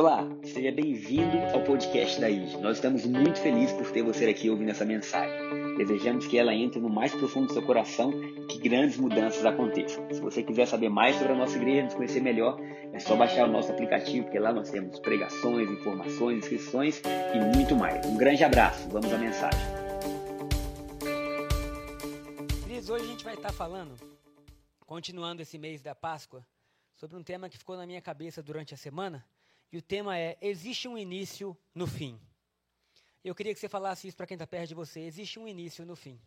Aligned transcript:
Olá, 0.00 0.26
seja 0.44 0.72
bem-vindo 0.72 1.36
ao 1.52 1.62
podcast 1.62 2.18
da 2.18 2.30
IG. 2.30 2.56
Nós 2.56 2.78
estamos 2.78 3.04
muito 3.04 3.38
felizes 3.38 3.76
por 3.76 3.90
ter 3.90 4.02
você 4.02 4.24
aqui 4.30 4.48
ouvindo 4.48 4.70
essa 4.70 4.82
mensagem. 4.82 5.76
Desejamos 5.76 6.26
que 6.26 6.38
ela 6.38 6.54
entre 6.54 6.80
no 6.80 6.88
mais 6.88 7.14
profundo 7.14 7.48
do 7.48 7.52
seu 7.52 7.60
coração 7.60 8.10
e 8.12 8.46
que 8.46 8.58
grandes 8.60 8.96
mudanças 8.96 9.44
aconteçam. 9.44 10.08
Se 10.10 10.18
você 10.18 10.42
quiser 10.42 10.66
saber 10.66 10.88
mais 10.88 11.16
sobre 11.16 11.34
a 11.34 11.36
nossa 11.36 11.54
igreja, 11.54 11.82
nos 11.82 11.92
conhecer 11.92 12.22
melhor, 12.22 12.58
é 12.94 12.98
só 12.98 13.14
baixar 13.14 13.46
o 13.46 13.52
nosso 13.52 13.72
aplicativo, 13.72 14.24
porque 14.24 14.38
lá 14.38 14.54
nós 14.54 14.70
temos 14.70 14.98
pregações, 15.00 15.70
informações, 15.70 16.38
inscrições 16.38 17.02
e 17.34 17.54
muito 17.54 17.76
mais. 17.76 18.06
Um 18.06 18.16
grande 18.16 18.42
abraço, 18.42 18.88
vamos 18.88 19.12
à 19.12 19.18
mensagem. 19.18 19.60
Queridos, 22.62 22.88
hoje 22.88 23.04
a 23.04 23.08
gente 23.08 23.24
vai 23.24 23.34
estar 23.34 23.52
falando, 23.52 23.96
continuando 24.86 25.42
esse 25.42 25.58
mês 25.58 25.82
da 25.82 25.94
Páscoa, 25.94 26.42
sobre 27.00 27.16
um 27.16 27.22
tema 27.22 27.48
que 27.48 27.56
ficou 27.56 27.78
na 27.78 27.86
minha 27.86 28.02
cabeça 28.02 28.42
durante 28.42 28.74
a 28.74 28.76
semana 28.76 29.26
e 29.72 29.78
o 29.78 29.80
tema 29.80 30.18
é: 30.18 30.36
Existe 30.38 30.86
um 30.86 30.98
início 30.98 31.56
no 31.74 31.86
fim. 31.86 32.20
Eu 33.24 33.34
queria 33.34 33.54
que 33.54 33.60
você 33.60 33.70
falasse 33.70 34.06
isso 34.06 34.18
para 34.18 34.26
quem 34.26 34.34
está 34.34 34.46
perto 34.46 34.68
de 34.68 34.74
você: 34.74 35.00
Existe 35.00 35.38
um 35.38 35.48
início 35.48 35.86
no 35.86 35.96
fim. 35.96 36.20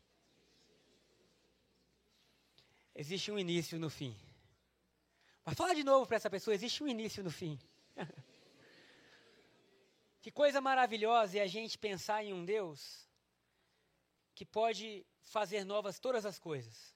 Existe 2.95 3.31
um 3.31 3.37
início 3.37 3.77
no 3.77 3.87
fim. 3.87 4.17
Mas 5.45 5.55
fala 5.55 5.75
de 5.75 5.83
novo 5.83 6.07
para 6.07 6.17
essa 6.17 6.29
pessoa: 6.29 6.55
existe 6.55 6.83
um 6.83 6.87
início 6.87 7.23
no 7.23 7.29
fim. 7.29 7.59
que 10.23 10.31
coisa 10.31 10.59
maravilhosa 10.59 11.37
é 11.37 11.41
a 11.41 11.47
gente 11.47 11.77
pensar 11.77 12.23
em 12.23 12.33
um 12.33 12.43
Deus 12.43 13.07
que 14.33 14.43
pode 14.43 15.05
fazer 15.21 15.63
novas 15.63 15.99
todas 15.99 16.25
as 16.25 16.39
coisas. 16.39 16.95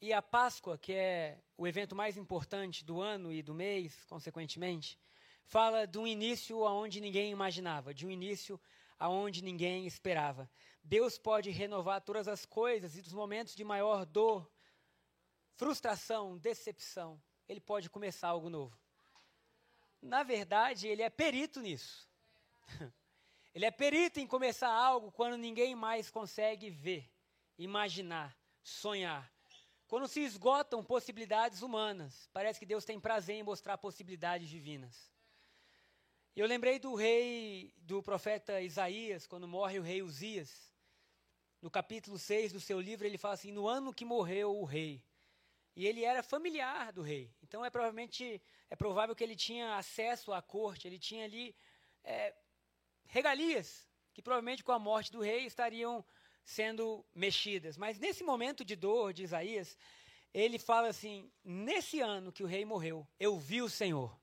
E 0.00 0.12
a 0.12 0.20
Páscoa, 0.20 0.76
que 0.76 0.92
é 0.92 1.38
o 1.56 1.66
evento 1.66 1.96
mais 1.96 2.16
importante 2.16 2.84
do 2.84 3.00
ano 3.00 3.32
e 3.32 3.42
do 3.42 3.54
mês, 3.54 4.04
consequentemente, 4.04 4.98
fala 5.44 5.86
de 5.86 5.98
um 5.98 6.06
início 6.06 6.64
aonde 6.64 7.00
ninguém 7.00 7.30
imaginava, 7.30 7.94
de 7.94 8.06
um 8.06 8.10
início 8.10 8.60
aonde 8.98 9.42
ninguém 9.42 9.86
esperava. 9.86 10.50
Deus 10.82 11.18
pode 11.18 11.50
renovar 11.50 12.00
todas 12.02 12.28
as 12.28 12.44
coisas 12.44 12.96
e 12.96 13.02
dos 13.02 13.12
momentos 13.12 13.54
de 13.54 13.64
maior 13.64 14.04
dor, 14.04 14.50
frustração, 15.54 16.36
decepção, 16.36 17.20
ele 17.48 17.60
pode 17.60 17.88
começar 17.88 18.28
algo 18.28 18.50
novo. 18.50 18.78
Na 20.02 20.22
verdade, 20.22 20.88
ele 20.88 21.02
é 21.02 21.10
perito 21.10 21.60
nisso. 21.60 22.08
Ele 23.54 23.64
é 23.64 23.70
perito 23.70 24.20
em 24.20 24.26
começar 24.26 24.68
algo 24.68 25.10
quando 25.10 25.38
ninguém 25.38 25.74
mais 25.74 26.10
consegue 26.10 26.68
ver, 26.68 27.10
imaginar, 27.56 28.36
sonhar. 28.62 29.32
Quando 29.88 30.08
se 30.08 30.20
esgotam 30.20 30.84
possibilidades 30.84 31.62
humanas, 31.62 32.28
parece 32.32 32.58
que 32.58 32.66
Deus 32.66 32.84
tem 32.84 32.98
prazer 32.98 33.36
em 33.36 33.42
mostrar 33.42 33.78
possibilidades 33.78 34.48
divinas. 34.48 35.12
Eu 36.34 36.46
lembrei 36.46 36.78
do 36.78 36.94
rei, 36.94 37.72
do 37.78 38.02
profeta 38.02 38.60
Isaías, 38.60 39.26
quando 39.26 39.46
morre 39.46 39.78
o 39.78 39.82
rei 39.82 40.02
Uzias. 40.02 40.74
No 41.62 41.70
capítulo 41.70 42.18
6 42.18 42.52
do 42.52 42.60
seu 42.60 42.80
livro, 42.80 43.06
ele 43.06 43.16
fala 43.16 43.34
assim: 43.34 43.52
No 43.52 43.66
ano 43.68 43.94
que 43.94 44.04
morreu 44.04 44.54
o 44.54 44.64
rei. 44.64 45.02
E 45.74 45.86
ele 45.86 46.04
era 46.04 46.22
familiar 46.22 46.92
do 46.92 47.02
rei. 47.02 47.32
Então 47.42 47.64
é 47.64 47.70
provavelmente 47.70 48.42
é 48.68 48.74
provável 48.74 49.14
que 49.14 49.22
ele 49.22 49.36
tinha 49.36 49.76
acesso 49.76 50.32
à 50.32 50.42
corte, 50.42 50.88
ele 50.88 50.98
tinha 50.98 51.24
ali 51.24 51.54
é, 52.02 52.34
regalias 53.06 53.86
que 54.12 54.22
provavelmente 54.22 54.64
com 54.64 54.72
a 54.72 54.78
morte 54.78 55.12
do 55.12 55.20
rei 55.20 55.44
estariam 55.44 56.04
sendo 56.46 57.04
mexidas. 57.12 57.76
Mas 57.76 57.98
nesse 57.98 58.22
momento 58.22 58.64
de 58.64 58.76
dor 58.76 59.12
de 59.12 59.24
Isaías, 59.24 59.76
ele 60.32 60.58
fala 60.58 60.88
assim: 60.88 61.30
Nesse 61.44 62.00
ano 62.00 62.32
que 62.32 62.44
o 62.44 62.46
rei 62.46 62.64
morreu, 62.64 63.06
eu 63.18 63.36
vi 63.36 63.60
o 63.60 63.68
Senhor 63.68 64.16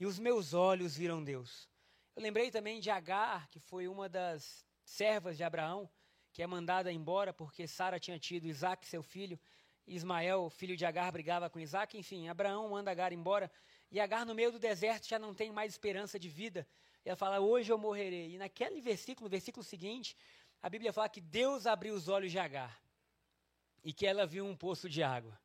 e 0.00 0.06
os 0.06 0.18
meus 0.18 0.54
olhos 0.54 0.96
viram 0.96 1.22
Deus. 1.22 1.68
Eu 2.16 2.22
lembrei 2.22 2.50
também 2.50 2.80
de 2.80 2.90
Agar, 2.90 3.48
que 3.50 3.60
foi 3.60 3.86
uma 3.86 4.08
das 4.08 4.64
servas 4.82 5.36
de 5.36 5.44
Abraão, 5.44 5.88
que 6.32 6.42
é 6.42 6.46
mandada 6.46 6.90
embora 6.90 7.32
porque 7.34 7.68
Sara 7.68 8.00
tinha 8.00 8.18
tido 8.18 8.46
Isaac, 8.46 8.86
seu 8.86 9.02
filho, 9.02 9.38
Ismael, 9.86 10.48
filho 10.48 10.76
de 10.76 10.86
Agar, 10.86 11.12
brigava 11.12 11.50
com 11.50 11.60
Isaac. 11.60 11.98
Enfim, 11.98 12.28
Abraão 12.28 12.70
manda 12.70 12.90
Agar 12.90 13.12
embora, 13.12 13.52
e 13.92 14.00
Agar, 14.00 14.24
no 14.24 14.34
meio 14.34 14.50
do 14.50 14.58
deserto, 14.58 15.06
já 15.06 15.18
não 15.18 15.34
tem 15.34 15.52
mais 15.52 15.72
esperança 15.72 16.18
de 16.18 16.30
vida. 16.30 16.66
Ela 17.04 17.14
fala: 17.14 17.40
Hoje 17.40 17.70
eu 17.70 17.78
morrerei. 17.78 18.34
E 18.34 18.38
naquele 18.38 18.80
versículo, 18.80 19.28
versículo 19.28 19.62
seguinte, 19.62 20.16
a 20.62 20.68
Bíblia 20.68 20.92
fala 20.92 21.08
que 21.08 21.20
Deus 21.20 21.66
abriu 21.66 21.94
os 21.94 22.08
olhos 22.08 22.32
de 22.32 22.38
Agar 22.38 22.76
e 23.84 23.92
que 23.92 24.06
ela 24.06 24.26
viu 24.26 24.44
um 24.44 24.56
poço 24.56 24.88
de 24.88 25.02
água. 25.02 25.38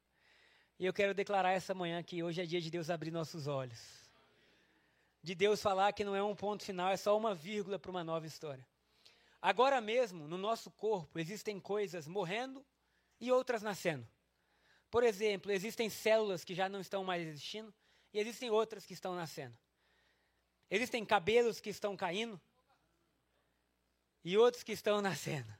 E 0.79 0.85
eu 0.85 0.93
quero 0.93 1.13
declarar 1.13 1.51
essa 1.51 1.73
manhã 1.73 2.01
que 2.01 2.23
hoje 2.23 2.41
é 2.41 2.45
dia 2.45 2.59
de 2.59 2.71
Deus 2.71 2.89
abrir 2.89 3.11
nossos 3.11 3.45
olhos 3.47 4.01
de 5.23 5.35
Deus 5.35 5.61
falar 5.61 5.93
que 5.93 6.03
não 6.03 6.15
é 6.15 6.23
um 6.23 6.35
ponto 6.35 6.63
final, 6.63 6.89
é 6.89 6.97
só 6.97 7.15
uma 7.17 7.35
vírgula 7.35 7.77
para 7.77 7.91
uma 7.91 8.03
nova 8.03 8.25
história. 8.25 8.65
Agora 9.41 9.79
mesmo, 9.79 10.27
no 10.27 10.37
nosso 10.37 10.71
corpo, 10.71 11.19
existem 11.19 11.59
coisas 11.59 12.07
morrendo 12.07 12.65
e 13.19 13.31
outras 13.31 13.61
nascendo. 13.61 14.07
Por 14.89 15.03
exemplo, 15.03 15.51
existem 15.51 15.89
células 15.89 16.43
que 16.43 16.53
já 16.53 16.67
não 16.67 16.81
estão 16.81 17.03
mais 17.03 17.25
existindo 17.27 17.73
e 18.13 18.19
existem 18.19 18.49
outras 18.49 18.85
que 18.85 18.93
estão 18.93 19.15
nascendo. 19.15 19.57
Existem 20.69 21.05
cabelos 21.05 21.59
que 21.59 21.69
estão 21.69 21.95
caindo 21.95 22.39
e 24.23 24.37
outros 24.37 24.63
que 24.63 24.71
estão 24.71 25.01
nascendo. 25.01 25.51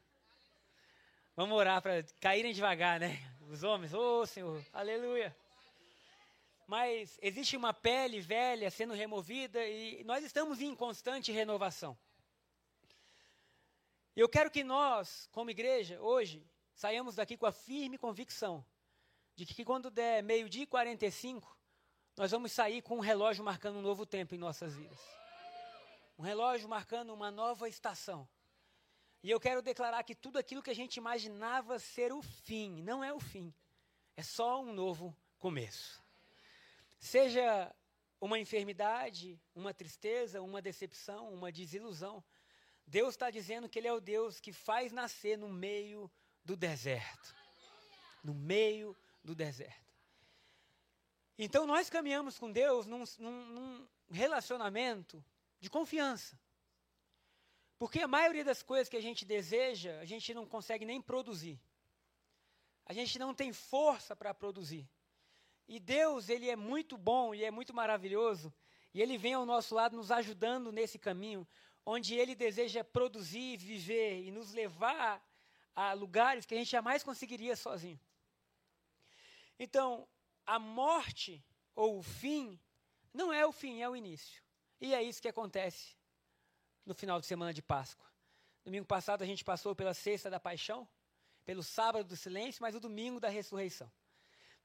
Vamos 1.35 1.57
orar 1.57 1.81
para 1.81 2.03
caírem 2.19 2.53
devagar, 2.53 2.99
né? 2.99 3.19
Os 3.49 3.63
homens, 3.63 3.93
ô 3.93 4.21
oh, 4.21 4.25
Senhor, 4.25 4.63
aleluia 4.71 5.35
mas 6.71 7.19
existe 7.21 7.57
uma 7.57 7.73
pele 7.73 8.21
velha 8.21 8.71
sendo 8.71 8.93
removida 8.93 9.61
e 9.67 10.05
nós 10.05 10.23
estamos 10.23 10.61
em 10.61 10.73
constante 10.73 11.29
renovação. 11.29 11.97
Eu 14.15 14.29
quero 14.29 14.49
que 14.49 14.63
nós, 14.63 15.27
como 15.33 15.49
igreja, 15.49 15.99
hoje, 15.99 16.41
saiamos 16.73 17.15
daqui 17.15 17.35
com 17.35 17.45
a 17.45 17.51
firme 17.51 17.97
convicção 17.97 18.65
de 19.35 19.45
que 19.45 19.65
quando 19.65 19.91
der 19.91 20.23
meio-dia 20.23 20.63
e 20.63 20.65
45, 20.65 21.57
nós 22.15 22.31
vamos 22.31 22.53
sair 22.53 22.81
com 22.81 22.95
um 22.95 23.01
relógio 23.01 23.43
marcando 23.43 23.79
um 23.79 23.81
novo 23.81 24.05
tempo 24.05 24.33
em 24.33 24.37
nossas 24.37 24.73
vidas. 24.73 24.99
Um 26.17 26.23
relógio 26.23 26.69
marcando 26.69 27.13
uma 27.13 27.29
nova 27.29 27.67
estação. 27.67 28.25
E 29.23 29.29
eu 29.29 29.39
quero 29.39 29.61
declarar 29.61 30.03
que 30.03 30.15
tudo 30.15 30.39
aquilo 30.39 30.63
que 30.63 30.71
a 30.71 30.75
gente 30.75 30.97
imaginava 30.97 31.77
ser 31.77 32.11
o 32.11 32.21
fim, 32.21 32.81
não 32.81 33.03
é 33.03 33.13
o 33.13 33.19
fim. 33.19 33.53
É 34.15 34.23
só 34.23 34.61
um 34.61 34.73
novo 34.73 35.15
começo. 35.37 36.03
Seja 36.99 37.73
uma 38.19 38.39
enfermidade, 38.39 39.39
uma 39.55 39.73
tristeza, 39.73 40.41
uma 40.41 40.61
decepção, 40.61 41.33
uma 41.33 41.51
desilusão, 41.51 42.23
Deus 42.85 43.13
está 43.13 43.31
dizendo 43.31 43.69
que 43.69 43.79
Ele 43.79 43.87
é 43.87 43.93
o 43.93 44.01
Deus 44.01 44.39
que 44.39 44.51
faz 44.51 44.91
nascer 44.91 45.37
no 45.37 45.47
meio 45.47 46.11
do 46.43 46.55
deserto. 46.55 47.33
No 48.23 48.33
meio 48.33 48.95
do 49.23 49.33
deserto. 49.33 49.81
Então 51.37 51.65
nós 51.65 51.89
caminhamos 51.89 52.37
com 52.37 52.51
Deus 52.51 52.85
num, 52.85 53.03
num, 53.17 53.45
num 53.45 53.87
relacionamento 54.09 55.23
de 55.59 55.69
confiança. 55.69 56.37
Porque 57.81 57.99
a 57.99 58.07
maioria 58.07 58.45
das 58.45 58.61
coisas 58.61 58.87
que 58.87 58.95
a 58.95 59.01
gente 59.01 59.25
deseja, 59.25 59.97
a 60.01 60.05
gente 60.05 60.35
não 60.35 60.45
consegue 60.45 60.85
nem 60.85 61.01
produzir. 61.01 61.59
A 62.85 62.93
gente 62.93 63.17
não 63.17 63.33
tem 63.33 63.51
força 63.51 64.15
para 64.15 64.35
produzir. 64.35 64.87
E 65.67 65.79
Deus, 65.79 66.29
ele 66.29 66.47
é 66.47 66.55
muito 66.55 66.95
bom 66.95 67.33
e 67.33 67.43
é 67.43 67.49
muito 67.49 67.73
maravilhoso, 67.73 68.53
e 68.93 69.01
ele 69.01 69.17
vem 69.17 69.33
ao 69.33 69.47
nosso 69.47 69.73
lado 69.73 69.97
nos 69.97 70.11
ajudando 70.11 70.71
nesse 70.71 70.99
caminho, 70.99 71.47
onde 71.83 72.13
ele 72.13 72.35
deseja 72.35 72.83
produzir, 72.83 73.57
viver 73.57 74.27
e 74.27 74.29
nos 74.29 74.53
levar 74.53 75.19
a 75.75 75.93
lugares 75.93 76.45
que 76.45 76.53
a 76.53 76.57
gente 76.59 76.69
jamais 76.69 77.01
conseguiria 77.01 77.55
sozinho. 77.55 77.99
Então, 79.57 80.07
a 80.45 80.59
morte 80.59 81.43
ou 81.73 81.97
o 81.97 82.03
fim 82.03 82.59
não 83.11 83.33
é 83.33 83.43
o 83.43 83.51
fim, 83.51 83.81
é 83.81 83.89
o 83.89 83.95
início. 83.95 84.43
E 84.79 84.93
é 84.93 85.01
isso 85.01 85.19
que 85.19 85.27
acontece 85.27 85.99
no 86.85 86.93
final 86.93 87.19
de 87.19 87.25
semana 87.25 87.53
de 87.53 87.61
Páscoa. 87.61 88.09
Domingo 88.63 88.85
passado 88.85 89.21
a 89.21 89.25
gente 89.25 89.43
passou 89.43 89.75
pela 89.75 89.93
sexta 89.93 90.29
da 90.29 90.39
paixão, 90.39 90.87
pelo 91.45 91.63
sábado 91.63 92.07
do 92.07 92.15
silêncio, 92.15 92.61
mas 92.61 92.75
o 92.75 92.79
domingo 92.79 93.19
da 93.19 93.29
ressurreição. 93.29 93.91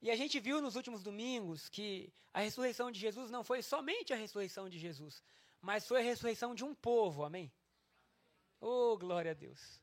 E 0.02 0.10
a 0.10 0.16
gente 0.16 0.38
viu 0.38 0.60
nos 0.60 0.76
últimos 0.76 1.02
domingos 1.02 1.68
que 1.68 2.12
a 2.32 2.40
ressurreição 2.40 2.90
de 2.90 3.00
Jesus 3.00 3.30
não 3.30 3.42
foi 3.42 3.62
somente 3.62 4.12
a 4.12 4.16
ressurreição 4.16 4.68
de 4.68 4.78
Jesus, 4.78 5.22
mas 5.60 5.86
foi 5.86 6.00
a 6.00 6.04
ressurreição 6.04 6.54
de 6.54 6.64
um 6.64 6.74
povo, 6.74 7.24
amém? 7.24 7.50
Oh, 8.60 8.96
glória 8.98 9.30
a 9.30 9.34
Deus. 9.34 9.80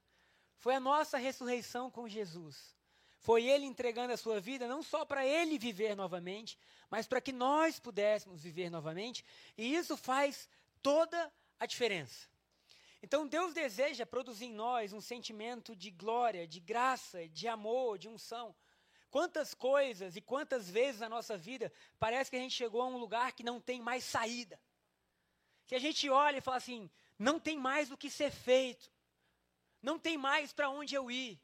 Foi 0.58 0.76
a 0.76 0.80
nossa 0.80 1.18
ressurreição 1.18 1.90
com 1.90 2.08
Jesus. 2.08 2.76
Foi 3.20 3.46
Ele 3.46 3.66
entregando 3.66 4.14
a 4.14 4.18
sua 4.18 4.40
vida 4.40 4.68
não 4.68 4.84
só 4.84 5.04
para 5.06 5.26
Ele 5.26 5.58
viver 5.58 5.96
novamente, 5.96 6.58
mas 6.90 7.08
para 7.08 7.22
que 7.22 7.32
nós 7.32 7.80
pudéssemos 7.80 8.44
viver 8.44 8.70
novamente, 8.70 9.26
e 9.58 9.76
isso 9.76 9.98
faz 9.98 10.48
toda 10.82 11.18
a 11.18 11.32
diferença. 11.66 12.28
Então 13.02 13.28
Deus 13.28 13.54
deseja 13.54 14.06
produzir 14.06 14.46
em 14.46 14.54
nós 14.54 14.94
um 14.94 15.02
sentimento 15.02 15.76
de 15.76 15.92
glória, 15.92 16.48
de 16.48 16.60
graça, 16.60 17.28
de 17.28 17.48
amor, 17.48 17.98
de 17.98 18.08
unção 18.08 18.56
Quantas 19.14 19.54
coisas 19.54 20.16
e 20.16 20.22
quantas 20.22 20.68
vezes 20.68 21.02
na 21.02 21.08
nossa 21.08 21.38
vida 21.38 21.72
parece 22.00 22.32
que 22.32 22.36
a 22.36 22.40
gente 22.40 22.56
chegou 22.56 22.82
a 22.82 22.88
um 22.88 22.98
lugar 22.98 23.32
que 23.34 23.44
não 23.44 23.62
tem 23.62 23.80
mais 23.80 24.04
saída. 24.04 24.60
Que 25.68 25.76
a 25.76 25.80
gente 25.80 26.10
olha 26.10 26.40
e 26.40 26.42
fala 26.42 26.58
assim: 26.58 26.90
não 27.20 27.40
tem 27.40 27.56
mais 27.56 27.92
o 27.92 27.96
que 27.96 28.10
ser 28.10 28.32
feito. 28.32 28.92
Não 29.84 30.00
tem 30.00 30.18
mais 30.18 30.52
para 30.52 30.68
onde 30.68 30.96
eu 30.96 31.12
ir. 31.12 31.40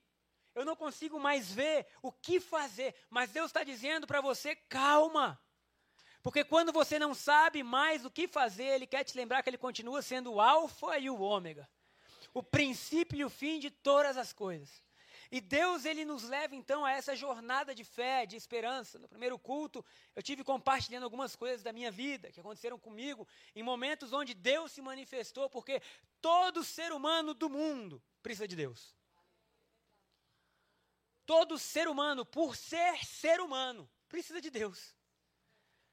Eu 0.56 0.66
não 0.66 0.76
consigo 0.76 1.20
mais 1.20 1.54
ver 1.54 1.86
o 2.02 2.12
que 2.12 2.40
fazer. 2.40 2.96
Mas 3.08 3.30
Deus 3.30 3.52
está 3.52 3.64
dizendo 3.64 4.08
para 4.08 4.20
você: 4.20 4.56
calma. 4.56 5.40
Porque 6.30 6.44
quando 6.44 6.72
você 6.72 7.00
não 7.00 7.16
sabe 7.16 7.64
mais 7.64 8.06
o 8.06 8.12
que 8.12 8.28
fazer, 8.28 8.66
Ele 8.76 8.86
quer 8.86 9.04
te 9.04 9.18
lembrar 9.18 9.42
que 9.42 9.50
Ele 9.50 9.58
continua 9.58 10.00
sendo 10.04 10.34
o 10.34 10.40
Alfa 10.40 11.00
e 11.00 11.10
o 11.10 11.20
Ômega 11.20 11.68
o 12.34 12.44
princípio 12.44 13.18
e 13.18 13.26
o 13.26 13.30
fim 13.30 13.60
de 13.60 13.72
todas 13.72 14.16
as 14.16 14.32
coisas. 14.32 14.84
E 15.32 15.40
Deus, 15.40 15.86
ele 15.86 16.06
nos 16.06 16.24
leva 16.24 16.56
então 16.56 16.84
a 16.86 16.92
essa 16.92 17.16
jornada 17.16 17.74
de 17.74 17.84
fé, 17.84 18.26
de 18.26 18.36
esperança. 18.36 19.00
No 19.00 19.08
primeiro 19.08 19.38
culto, 19.38 19.84
eu 20.16 20.22
tive 20.22 20.44
compartilhando 20.44 21.04
algumas 21.04 21.36
coisas 21.36 21.64
da 21.64 21.74
minha 21.74 21.90
vida 21.90 22.32
que 22.32 22.40
aconteceram 22.40 22.78
comigo 22.80 23.28
em 23.56 23.64
momentos 23.64 24.14
onde 24.14 24.36
Deus 24.36 24.72
se 24.72 24.82
manifestou, 24.82 25.50
porque 25.50 25.82
todo 26.22 26.64
ser 26.64 26.92
humano 26.92 27.34
do 27.34 27.50
mundo 27.50 28.00
precisa 28.22 28.48
de 28.48 28.56
Deus. 28.56 28.96
Todo 31.26 31.58
ser 31.58 31.88
humano, 31.88 32.24
por 32.24 32.56
ser 32.56 33.04
ser 33.04 33.40
humano, 33.40 33.90
precisa 34.08 34.40
de 34.40 34.50
Deus. 34.50 34.96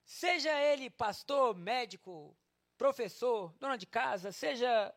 Seja 0.07 0.57
ele 0.63 0.89
pastor, 0.89 1.57
médico, 1.57 2.35
professor, 2.79 3.53
dona 3.59 3.77
de 3.77 3.87
casa, 3.87 4.31
seja 4.31 4.95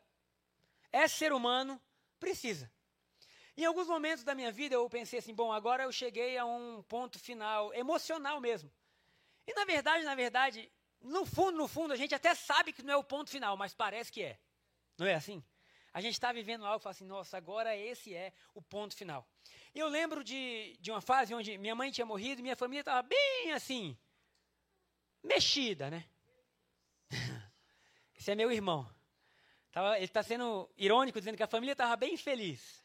é 0.92 1.08
ser 1.08 1.34
humano, 1.34 1.82
precisa. 2.20 2.72
Em 3.58 3.66
alguns 3.66 3.88
momentos 3.88 4.24
da 4.24 4.36
minha 4.36 4.52
vida 4.52 4.76
eu 4.76 4.88
pensei 4.88 5.18
assim, 5.18 5.34
bom, 5.34 5.52
agora 5.52 5.84
eu 5.84 5.92
cheguei 5.92 6.38
a 6.38 6.46
um 6.46 6.84
ponto 6.84 7.18
final 7.18 7.74
emocional 7.74 8.40
mesmo. 8.40 8.72
E 9.48 9.54
na 9.56 9.66
verdade, 9.66 10.06
na 10.06 10.14
verdade, 10.14 10.72
no 11.02 11.26
fundo, 11.26 11.58
no 11.58 11.68
fundo, 11.68 11.92
a 11.92 11.98
gente 11.98 12.14
até 12.14 12.36
sabe 12.36 12.72
que 12.72 12.84
não 12.84 12.94
é 12.94 12.98
o 12.98 13.04
ponto 13.04 13.32
final, 13.32 13.58
mas 13.58 13.74
parece 13.74 14.12
que 14.12 14.22
é. 14.22 14.40
Não 14.96 15.08
é 15.08 15.16
assim? 15.16 15.44
A 15.92 16.02
gente 16.02 16.14
está 16.14 16.32
vivendo 16.32 16.66
algo 16.66 16.80
e 16.80 16.84
fala 16.84 16.92
assim, 16.92 17.06
nossa, 17.06 17.36
agora 17.36 17.76
esse 17.76 18.14
é 18.14 18.32
o 18.54 18.62
ponto 18.62 18.96
final. 18.96 19.28
Eu 19.74 19.88
lembro 19.88 20.24
de, 20.24 20.78
de 20.80 20.92
uma 20.92 21.02
fase 21.02 21.34
onde 21.34 21.58
minha 21.58 21.74
mãe 21.74 21.92
tinha 21.92 22.06
morrido 22.06 22.42
e 22.42 22.44
minha 22.44 22.56
família 22.56 22.82
estava 22.82 23.02
bem 23.02 23.52
assim, 23.54 23.98
mexida, 25.24 25.90
né? 25.90 26.06
Esse 28.18 28.32
é 28.32 28.36
meu 28.36 28.52
irmão. 28.52 28.90
Ele 29.96 30.06
está 30.06 30.24
sendo 30.24 30.70
irônico, 30.78 31.20
dizendo 31.20 31.38
que 31.38 31.44
a 31.44 31.48
família 31.48 31.74
estava 31.74 31.96
bem 31.96 32.18
feliz. 32.18 32.84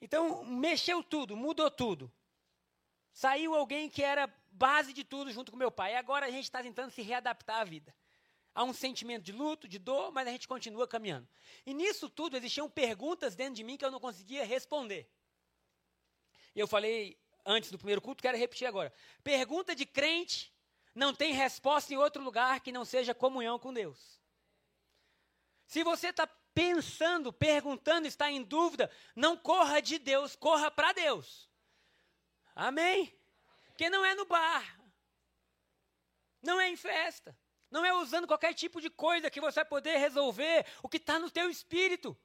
Então, 0.00 0.44
mexeu 0.44 1.02
tudo, 1.02 1.36
mudou 1.36 1.70
tudo. 1.70 2.12
Saiu 3.12 3.54
alguém 3.54 3.88
que 3.88 4.02
era 4.02 4.26
base 4.50 4.92
de 4.92 5.04
tudo 5.04 5.30
junto 5.30 5.52
com 5.52 5.56
meu 5.56 5.70
pai. 5.70 5.92
E 5.92 5.96
agora 5.96 6.26
a 6.26 6.30
gente 6.30 6.44
está 6.44 6.62
tentando 6.62 6.90
se 6.90 7.02
readaptar 7.02 7.60
à 7.60 7.64
vida. 7.64 7.94
Há 8.54 8.64
um 8.64 8.72
sentimento 8.72 9.24
de 9.24 9.32
luto, 9.32 9.68
de 9.68 9.78
dor, 9.78 10.12
mas 10.12 10.26
a 10.28 10.30
gente 10.30 10.46
continua 10.46 10.86
caminhando. 10.86 11.28
E 11.66 11.74
nisso 11.74 12.08
tudo 12.08 12.36
existiam 12.36 12.70
perguntas 12.70 13.34
dentro 13.34 13.54
de 13.54 13.64
mim 13.64 13.76
que 13.76 13.84
eu 13.84 13.90
não 13.90 14.00
conseguia 14.00 14.44
responder. 14.44 15.10
E 16.54 16.60
eu 16.60 16.68
falei 16.68 17.18
antes 17.44 17.70
do 17.70 17.78
primeiro 17.78 18.00
culto, 18.00 18.22
quero 18.22 18.38
repetir 18.38 18.66
agora. 18.66 18.92
Pergunta 19.24 19.74
de 19.74 19.84
crente 19.84 20.53
não 20.94 21.14
tem 21.14 21.32
resposta 21.32 21.92
em 21.92 21.96
outro 21.96 22.22
lugar 22.22 22.60
que 22.60 22.70
não 22.70 22.84
seja 22.84 23.14
comunhão 23.14 23.58
com 23.58 23.72
Deus. 23.72 24.20
Se 25.66 25.82
você 25.82 26.08
está 26.08 26.26
pensando, 26.54 27.32
perguntando, 27.32 28.06
está 28.06 28.30
em 28.30 28.42
dúvida, 28.42 28.90
não 29.16 29.36
corra 29.36 29.80
de 29.80 29.98
Deus, 29.98 30.36
corra 30.36 30.70
para 30.70 30.92
Deus. 30.92 31.50
Amém? 32.54 33.12
Porque 33.66 33.90
não 33.90 34.04
é 34.04 34.14
no 34.14 34.24
bar, 34.24 34.80
não 36.40 36.60
é 36.60 36.68
em 36.68 36.76
festa, 36.76 37.36
não 37.68 37.84
é 37.84 37.92
usando 37.92 38.28
qualquer 38.28 38.54
tipo 38.54 38.80
de 38.80 38.88
coisa 38.88 39.28
que 39.30 39.40
você 39.40 39.56
vai 39.60 39.64
poder 39.64 39.96
resolver 39.96 40.64
o 40.80 40.88
que 40.88 40.98
está 40.98 41.18
no 41.18 41.28
teu 41.28 41.50
espírito. 41.50 42.16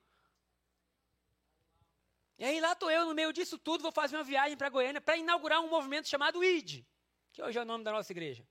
E 2.37 2.45
aí 2.45 2.61
lá 2.61 2.73
estou 2.73 2.91
eu 2.91 3.05
no 3.05 3.15
meio 3.15 3.33
disso 3.33 3.57
tudo, 3.57 3.81
vou 3.81 3.91
fazer 3.91 4.15
uma 4.15 4.23
viagem 4.23 4.55
para 4.55 4.69
Goiânia 4.69 5.01
para 5.01 5.17
inaugurar 5.17 5.59
um 5.59 5.69
movimento 5.69 6.07
chamado 6.07 6.43
ID, 6.43 6.85
que 7.33 7.41
hoje 7.41 7.57
é 7.57 7.61
o 7.63 7.65
nome 7.65 7.83
da 7.83 7.91
nossa 7.91 8.13
igreja. 8.13 8.47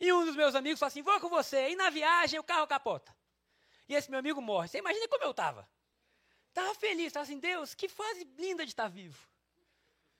E 0.00 0.12
um 0.12 0.24
dos 0.24 0.36
meus 0.36 0.54
amigos 0.54 0.78
falou 0.78 0.88
assim: 0.88 1.02
vou 1.02 1.20
com 1.20 1.28
você. 1.28 1.70
E 1.70 1.76
na 1.76 1.90
viagem 1.90 2.38
o 2.38 2.44
carro 2.44 2.66
capota 2.66 3.14
e 3.92 3.94
esse 3.94 4.10
meu 4.10 4.20
amigo 4.20 4.40
morre. 4.40 4.68
Você 4.68 4.78
imagina 4.78 5.08
como 5.08 5.24
eu 5.24 5.30
estava? 5.30 5.68
Estava 6.48 6.74
feliz, 6.74 7.06
estava 7.06 7.24
assim, 7.24 7.38
Deus, 7.38 7.74
que 7.74 7.88
fase 7.88 8.24
linda 8.38 8.64
de 8.64 8.72
estar 8.72 8.88
vivo. 8.88 9.28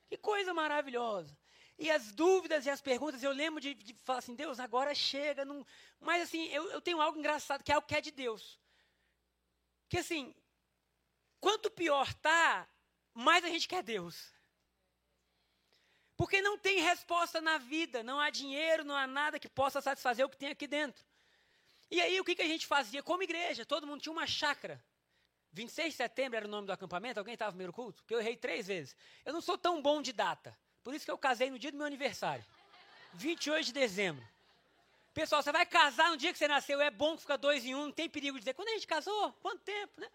Que 0.08 0.16
coisa 0.16 0.52
maravilhosa. 0.54 1.36
E 1.78 1.90
as 1.90 2.12
dúvidas 2.12 2.66
e 2.66 2.70
as 2.70 2.80
perguntas, 2.80 3.22
eu 3.22 3.32
lembro 3.32 3.60
de, 3.60 3.74
de 3.74 3.94
falar 3.94 4.18
assim, 4.18 4.34
Deus, 4.34 4.60
agora 4.60 4.94
chega. 4.94 5.44
Num... 5.44 5.64
Mas 5.98 6.22
assim, 6.22 6.46
eu, 6.48 6.70
eu 6.70 6.80
tenho 6.80 7.00
algo 7.00 7.18
engraçado, 7.18 7.64
que 7.64 7.72
é 7.72 7.76
o 7.76 7.82
que 7.82 7.94
é 7.94 8.00
de 8.00 8.10
Deus. 8.10 8.58
Que 9.88 9.98
assim, 9.98 10.34
quanto 11.40 11.70
pior 11.70 12.12
tá, 12.14 12.68
mais 13.14 13.44
a 13.44 13.48
gente 13.48 13.66
quer 13.66 13.82
Deus. 13.82 14.32
Porque 16.22 16.40
não 16.40 16.56
tem 16.56 16.78
resposta 16.78 17.40
na 17.40 17.58
vida, 17.58 18.00
não 18.00 18.20
há 18.20 18.30
dinheiro, 18.30 18.84
não 18.84 18.94
há 18.94 19.08
nada 19.08 19.40
que 19.40 19.48
possa 19.48 19.80
satisfazer 19.80 20.24
o 20.24 20.28
que 20.28 20.36
tem 20.36 20.50
aqui 20.50 20.68
dentro. 20.68 21.04
E 21.90 22.00
aí 22.00 22.20
o 22.20 22.24
que, 22.24 22.36
que 22.36 22.42
a 22.42 22.46
gente 22.46 22.64
fazia 22.64 23.02
como 23.02 23.24
igreja? 23.24 23.66
Todo 23.66 23.88
mundo 23.88 24.00
tinha 24.00 24.12
uma 24.12 24.24
chácara. 24.24 24.80
26 25.50 25.94
de 25.94 25.96
setembro 25.96 26.36
era 26.36 26.46
o 26.46 26.48
nome 26.48 26.68
do 26.68 26.72
acampamento, 26.72 27.18
alguém 27.18 27.32
estava 27.34 27.50
no 27.50 27.54
primeiro 27.54 27.72
culto? 27.72 28.04
Porque 28.04 28.14
eu 28.14 28.20
errei 28.20 28.36
três 28.36 28.68
vezes. 28.68 28.94
Eu 29.24 29.32
não 29.32 29.40
sou 29.40 29.58
tão 29.58 29.82
bom 29.82 30.00
de 30.00 30.12
data. 30.12 30.56
Por 30.84 30.94
isso 30.94 31.04
que 31.04 31.10
eu 31.10 31.18
casei 31.18 31.50
no 31.50 31.58
dia 31.58 31.72
do 31.72 31.76
meu 31.76 31.88
aniversário. 31.88 32.44
28 33.14 33.66
de 33.66 33.72
dezembro. 33.72 34.24
Pessoal, 35.12 35.42
você 35.42 35.50
vai 35.50 35.66
casar 35.66 36.08
no 36.08 36.16
dia 36.16 36.32
que 36.32 36.38
você 36.38 36.46
nasceu, 36.46 36.80
é 36.80 36.88
bom 36.88 37.16
que 37.16 37.22
fica 37.22 37.36
dois 37.36 37.64
em 37.64 37.74
um, 37.74 37.86
não 37.86 37.92
tem 37.92 38.08
perigo 38.08 38.38
de 38.38 38.42
dizer, 38.42 38.54
quando 38.54 38.68
a 38.68 38.74
gente 38.74 38.86
casou? 38.86 39.32
Quanto 39.42 39.60
tempo, 39.64 40.00
né? 40.00 40.08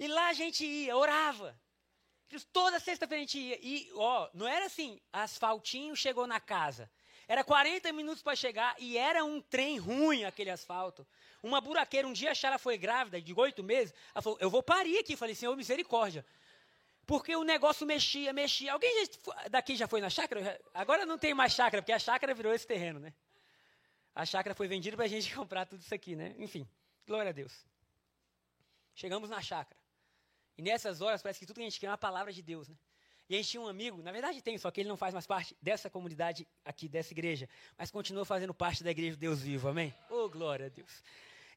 E 0.00 0.08
lá 0.08 0.30
a 0.30 0.32
gente 0.32 0.66
ia, 0.66 0.96
orava. 0.96 1.56
Toda 2.52 2.78
sexta-feira 2.78 3.22
a 3.22 3.26
gente 3.26 3.38
ia. 3.38 3.58
E, 3.62 3.90
ó, 3.94 4.28
não 4.34 4.46
era 4.46 4.66
assim, 4.66 5.00
asfaltinho 5.12 5.96
chegou 5.96 6.26
na 6.26 6.38
casa. 6.38 6.90
Era 7.26 7.44
40 7.44 7.92
minutos 7.92 8.22
para 8.22 8.34
chegar 8.34 8.74
e 8.78 8.96
era 8.96 9.24
um 9.24 9.40
trem 9.40 9.78
ruim 9.78 10.24
aquele 10.24 10.50
asfalto. 10.50 11.06
Uma 11.42 11.60
buraqueira, 11.60 12.08
um 12.08 12.12
dia 12.12 12.30
a 12.30 12.34
Chara 12.34 12.58
foi 12.58 12.78
grávida, 12.78 13.20
de 13.20 13.34
oito 13.34 13.62
meses. 13.62 13.94
Ela 14.14 14.22
falou: 14.22 14.38
Eu 14.40 14.48
vou 14.48 14.62
parir 14.62 14.98
aqui. 14.98 15.16
Falei: 15.16 15.34
Senhor, 15.34 15.54
misericórdia. 15.56 16.24
Porque 17.06 17.34
o 17.36 17.44
negócio 17.44 17.86
mexia, 17.86 18.32
mexia. 18.32 18.72
Alguém 18.72 19.06
já, 19.06 19.48
daqui 19.48 19.76
já 19.76 19.86
foi 19.86 20.00
na 20.00 20.10
chácara? 20.10 20.60
Agora 20.74 21.06
não 21.06 21.18
tem 21.18 21.32
mais 21.32 21.52
chácara, 21.52 21.82
porque 21.82 21.92
a 21.92 21.98
chácara 21.98 22.34
virou 22.34 22.52
esse 22.52 22.66
terreno, 22.66 22.98
né? 22.98 23.14
A 24.14 24.26
chácara 24.26 24.54
foi 24.54 24.66
vendida 24.66 24.96
para 24.96 25.06
a 25.06 25.08
gente 25.08 25.32
comprar 25.36 25.64
tudo 25.64 25.80
isso 25.80 25.94
aqui, 25.94 26.16
né? 26.16 26.34
Enfim, 26.38 26.68
glória 27.06 27.30
a 27.30 27.32
Deus. 27.32 27.64
Chegamos 28.94 29.30
na 29.30 29.40
chácara. 29.40 29.77
E 30.58 30.62
nessas 30.62 31.00
horas 31.00 31.22
parece 31.22 31.38
que 31.38 31.46
tudo 31.46 31.56
que 31.56 31.62
a 31.62 31.64
gente 31.64 31.78
quer 31.78 31.86
é 31.86 31.90
uma 31.90 31.96
palavra 31.96 32.32
de 32.32 32.42
Deus, 32.42 32.68
né? 32.68 32.76
E 33.28 33.34
a 33.34 33.38
gente 33.38 33.50
tinha 33.50 33.60
um 33.60 33.68
amigo, 33.68 34.02
na 34.02 34.10
verdade 34.10 34.42
tem, 34.42 34.58
só 34.58 34.70
que 34.70 34.80
ele 34.80 34.88
não 34.88 34.96
faz 34.96 35.14
mais 35.14 35.26
parte 35.26 35.56
dessa 35.62 35.88
comunidade 35.88 36.48
aqui, 36.64 36.88
dessa 36.88 37.12
igreja, 37.12 37.48
mas 37.76 37.90
continua 37.90 38.24
fazendo 38.24 38.52
parte 38.52 38.82
da 38.82 38.90
igreja 38.90 39.12
de 39.12 39.18
Deus 39.18 39.40
vivo, 39.40 39.68
amém? 39.68 39.94
Oh, 40.10 40.28
glória 40.28 40.66
a 40.66 40.68
Deus. 40.68 41.02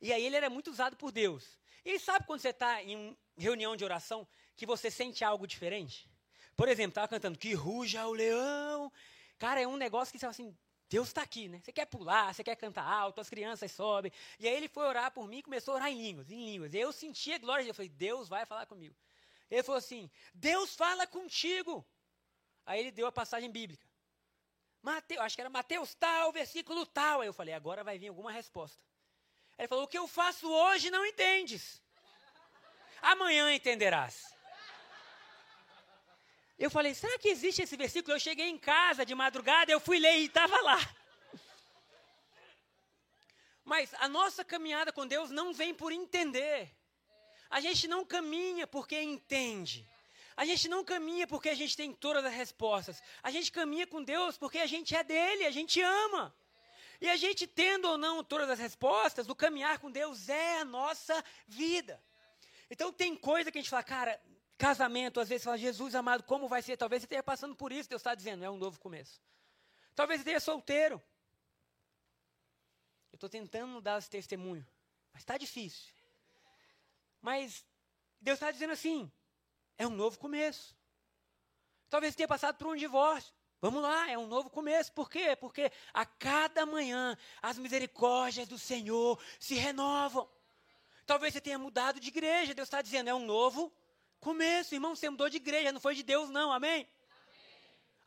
E 0.01 0.13
aí 0.13 0.23
ele 0.23 0.35
era 0.35 0.49
muito 0.49 0.69
usado 0.69 0.95
por 0.97 1.11
Deus. 1.11 1.59
E 1.83 1.97
sabe 1.97 2.27
quando 2.27 2.41
você 2.41 2.49
está 2.49 2.83
em 2.83 3.17
reunião 3.37 3.75
de 3.75 3.83
oração 3.83 4.27
que 4.55 4.65
você 4.65 4.91
sente 4.91 5.23
algo 5.23 5.47
diferente? 5.47 6.07
Por 6.55 6.67
exemplo, 6.67 6.89
estava 6.89 7.07
cantando 7.07 7.39
que 7.39 7.53
ruja 7.53 8.05
o 8.05 8.13
leão. 8.13 8.91
Cara, 9.39 9.61
é 9.61 9.67
um 9.67 9.77
negócio 9.77 10.11
que 10.11 10.19
você 10.19 10.25
fala 10.25 10.31
assim, 10.31 10.55
Deus 10.91 11.07
está 11.07 11.21
aqui, 11.21 11.47
né? 11.47 11.61
Você 11.63 11.71
quer 11.71 11.85
pular, 11.85 12.33
você 12.33 12.43
quer 12.43 12.57
cantar 12.57 12.83
alto, 12.83 13.21
as 13.21 13.29
crianças 13.29 13.71
sobem. 13.71 14.11
E 14.37 14.45
aí 14.45 14.53
ele 14.53 14.67
foi 14.67 14.85
orar 14.85 15.09
por 15.09 15.25
mim 15.25 15.37
e 15.37 15.41
começou 15.41 15.73
a 15.73 15.77
orar 15.77 15.89
em 15.89 16.01
línguas, 16.01 16.29
em 16.29 16.43
línguas. 16.51 16.73
E 16.73 16.79
eu 16.79 16.91
sentia 16.91 17.37
glória 17.37 17.63
de 17.63 17.67
Deus. 17.67 17.69
Eu 17.69 17.75
falei, 17.75 17.89
Deus 17.89 18.27
vai 18.27 18.45
falar 18.45 18.65
comigo. 18.65 18.93
Ele 19.49 19.63
falou 19.63 19.77
assim: 19.77 20.11
Deus 20.33 20.75
fala 20.75 21.07
contigo. 21.07 21.87
Aí 22.65 22.81
ele 22.81 22.91
deu 22.91 23.07
a 23.07 23.11
passagem 23.11 23.49
bíblica. 23.49 23.87
Mateus, 24.81 25.21
acho 25.21 25.35
que 25.35 25.41
era 25.41 25.49
Mateus 25.49 25.95
tal, 25.95 26.33
versículo 26.33 26.85
tal. 26.85 27.21
Aí 27.21 27.27
eu 27.27 27.33
falei: 27.33 27.53
agora 27.53 27.85
vai 27.85 27.97
vir 27.97 28.09
alguma 28.09 28.31
resposta. 28.31 28.83
Ele 29.57 29.69
falou: 29.69 29.85
o 29.85 29.87
que 29.87 29.97
eu 29.97 30.09
faço 30.09 30.45
hoje 30.51 30.91
não 30.91 31.05
entendes. 31.05 31.81
Amanhã 33.01 33.49
entenderás. 33.53 34.35
Eu 36.65 36.69
falei: 36.69 36.93
será 36.93 37.17
que 37.17 37.27
existe 37.27 37.63
esse 37.63 37.75
versículo? 37.75 38.15
Eu 38.15 38.19
cheguei 38.19 38.47
em 38.47 38.57
casa 38.57 39.03
de 39.03 39.15
madrugada, 39.15 39.71
eu 39.71 39.79
fui 39.79 39.97
ler 39.97 40.19
e 40.19 40.25
estava 40.25 40.61
lá. 40.61 40.79
Mas 43.65 43.91
a 43.95 44.07
nossa 44.07 44.45
caminhada 44.45 44.93
com 44.93 45.07
Deus 45.07 45.31
não 45.31 45.53
vem 45.53 45.73
por 45.73 45.91
entender. 45.91 46.71
A 47.49 47.59
gente 47.59 47.87
não 47.87 48.05
caminha 48.05 48.67
porque 48.67 49.01
entende. 49.01 49.87
A 50.37 50.45
gente 50.45 50.69
não 50.69 50.83
caminha 50.83 51.25
porque 51.25 51.49
a 51.49 51.55
gente 51.55 51.75
tem 51.75 51.91
todas 51.93 52.23
as 52.23 52.33
respostas. 52.33 53.01
A 53.23 53.31
gente 53.31 53.51
caminha 53.51 53.87
com 53.87 54.03
Deus 54.03 54.37
porque 54.37 54.59
a 54.59 54.67
gente 54.67 54.95
é 54.95 55.03
dele, 55.03 55.45
a 55.45 55.51
gente 55.51 55.81
ama. 55.81 56.23
E 57.01 57.09
a 57.09 57.15
gente 57.15 57.47
tendo 57.47 57.85
ou 57.89 57.97
não 57.97 58.23
todas 58.23 58.47
as 58.51 58.59
respostas, 58.59 59.27
o 59.27 59.35
caminhar 59.35 59.79
com 59.79 59.89
Deus 59.89 60.29
é 60.29 60.59
a 60.59 60.65
nossa 60.65 61.25
vida. 61.47 61.99
Então 62.69 62.93
tem 62.93 63.15
coisa 63.15 63.51
que 63.51 63.57
a 63.57 63.61
gente 63.61 63.69
fala, 63.71 63.83
cara, 63.83 64.21
casamento, 64.61 65.19
às 65.19 65.27
vezes 65.27 65.43
fala, 65.43 65.57
Jesus 65.57 65.95
amado, 65.95 66.21
como 66.21 66.47
vai 66.47 66.61
ser? 66.61 66.77
Talvez 66.77 67.01
você 67.01 67.05
esteja 67.05 67.23
passando 67.23 67.55
por 67.55 67.71
isso, 67.71 67.89
Deus 67.89 67.99
está 67.99 68.13
dizendo, 68.13 68.45
é 68.45 68.49
um 68.49 68.57
novo 68.57 68.79
começo. 68.79 69.19
Talvez 69.95 70.19
você 70.19 70.21
esteja 70.21 70.39
solteiro. 70.39 71.01
Eu 73.11 73.15
estou 73.15 73.27
tentando 73.27 73.81
dar 73.81 73.97
esse 73.97 74.07
testemunho, 74.07 74.63
mas 75.11 75.23
está 75.23 75.35
difícil. 75.35 75.91
Mas 77.19 77.65
Deus 78.21 78.35
está 78.35 78.51
dizendo 78.51 78.73
assim, 78.73 79.11
é 79.79 79.87
um 79.87 79.95
novo 79.95 80.19
começo. 80.19 80.77
Talvez 81.89 82.13
você 82.13 82.17
tenha 82.17 82.27
passado 82.27 82.55
por 82.57 82.67
um 82.67 82.75
divórcio. 82.75 83.33
Vamos 83.59 83.81
lá, 83.81 84.11
é 84.11 84.17
um 84.17 84.27
novo 84.27 84.47
começo. 84.51 84.91
Por 84.91 85.09
quê? 85.09 85.35
Porque 85.35 85.71
a 85.91 86.05
cada 86.05 86.67
manhã 86.67 87.17
as 87.41 87.57
misericórdias 87.57 88.47
do 88.47 88.59
Senhor 88.59 89.19
se 89.39 89.55
renovam. 89.55 90.29
Talvez 91.03 91.33
você 91.33 91.41
tenha 91.41 91.57
mudado 91.57 91.99
de 91.99 92.09
igreja. 92.09 92.53
Deus 92.53 92.67
está 92.67 92.79
dizendo, 92.79 93.09
é 93.09 93.13
um 93.13 93.25
novo 93.25 93.73
começo. 94.21 94.73
Irmão, 94.73 94.95
você 94.95 95.09
mudou 95.09 95.29
de 95.29 95.37
igreja, 95.37 95.73
não 95.73 95.81
foi 95.81 95.95
de 95.95 96.03
Deus, 96.03 96.29
não. 96.29 96.53
Amém? 96.53 96.87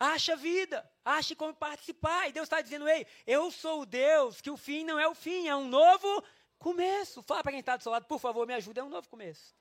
Acha 0.01 0.35
vida, 0.35 0.89
ache 1.05 1.35
como 1.35 1.55
participar. 1.55 2.29
E 2.29 2.33
Deus 2.33 2.47
está 2.47 2.61
dizendo, 2.61 2.89
ei, 2.89 3.07
eu 3.27 3.51
sou 3.51 3.83
o 3.83 3.87
Deus, 3.87 4.41
que 4.41 4.51
o 4.51 4.57
fim 4.57 4.85
não 4.85 4.99
é 4.99 5.07
o 5.07 5.15
fim, 5.15 5.49
é 5.49 5.55
um 5.55 5.69
novo 5.69 6.25
começo. 6.59 7.23
Fala 7.23 7.43
para 7.43 7.53
quem 7.53 7.61
está 7.61 7.77
do 7.77 7.83
seu 7.83 7.93
lado, 7.93 8.07
por 8.07 8.19
favor, 8.19 8.47
me 8.47 8.55
ajuda, 8.55 8.81
é 8.81 8.85
um 8.85 8.89
novo 8.89 9.09
começo. 9.09 9.55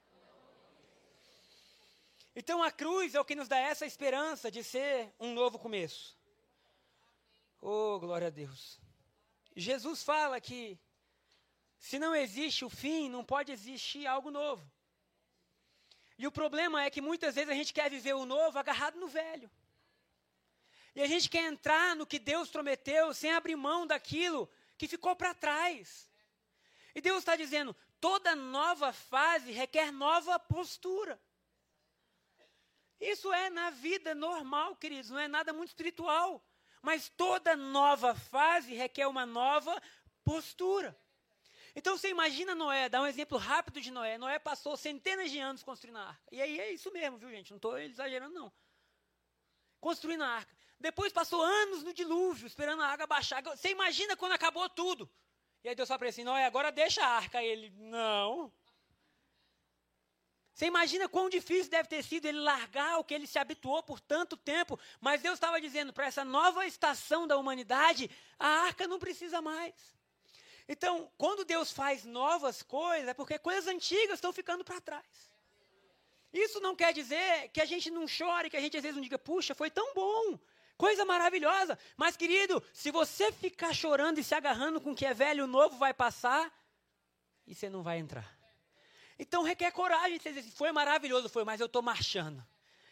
Então 2.35 2.63
a 2.63 2.71
cruz 2.71 3.13
é 3.13 3.19
o 3.19 3.25
que 3.25 3.35
nos 3.35 3.47
dá 3.47 3.57
essa 3.57 3.85
esperança 3.85 4.49
de 4.49 4.63
ser 4.63 5.13
um 5.19 5.33
novo 5.33 5.59
começo. 5.59 6.17
Oh, 7.61 7.99
glória 7.99 8.27
a 8.27 8.31
Deus. 8.31 8.79
Jesus 9.55 10.01
fala 10.01 10.41
que 10.41 10.79
se 11.77 11.99
não 11.99 12.15
existe 12.15 12.65
o 12.65 12.69
fim, 12.69 13.07
não 13.07 13.23
pode 13.23 13.51
existir 13.51 14.07
algo 14.07 14.31
novo. 14.31 14.65
E 16.17 16.27
o 16.27 16.31
problema 16.31 16.83
é 16.83 16.89
que 16.89 17.01
muitas 17.01 17.35
vezes 17.35 17.49
a 17.49 17.55
gente 17.55 17.73
quer 17.73 17.89
viver 17.89 18.13
o 18.13 18.25
novo 18.25 18.57
agarrado 18.57 18.99
no 18.99 19.07
velho. 19.07 19.49
E 20.95 21.01
a 21.01 21.07
gente 21.07 21.29
quer 21.29 21.43
entrar 21.51 21.95
no 21.95 22.05
que 22.05 22.19
Deus 22.19 22.49
prometeu 22.49 23.13
sem 23.13 23.31
abrir 23.31 23.55
mão 23.55 23.87
daquilo 23.87 24.49
que 24.77 24.87
ficou 24.87 25.15
para 25.15 25.33
trás. 25.33 26.09
E 26.93 27.01
Deus 27.01 27.19
está 27.19 27.35
dizendo: 27.35 27.75
toda 27.99 28.35
nova 28.35 28.93
fase 28.93 29.51
requer 29.51 29.91
nova 29.91 30.37
postura. 30.37 31.19
Isso 32.99 33.33
é 33.33 33.49
na 33.49 33.69
vida 33.71 34.13
normal, 34.13 34.75
queridos, 34.75 35.09
não 35.09 35.19
é 35.19 35.27
nada 35.27 35.51
muito 35.51 35.69
espiritual. 35.69 36.45
Mas 36.81 37.09
toda 37.09 37.55
nova 37.55 38.13
fase 38.13 38.75
requer 38.75 39.07
uma 39.07 39.25
nova 39.25 39.81
postura. 40.23 40.97
Então 41.75 41.97
você 41.97 42.09
imagina 42.09 42.53
Noé, 42.53 42.87
dá 42.87 43.01
um 43.01 43.07
exemplo 43.07 43.37
rápido 43.37 43.81
de 43.81 43.89
Noé. 43.89 44.17
Noé 44.17 44.37
passou 44.37 44.77
centenas 44.77 45.31
de 45.31 45.39
anos 45.39 45.63
construindo 45.63 45.97
a 45.97 46.09
arca. 46.09 46.23
E 46.31 46.41
aí 46.41 46.59
é 46.59 46.71
isso 46.71 46.91
mesmo, 46.91 47.17
viu, 47.17 47.31
gente? 47.31 47.49
Não 47.49 47.57
estou 47.57 47.77
exagerando, 47.79 48.33
não. 48.33 48.53
Construindo 49.79 50.23
a 50.23 50.27
arca. 50.27 50.55
Depois 50.79 51.11
passou 51.11 51.41
anos 51.41 51.81
no 51.81 51.93
dilúvio, 51.93 52.45
esperando 52.45 52.83
a 52.83 52.87
água 52.87 53.07
baixar. 53.07 53.41
Você 53.41 53.69
imagina 53.69 54.15
quando 54.15 54.33
acabou 54.33 54.69
tudo. 54.69 55.09
E 55.63 55.69
aí 55.69 55.75
Deus 55.75 55.87
fala 55.87 55.97
para 55.97 56.07
ele 56.07 56.13
assim: 56.13 56.23
Noé, 56.23 56.45
agora 56.45 56.71
deixa 56.71 57.03
a 57.03 57.07
arca. 57.07 57.41
E 57.41 57.47
ele, 57.47 57.69
não. 57.71 58.53
Você 60.53 60.67
imagina 60.67 61.09
quão 61.09 61.29
difícil 61.29 61.71
deve 61.71 61.89
ter 61.89 62.03
sido 62.03 62.25
ele 62.25 62.39
largar 62.39 62.99
o 62.99 63.03
que 63.03 63.13
ele 63.13 63.25
se 63.25 63.39
habituou 63.39 63.81
por 63.81 63.99
tanto 63.99 64.37
tempo. 64.37 64.79
Mas 65.01 65.21
Deus 65.21 65.35
estava 65.35 65.59
dizendo 65.59 65.91
para 65.91 66.05
essa 66.05 66.23
nova 66.23 66.67
estação 66.67 67.25
da 67.25 67.37
humanidade: 67.37 68.11
a 68.37 68.47
arca 68.47 68.87
não 68.87 68.99
precisa 68.99 69.41
mais. 69.41 69.73
Então, 70.67 71.11
quando 71.17 71.43
Deus 71.43 71.71
faz 71.71 72.05
novas 72.05 72.61
coisas, 72.63 73.07
é 73.07 73.13
porque 73.13 73.37
coisas 73.37 73.67
antigas 73.67 74.15
estão 74.15 74.31
ficando 74.31 74.63
para 74.63 74.79
trás. 74.79 75.33
Isso 76.31 76.59
não 76.59 76.75
quer 76.75 76.93
dizer 76.93 77.49
que 77.49 77.61
a 77.61 77.65
gente 77.65 77.91
não 77.91 78.07
chore, 78.07 78.49
que 78.49 78.57
a 78.57 78.61
gente 78.61 78.77
às 78.77 78.83
vezes 78.83 78.95
não 78.95 79.03
diga, 79.03 79.19
puxa, 79.19 79.53
foi 79.53 79.69
tão 79.69 79.93
bom, 79.93 80.39
coisa 80.77 81.05
maravilhosa. 81.05 81.77
Mas, 81.95 82.17
querido, 82.17 82.63
se 82.73 82.91
você 82.91 83.31
ficar 83.31 83.73
chorando 83.73 84.19
e 84.19 84.23
se 84.23 84.33
agarrando 84.33 84.81
com 84.81 84.91
o 84.91 84.95
que 84.95 85.05
é 85.05 85.13
velho, 85.13 85.43
o 85.43 85.47
novo 85.47 85.77
vai 85.77 85.93
passar, 85.93 86.51
e 87.45 87.53
você 87.53 87.69
não 87.69 87.83
vai 87.83 87.99
entrar. 87.99 88.37
Então 89.17 89.43
requer 89.43 89.71
coragem. 89.71 90.19
Você 90.19 90.31
dizer, 90.31 90.51
foi 90.51 90.71
maravilhoso, 90.71 91.29
foi, 91.29 91.43
mas 91.43 91.59
eu 91.59 91.67
estou 91.67 91.81
marchando. 91.81 92.43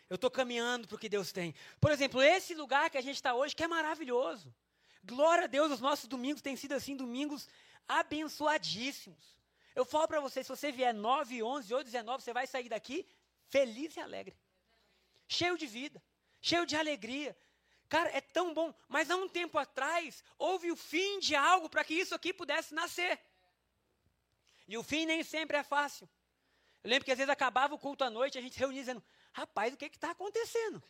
Eu 0.09 0.15
estou 0.15 0.29
caminhando 0.29 0.87
para 0.87 0.95
o 0.95 0.99
que 0.99 1.07
Deus 1.07 1.31
tem. 1.31 1.55
Por 1.79 1.91
exemplo, 1.91 2.21
esse 2.21 2.53
lugar 2.53 2.89
que 2.89 2.97
a 2.97 3.01
gente 3.01 3.15
está 3.15 3.33
hoje, 3.33 3.55
que 3.55 3.63
é 3.63 3.67
maravilhoso. 3.67 4.53
Glória 5.03 5.45
a 5.45 5.47
Deus, 5.47 5.71
os 5.71 5.79
nossos 5.79 6.07
domingos 6.07 6.41
têm 6.41 6.55
sido 6.55 6.73
assim, 6.73 6.95
domingos 6.95 7.47
abençoadíssimos. 7.87 9.35
Eu 9.75 9.85
falo 9.85 10.07
para 10.07 10.19
você, 10.19 10.43
se 10.43 10.49
você 10.49 10.71
vier 10.71 10.93
9, 10.93 11.41
11 11.41 11.73
ou 11.73 11.83
19, 11.83 12.23
você 12.23 12.33
vai 12.33 12.45
sair 12.45 12.69
daqui 12.69 13.07
feliz 13.47 13.95
e 13.95 13.99
alegre. 13.99 14.37
Cheio 15.27 15.57
de 15.57 15.65
vida, 15.65 16.01
cheio 16.41 16.65
de 16.65 16.75
alegria. 16.75 17.37
Cara, 17.89 18.09
é 18.15 18.21
tão 18.21 18.53
bom. 18.53 18.73
Mas 18.87 19.09
há 19.09 19.15
um 19.15 19.27
tempo 19.27 19.57
atrás, 19.57 20.23
houve 20.37 20.71
o 20.71 20.75
fim 20.75 21.19
de 21.19 21.35
algo 21.35 21.69
para 21.69 21.83
que 21.83 21.93
isso 21.93 22.15
aqui 22.15 22.33
pudesse 22.33 22.73
nascer. 22.73 23.19
E 24.67 24.77
o 24.77 24.83
fim 24.83 25.05
nem 25.05 25.23
sempre 25.23 25.57
é 25.57 25.63
fácil. 25.63 26.09
Eu 26.83 26.89
lembro 26.89 27.05
que 27.05 27.11
às 27.11 27.17
vezes 27.17 27.29
acabava 27.29 27.75
o 27.75 27.79
culto 27.79 28.03
à 28.03 28.09
noite, 28.09 28.37
a 28.37 28.41
gente 28.41 28.53
se 28.53 28.59
reunia 28.59 28.79
dizendo, 28.79 29.03
rapaz, 29.33 29.73
o 29.73 29.77
que 29.77 29.85
está 29.85 30.11
acontecendo? 30.11 30.81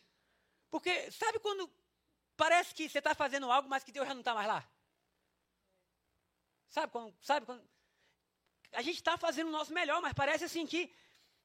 Porque 0.70 1.10
sabe 1.10 1.38
quando 1.38 1.68
parece 2.36 2.74
que 2.74 2.88
você 2.88 2.98
está 2.98 3.14
fazendo 3.14 3.50
algo, 3.50 3.68
mas 3.68 3.84
que 3.84 3.92
Deus 3.92 4.06
já 4.06 4.14
não 4.14 4.20
está 4.20 4.34
mais 4.34 4.48
lá? 4.48 4.68
Sabe 6.68 6.90
quando, 6.90 7.14
sabe 7.20 7.46
quando 7.46 7.62
a 8.72 8.82
gente 8.82 8.96
está 8.96 9.16
fazendo 9.18 9.48
o 9.48 9.52
nosso 9.52 9.72
melhor, 9.72 10.00
mas 10.00 10.12
parece 10.12 10.44
assim 10.44 10.66
que 10.66 10.92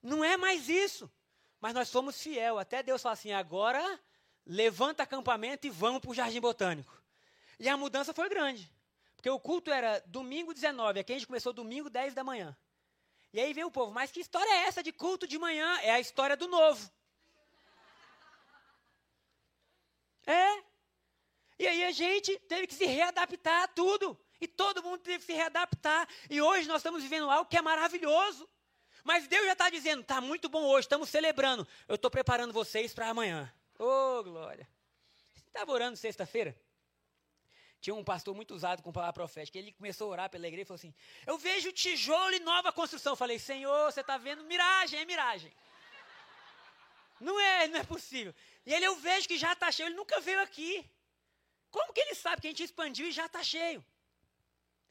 não 0.02 0.24
é 0.24 0.38
mais 0.38 0.70
isso. 0.70 1.12
Mas 1.60 1.74
nós 1.74 1.90
somos 1.90 2.22
fiel. 2.22 2.58
Até 2.58 2.82
Deus 2.82 3.02
fala 3.02 3.14
assim: 3.14 3.32
agora 3.32 4.00
levanta 4.46 5.04
acampamento 5.04 5.68
e 5.68 5.70
vamos 5.70 6.00
para 6.00 6.12
o 6.12 6.14
Jardim 6.14 6.40
Botânico. 6.40 7.02
E 7.60 7.68
a 7.68 7.76
mudança 7.76 8.14
foi 8.14 8.30
grande. 8.30 8.72
Porque 9.16 9.30
o 9.30 9.40
culto 9.40 9.72
era 9.72 10.00
domingo 10.06 10.54
19, 10.54 11.00
aqui 11.00 11.12
a 11.12 11.16
gente 11.16 11.28
começou 11.28 11.52
domingo 11.52 11.90
10 11.90 12.14
da 12.14 12.24
manhã. 12.24 12.56
E 13.34 13.40
aí 13.40 13.52
veio 13.52 13.68
o 13.68 13.72
povo, 13.72 13.92
mas 13.92 14.12
que 14.12 14.20
história 14.20 14.50
é 14.50 14.68
essa 14.68 14.84
de 14.84 14.92
culto 14.92 15.28
de 15.28 15.38
manhã? 15.38 15.80
É 15.80 15.92
a 15.92 16.00
história 16.00 16.38
do 16.38 16.48
novo. 16.48 16.90
É. 20.26 20.64
E 21.60 21.68
aí 21.68 21.84
a 21.84 21.92
gente 21.92 22.38
teve 22.40 22.68
que 22.68 22.74
se 22.74 22.86
readaptar 22.86 23.64
a 23.64 23.68
tudo. 23.68 24.18
E 24.40 24.48
todo 24.48 24.84
mundo 24.84 25.00
teve 25.00 25.20
que 25.20 25.26
se 25.26 25.34
readaptar. 25.34 26.08
E 26.30 26.42
hoje 26.42 26.68
nós 26.68 26.78
estamos 26.78 27.02
vivendo 27.02 27.30
algo 27.30 27.50
que 27.50 27.58
é 27.58 27.62
maravilhoso. 27.62 28.48
Mas 29.04 29.28
Deus 29.28 29.46
já 29.46 29.54
está 29.54 29.70
dizendo, 29.70 30.02
está 30.02 30.20
muito 30.20 30.50
bom 30.50 30.66
hoje, 30.66 30.82
estamos 30.82 31.10
celebrando. 31.10 31.68
Eu 31.88 31.96
estou 31.96 32.12
preparando 32.12 32.54
vocês 32.54 32.94
para 32.94 33.08
amanhã. 33.08 33.52
Ô, 33.80 33.86
oh, 34.20 34.24
glória. 34.24 34.68
Você 35.34 35.48
estava 35.48 35.72
orando 35.72 35.96
sexta-feira? 35.96 36.60
Tinha 37.80 37.96
um 37.96 38.04
pastor 38.04 38.36
muito 38.36 38.54
usado 38.54 38.84
com 38.84 38.92
palavra 38.92 39.14
profética. 39.14 39.58
Ele 39.58 39.72
começou 39.72 40.08
a 40.08 40.12
orar 40.12 40.30
pela 40.30 40.48
igreja 40.48 40.64
e 40.64 40.66
falou 40.66 40.76
assim: 40.76 40.94
Eu 41.26 41.38
vejo 41.38 41.72
tijolo 41.72 42.34
e 42.34 42.40
nova 42.40 42.72
construção. 42.72 43.14
Eu 43.14 43.18
falei, 43.18 43.40
Senhor, 43.40 43.92
você 43.92 44.02
está 44.02 44.18
vendo 44.18 44.44
miragem, 44.44 45.00
é 45.00 45.06
miragem. 45.06 45.54
Não 47.20 47.40
é, 47.40 47.68
não 47.68 47.80
é 47.80 47.84
possível. 47.84 48.34
E 48.66 48.74
ele, 48.74 48.86
eu 48.86 48.96
vejo 48.98 49.28
que 49.28 49.38
já 49.38 49.54
está 49.54 49.72
cheio. 49.72 49.88
Ele 49.88 49.96
nunca 49.96 50.20
veio 50.20 50.42
aqui. 50.42 50.86
Como 51.70 51.94
que 51.94 52.02
ele 52.02 52.16
sabe 52.16 52.42
que 52.42 52.48
a 52.48 52.52
gente 52.52 52.64
expandiu 52.64 53.08
e 53.08 53.12
já 53.12 53.26
está 53.26 53.44
cheio? 53.44 53.84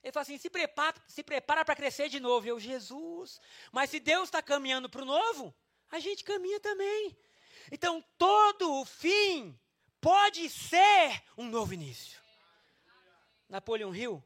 Ele 0.03 0.13
falou 0.13 0.23
assim: 0.23 0.39
se 0.39 0.49
prepara, 0.49 0.97
se 1.09 1.23
prepara 1.23 1.65
para 1.65 1.75
crescer 1.75 2.09
de 2.09 2.21
novo. 2.21 2.47
Eu, 2.47 2.61
Jesus. 2.61 3.41
Mas 3.73 3.91
se 3.91 3.99
Deus 3.99 4.29
está 4.29 4.43
caminhando 4.43 4.89
para 4.89 5.03
o 5.03 5.07
novo, 5.07 5.55
a 5.91 5.99
gente 5.99 6.23
caminha 6.23 6.61
também. 6.61 7.17
Então, 7.73 8.05
todo 8.17 8.81
o 8.81 8.85
fim 8.85 9.59
pode 10.01 10.49
ser 10.49 11.23
um 11.37 11.47
novo 11.49 11.75
início. 11.75 12.21
Napoleon 13.49 13.95
Hill, 13.95 14.23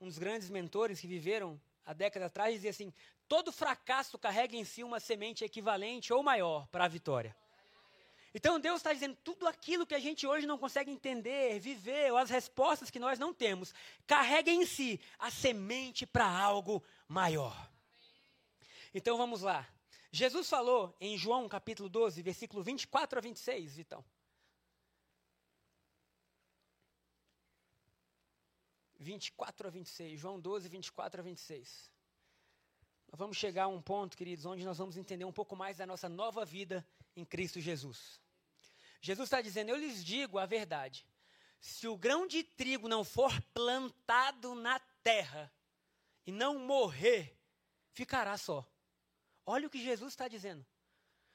um 0.00 0.06
dos 0.06 0.18
grandes 0.18 0.48
mentores 0.50 1.00
que 1.00 1.06
viveram 1.06 1.60
há 1.84 1.92
décadas 1.92 2.26
atrás, 2.26 2.54
dizia 2.54 2.70
assim: 2.70 2.92
todo 3.26 3.50
fracasso 3.50 4.18
carrega 4.18 4.54
em 4.54 4.64
si 4.64 4.84
uma 4.84 5.00
semente 5.00 5.44
equivalente 5.44 6.12
ou 6.12 6.22
maior 6.22 6.68
para 6.68 6.84
a 6.84 6.88
vitória. 6.88 7.34
Então 8.34 8.58
Deus 8.58 8.78
está 8.78 8.92
dizendo 8.92 9.16
tudo 9.22 9.46
aquilo 9.46 9.86
que 9.86 9.94
a 9.94 10.00
gente 10.00 10.26
hoje 10.26 10.44
não 10.44 10.58
consegue 10.58 10.90
entender, 10.90 11.60
viver, 11.60 12.10
ou 12.10 12.18
as 12.18 12.28
respostas 12.28 12.90
que 12.90 12.98
nós 12.98 13.16
não 13.16 13.32
temos, 13.32 13.72
carrega 14.06 14.50
em 14.50 14.66
si 14.66 15.00
a 15.18 15.30
semente 15.30 16.04
para 16.04 16.28
algo 16.28 16.82
maior. 17.06 17.70
Então 18.92 19.16
vamos 19.16 19.42
lá. 19.42 19.68
Jesus 20.10 20.48
falou 20.48 20.96
em 21.00 21.16
João 21.16 21.48
capítulo 21.48 21.88
12, 21.88 22.22
versículo 22.22 22.62
24 22.62 23.18
a 23.18 23.22
26, 23.22 23.76
Vitão. 23.76 24.04
24 29.04 29.68
a 29.68 29.70
26. 29.70 30.18
João 30.18 30.40
12, 30.40 30.68
24 30.68 31.20
a 31.20 31.24
26. 31.24 31.90
Nós 33.12 33.18
vamos 33.18 33.36
chegar 33.36 33.64
a 33.64 33.68
um 33.68 33.80
ponto, 33.80 34.16
queridos, 34.16 34.44
onde 34.44 34.64
nós 34.64 34.78
vamos 34.78 34.96
entender 34.96 35.24
um 35.24 35.32
pouco 35.32 35.54
mais 35.54 35.76
da 35.76 35.86
nossa 35.86 36.08
nova 36.08 36.44
vida 36.44 36.84
em 37.14 37.24
Cristo 37.24 37.60
Jesus. 37.60 38.23
Jesus 39.04 39.26
está 39.26 39.42
dizendo: 39.42 39.68
Eu 39.68 39.76
lhes 39.76 40.02
digo 40.02 40.38
a 40.38 40.46
verdade. 40.46 41.06
Se 41.60 41.86
o 41.86 41.94
grão 41.94 42.26
de 42.26 42.42
trigo 42.42 42.88
não 42.88 43.04
for 43.04 43.38
plantado 43.52 44.54
na 44.54 44.78
terra 45.02 45.52
e 46.26 46.32
não 46.32 46.58
morrer, 46.58 47.38
ficará 47.92 48.38
só. 48.38 48.66
Olha 49.44 49.66
o 49.66 49.70
que 49.70 49.82
Jesus 49.82 50.14
está 50.14 50.26
dizendo. 50.26 50.64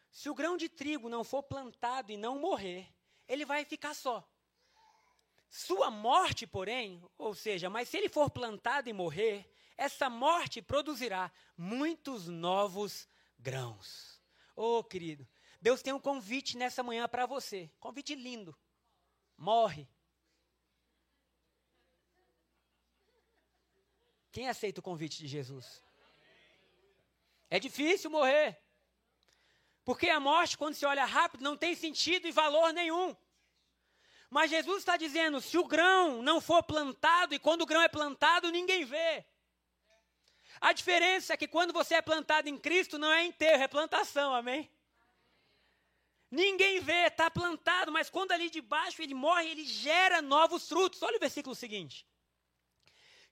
Se 0.10 0.32
o 0.32 0.34
grão 0.34 0.58
de 0.58 0.68
trigo 0.68 1.10
não 1.10 1.24
for 1.24 1.44
plantado 1.44 2.12
e 2.12 2.18
não 2.18 2.40
morrer, 2.40 2.92
ele 3.28 3.46
vai 3.46 3.64
ficar 3.64 3.94
só. 3.94 4.28
Sua 5.48 5.92
morte, 5.92 6.48
porém, 6.48 7.04
ou 7.20 7.36
seja, 7.36 7.70
mas 7.70 7.88
se 7.88 7.98
ele 7.98 8.10
for 8.10 8.32
plantado 8.32 8.90
e 8.90 8.94
morrer, 8.94 9.48
essa 9.78 10.10
morte 10.10 10.60
produzirá 10.60 11.32
muitos 11.56 12.28
novos 12.28 13.08
grãos. 13.38 14.20
Oh, 14.56 14.84
querido, 14.84 15.28
Deus 15.62 15.82
tem 15.82 15.92
um 15.92 16.00
convite 16.00 16.58
nessa 16.58 16.82
manhã 16.82 17.08
para 17.08 17.26
você. 17.26 17.70
Convite 17.80 18.16
lindo. 18.16 18.58
Morre. 19.38 19.88
Quem 24.32 24.48
aceita 24.48 24.80
o 24.80 24.84
convite 24.84 25.18
de 25.18 25.28
Jesus? 25.28 25.84
É 27.50 27.60
difícil 27.60 28.10
morrer. 28.10 28.62
Porque 29.84 30.10
a 30.10 30.20
morte, 30.20 30.58
quando 30.58 30.76
se 30.76 30.86
olha 30.86 31.04
rápido, 31.04 31.44
não 31.44 31.58
tem 31.58 31.76
sentido 31.76 32.28
e 32.28 32.32
valor 32.32 32.72
nenhum. 32.72 33.16
Mas 34.30 34.52
Jesus 34.52 34.80
está 34.80 34.96
dizendo: 34.96 35.42
se 35.42 35.58
o 35.58 35.66
grão 35.66 36.22
não 36.22 36.40
for 36.40 36.62
plantado, 36.62 37.34
e 37.34 37.40
quando 37.40 37.64
o 37.64 37.66
grão 37.66 37.82
é 37.82 37.88
plantado, 37.88 38.52
ninguém 38.52 38.86
vê. 38.86 39.26
A 40.62 40.74
diferença 40.74 41.34
é 41.34 41.38
que 41.38 41.48
quando 41.48 41.74
você 41.74 41.96
é 41.96 42.02
plantado 42.02 42.48
em 42.48 42.58
Cristo, 42.58 42.98
não 42.98 43.12
é 43.12 43.26
enterro, 43.26 43.64
é 43.64 43.68
plantação, 43.68 44.34
amém? 44.34 44.70
Ninguém 46.32 46.80
vê, 46.80 47.08
está 47.08 47.30
plantado, 47.32 47.92
mas 47.92 48.10
quando 48.10 48.32
ali 48.32 48.50
de 48.50 48.62
baixo 48.62 49.02
ele 49.02 49.16
morre, 49.16 49.50
ele 49.50 49.66
gera 49.66 50.22
novos 50.22 50.68
frutos. 50.68 51.02
Olha 51.02 51.18
o 51.18 51.20
versículo 51.20 51.56
seguinte. 51.56 52.06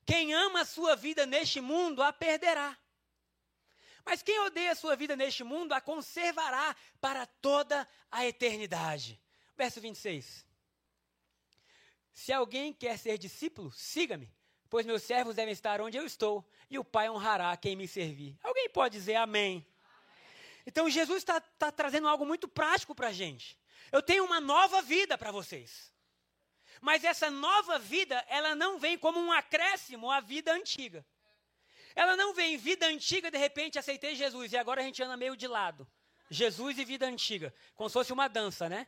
Quem 0.05 0.33
ama 0.33 0.61
a 0.61 0.65
sua 0.65 0.95
vida 0.95 1.25
neste 1.25 1.61
mundo, 1.61 2.01
a 2.01 2.11
perderá. 2.11 2.77
Mas 4.03 4.23
quem 4.23 4.39
odeia 4.39 4.71
a 4.71 4.75
sua 4.75 4.95
vida 4.95 5.15
neste 5.15 5.43
mundo, 5.43 5.73
a 5.73 5.81
conservará 5.81 6.75
para 6.99 7.25
toda 7.25 7.87
a 8.09 8.25
eternidade. 8.25 9.19
Verso 9.55 9.81
26. 9.81 10.45
Se 12.13 12.31
alguém 12.33 12.73
quer 12.73 12.97
ser 12.97 13.17
discípulo, 13.17 13.71
siga-me, 13.71 14.33
pois 14.69 14.85
meus 14.85 15.03
servos 15.03 15.35
devem 15.35 15.51
estar 15.51 15.81
onde 15.81 15.97
eu 15.97 16.05
estou, 16.05 16.49
e 16.69 16.79
o 16.79 16.83
Pai 16.83 17.09
honrará 17.09 17.55
quem 17.57 17.75
me 17.75 17.87
servir. 17.87 18.35
Alguém 18.41 18.69
pode 18.69 18.97
dizer 18.97 19.15
amém? 19.15 19.63
Então 20.67 20.89
Jesus 20.89 21.19
está 21.19 21.39
tá 21.39 21.71
trazendo 21.71 22.09
algo 22.09 22.25
muito 22.25 22.45
prático 22.45 22.93
para 22.93 23.07
a 23.07 23.13
gente. 23.13 23.57
Eu 23.89 24.01
tenho 24.01 24.25
uma 24.25 24.41
nova 24.41 24.81
vida 24.81 25.17
para 25.17 25.31
vocês. 25.31 25.93
Mas 26.81 27.05
essa 27.05 27.31
nova 27.31 27.79
vida, 27.79 28.21
ela 28.27 28.53
não 28.53 28.77
vem 28.77 28.97
como 28.97 29.17
um 29.17 29.31
acréscimo 29.31 30.11
à 30.11 30.19
vida 30.19 30.51
antiga. 30.51 31.05
Ela 31.95 32.17
não 32.17 32.33
vem 32.33 32.57
vida 32.57 32.85
antiga, 32.85 33.31
de 33.31 33.37
repente 33.37 33.79
aceitei 33.79 34.13
Jesus 34.13 34.51
e 34.51 34.57
agora 34.57 34.81
a 34.81 34.83
gente 34.83 35.01
anda 35.01 35.15
meio 35.15 35.37
de 35.37 35.47
lado. 35.47 35.87
Jesus 36.29 36.77
e 36.77 36.83
vida 36.83 37.07
antiga, 37.07 37.53
como 37.73 37.89
se 37.89 37.93
fosse 37.93 38.11
uma 38.11 38.27
dança, 38.27 38.67
né? 38.67 38.87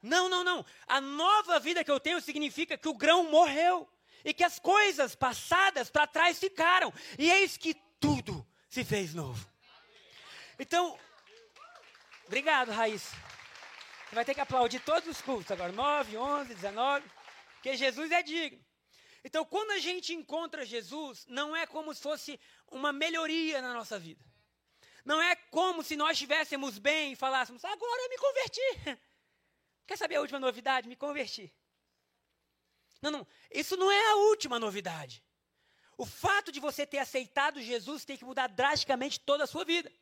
Não, 0.00 0.30
não, 0.30 0.42
não. 0.42 0.64
A 0.86 0.98
nova 0.98 1.60
vida 1.60 1.84
que 1.84 1.90
eu 1.90 2.00
tenho 2.00 2.22
significa 2.22 2.78
que 2.78 2.88
o 2.88 2.94
grão 2.94 3.30
morreu 3.30 3.86
e 4.24 4.32
que 4.32 4.42
as 4.42 4.58
coisas 4.58 5.14
passadas 5.14 5.90
para 5.90 6.06
trás 6.06 6.38
ficaram. 6.38 6.90
E 7.18 7.30
eis 7.30 7.58
que 7.58 7.74
tudo 8.00 8.46
se 8.66 8.82
fez 8.82 9.12
novo. 9.12 9.55
Então, 10.58 10.98
obrigado, 12.26 12.70
Raíssa. 12.70 13.14
Você 14.08 14.14
vai 14.14 14.24
ter 14.24 14.34
que 14.34 14.40
aplaudir 14.40 14.80
todos 14.80 15.08
os 15.08 15.20
cultos 15.20 15.50
agora, 15.50 15.72
9, 15.72 16.16
11, 16.16 16.54
19, 16.54 17.10
porque 17.54 17.76
Jesus 17.76 18.10
é 18.10 18.22
digno. 18.22 18.64
Então, 19.24 19.44
quando 19.44 19.72
a 19.72 19.78
gente 19.78 20.14
encontra 20.14 20.64
Jesus, 20.64 21.26
não 21.26 21.54
é 21.54 21.66
como 21.66 21.92
se 21.92 22.00
fosse 22.00 22.40
uma 22.68 22.92
melhoria 22.92 23.60
na 23.60 23.74
nossa 23.74 23.98
vida. 23.98 24.24
Não 25.04 25.20
é 25.20 25.36
como 25.36 25.82
se 25.82 25.96
nós 25.96 26.12
estivéssemos 26.12 26.78
bem 26.78 27.12
e 27.12 27.16
falássemos, 27.16 27.64
agora 27.64 28.02
eu 28.02 28.08
me 28.08 28.18
converti. 28.18 28.60
Quer 29.86 29.98
saber 29.98 30.16
a 30.16 30.20
última 30.20 30.40
novidade? 30.40 30.88
Me 30.88 30.96
converti. 30.96 31.52
Não, 33.02 33.10
não, 33.10 33.26
isso 33.50 33.76
não 33.76 33.90
é 33.90 34.10
a 34.12 34.16
última 34.16 34.58
novidade. 34.58 35.22
O 35.98 36.04
fato 36.06 36.50
de 36.50 36.60
você 36.60 36.86
ter 36.86 36.98
aceitado 36.98 37.60
Jesus 37.60 38.04
tem 38.04 38.16
que 38.16 38.24
mudar 38.24 38.48
drasticamente 38.48 39.20
toda 39.20 39.44
a 39.44 39.46
sua 39.46 39.64
vida. 39.64 39.92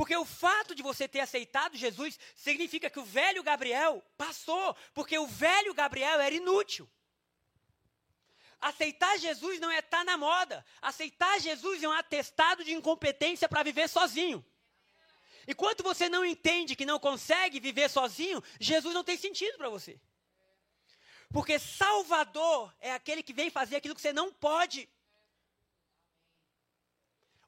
Porque 0.00 0.16
o 0.16 0.24
fato 0.24 0.74
de 0.74 0.82
você 0.82 1.06
ter 1.06 1.20
aceitado 1.20 1.76
Jesus 1.76 2.18
significa 2.34 2.88
que 2.88 2.98
o 2.98 3.04
velho 3.04 3.42
Gabriel 3.42 4.02
passou, 4.16 4.74
porque 4.94 5.18
o 5.18 5.26
velho 5.26 5.74
Gabriel 5.74 6.18
era 6.18 6.34
inútil. 6.34 6.88
Aceitar 8.58 9.18
Jesus 9.18 9.60
não 9.60 9.70
é 9.70 9.80
estar 9.80 9.98
tá 9.98 10.04
na 10.04 10.16
moda. 10.16 10.64
Aceitar 10.80 11.38
Jesus 11.38 11.82
é 11.82 11.86
um 11.86 11.92
atestado 11.92 12.64
de 12.64 12.72
incompetência 12.72 13.46
para 13.46 13.62
viver 13.62 13.90
sozinho. 13.90 14.42
Enquanto 15.46 15.82
você 15.82 16.08
não 16.08 16.24
entende 16.24 16.74
que 16.74 16.86
não 16.86 16.98
consegue 16.98 17.60
viver 17.60 17.90
sozinho, 17.90 18.42
Jesus 18.58 18.94
não 18.94 19.04
tem 19.04 19.18
sentido 19.18 19.58
para 19.58 19.68
você. 19.68 20.00
Porque 21.30 21.58
Salvador 21.58 22.74
é 22.80 22.90
aquele 22.94 23.22
que 23.22 23.34
vem 23.34 23.50
fazer 23.50 23.76
aquilo 23.76 23.94
que 23.94 24.00
você 24.00 24.14
não 24.14 24.32
pode. 24.32 24.88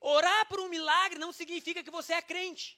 Orar 0.02 0.46
por 0.48 0.58
um 0.58 0.68
milagre 0.68 1.18
não 1.18 1.32
significa 1.32 1.82
que 1.82 1.90
você 1.90 2.12
é 2.12 2.20
crente. 2.20 2.76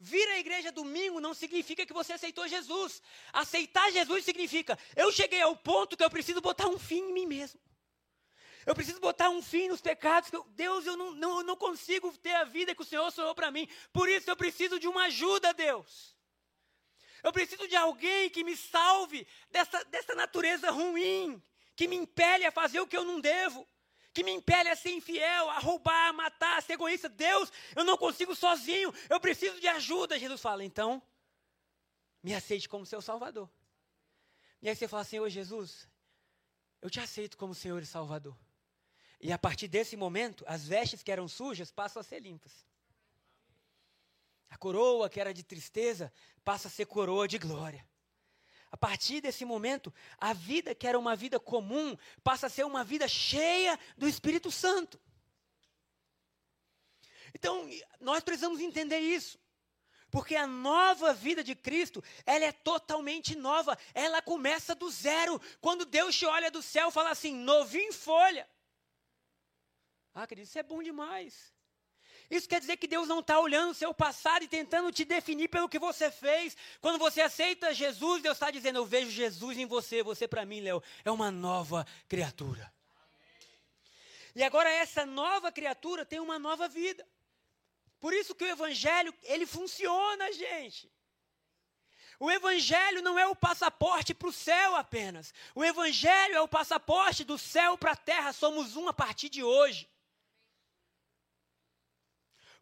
Vir 0.00 0.26
à 0.30 0.38
igreja 0.38 0.72
domingo 0.72 1.20
não 1.20 1.34
significa 1.34 1.84
que 1.84 1.92
você 1.92 2.14
aceitou 2.14 2.48
Jesus. 2.48 3.02
Aceitar 3.30 3.92
Jesus 3.92 4.24
significa 4.24 4.76
eu 4.96 5.12
cheguei 5.12 5.42
ao 5.42 5.54
ponto 5.54 5.98
que 5.98 6.02
eu 6.02 6.10
preciso 6.10 6.40
botar 6.40 6.66
um 6.66 6.78
fim 6.78 7.10
em 7.10 7.12
mim 7.12 7.26
mesmo. 7.26 7.60
Eu 8.64 8.74
preciso 8.74 9.00
botar 9.00 9.28
um 9.28 9.42
fim 9.42 9.68
nos 9.68 9.82
pecados. 9.82 10.30
Que 10.30 10.36
eu, 10.36 10.44
Deus, 10.44 10.86
eu 10.86 10.96
não, 10.96 11.12
não, 11.12 11.38
eu 11.38 11.44
não 11.44 11.56
consigo 11.56 12.10
ter 12.16 12.34
a 12.36 12.44
vida 12.44 12.74
que 12.74 12.80
o 12.80 12.86
Senhor 12.86 13.10
sonhou 13.12 13.34
para 13.34 13.50
mim. 13.50 13.68
Por 13.92 14.08
isso 14.08 14.30
eu 14.30 14.36
preciso 14.36 14.80
de 14.80 14.88
uma 14.88 15.04
ajuda, 15.04 15.52
Deus. 15.52 16.16
Eu 17.22 17.32
preciso 17.32 17.68
de 17.68 17.76
alguém 17.76 18.30
que 18.30 18.42
me 18.42 18.56
salve 18.56 19.26
dessa, 19.50 19.84
dessa 19.84 20.14
natureza 20.14 20.70
ruim, 20.70 21.40
que 21.76 21.86
me 21.86 21.96
impele 21.96 22.46
a 22.46 22.50
fazer 22.50 22.80
o 22.80 22.86
que 22.86 22.96
eu 22.96 23.04
não 23.04 23.20
devo 23.20 23.68
que 24.12 24.22
me 24.22 24.30
impele 24.30 24.68
a 24.68 24.76
ser 24.76 24.90
infiel, 24.90 25.48
a 25.50 25.58
roubar, 25.58 26.08
a 26.08 26.12
matar, 26.12 26.58
a 26.58 26.60
ser 26.60 26.74
egoísta. 26.74 27.08
Deus, 27.08 27.50
eu 27.74 27.84
não 27.84 27.96
consigo 27.96 28.34
sozinho, 28.34 28.92
eu 29.08 29.18
preciso 29.18 29.60
de 29.60 29.68
ajuda. 29.68 30.18
Jesus 30.18 30.40
fala, 30.40 30.64
então, 30.64 31.02
me 32.22 32.34
aceite 32.34 32.68
como 32.68 32.84
seu 32.84 33.00
Salvador. 33.00 33.50
E 34.60 34.68
aí 34.68 34.76
você 34.76 34.86
fala, 34.86 35.04
Senhor 35.04 35.28
Jesus, 35.28 35.88
eu 36.80 36.90
te 36.90 37.00
aceito 37.00 37.36
como 37.36 37.54
Senhor 37.54 37.82
e 37.82 37.86
Salvador. 37.86 38.36
E 39.20 39.32
a 39.32 39.38
partir 39.38 39.68
desse 39.68 39.96
momento, 39.96 40.44
as 40.46 40.66
vestes 40.66 41.02
que 41.02 41.12
eram 41.12 41.28
sujas 41.28 41.70
passam 41.70 42.00
a 42.00 42.04
ser 42.04 42.20
limpas. 42.20 42.66
A 44.50 44.58
coroa 44.58 45.08
que 45.08 45.20
era 45.20 45.32
de 45.32 45.42
tristeza 45.42 46.12
passa 46.44 46.68
a 46.68 46.70
ser 46.70 46.86
coroa 46.86 47.26
de 47.26 47.38
glória. 47.38 47.86
A 48.72 48.76
partir 48.76 49.20
desse 49.20 49.44
momento, 49.44 49.92
a 50.16 50.32
vida 50.32 50.74
que 50.74 50.86
era 50.86 50.98
uma 50.98 51.14
vida 51.14 51.38
comum 51.38 51.94
passa 52.24 52.46
a 52.46 52.50
ser 52.50 52.64
uma 52.64 52.82
vida 52.82 53.06
cheia 53.06 53.78
do 53.98 54.08
Espírito 54.08 54.50
Santo. 54.50 54.98
Então, 57.34 57.68
nós 58.00 58.24
precisamos 58.24 58.60
entender 58.60 58.98
isso. 58.98 59.38
Porque 60.10 60.34
a 60.34 60.46
nova 60.46 61.12
vida 61.12 61.44
de 61.44 61.54
Cristo, 61.54 62.02
ela 62.24 62.44
é 62.46 62.52
totalmente 62.52 63.34
nova. 63.34 63.78
Ela 63.94 64.20
começa 64.20 64.74
do 64.74 64.90
zero. 64.90 65.40
Quando 65.60 65.84
Deus 65.84 66.16
te 66.16 66.24
olha 66.24 66.50
do 66.50 66.62
céu, 66.62 66.90
fala 66.90 67.10
assim: 67.10 67.34
novinho 67.34 67.88
em 67.88 67.92
folha. 67.92 68.48
Ah, 70.14 70.26
querido, 70.26 70.46
isso 70.46 70.58
é 70.58 70.62
bom 70.62 70.82
demais. 70.82 71.54
Isso 72.32 72.48
quer 72.48 72.60
dizer 72.60 72.78
que 72.78 72.86
Deus 72.86 73.06
não 73.06 73.20
está 73.20 73.38
olhando 73.38 73.72
o 73.72 73.74
seu 73.74 73.92
passado 73.92 74.42
e 74.42 74.48
tentando 74.48 74.90
te 74.90 75.04
definir 75.04 75.48
pelo 75.48 75.68
que 75.68 75.78
você 75.78 76.10
fez. 76.10 76.56
Quando 76.80 76.98
você 76.98 77.20
aceita 77.20 77.74
Jesus, 77.74 78.22
Deus 78.22 78.36
está 78.36 78.50
dizendo: 78.50 78.78
Eu 78.78 78.86
vejo 78.86 79.10
Jesus 79.10 79.58
em 79.58 79.66
você, 79.66 80.02
você 80.02 80.26
para 80.26 80.46
mim, 80.46 80.62
Léo, 80.62 80.82
é 81.04 81.10
uma 81.10 81.30
nova 81.30 81.86
criatura. 82.08 82.72
E 84.34 84.42
agora 84.42 84.70
essa 84.70 85.04
nova 85.04 85.52
criatura 85.52 86.06
tem 86.06 86.20
uma 86.20 86.38
nova 86.38 86.68
vida. 86.68 87.06
Por 88.00 88.14
isso 88.14 88.34
que 88.34 88.44
o 88.44 88.48
evangelho, 88.48 89.12
ele 89.24 89.44
funciona, 89.44 90.32
gente. 90.32 90.90
O 92.18 92.30
evangelho 92.30 93.02
não 93.02 93.18
é 93.18 93.26
o 93.26 93.36
passaporte 93.36 94.14
para 94.14 94.28
o 94.28 94.32
céu 94.32 94.74
apenas. 94.76 95.34
O 95.54 95.62
evangelho 95.62 96.34
é 96.34 96.40
o 96.40 96.48
passaporte 96.48 97.24
do 97.24 97.36
céu 97.36 97.76
para 97.76 97.92
a 97.92 97.96
terra. 97.96 98.32
Somos 98.32 98.74
um 98.74 98.88
a 98.88 98.94
partir 98.94 99.28
de 99.28 99.42
hoje. 99.42 99.91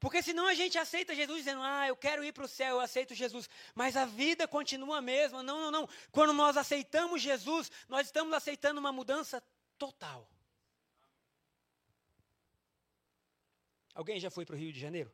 Porque 0.01 0.23
senão 0.23 0.47
a 0.47 0.55
gente 0.55 0.79
aceita 0.79 1.15
Jesus 1.15 1.41
dizendo, 1.41 1.61
ah, 1.63 1.87
eu 1.87 1.95
quero 1.95 2.25
ir 2.25 2.33
para 2.33 2.47
o 2.47 2.49
céu, 2.49 2.77
eu 2.77 2.81
aceito 2.81 3.15
Jesus. 3.15 3.51
Mas 3.75 3.99
a 3.99 4.07
vida 4.07 4.49
continua 4.49 4.97
a 4.97 5.03
mesma. 5.03 5.43
Não, 5.43 5.61
não, 5.61 5.71
não. 5.71 5.89
Quando 6.11 6.33
nós 6.33 6.57
aceitamos 6.57 7.21
Jesus, 7.21 7.71
nós 7.87 8.07
estamos 8.07 8.33
aceitando 8.33 8.81
uma 8.81 8.91
mudança 8.91 9.43
total. 9.79 10.27
Alguém 13.95 14.19
já 14.19 14.31
foi 14.31 14.47
para 14.47 14.57
o 14.57 14.59
Rio 14.59 14.73
de 14.73 14.81
Janeiro? 14.81 15.13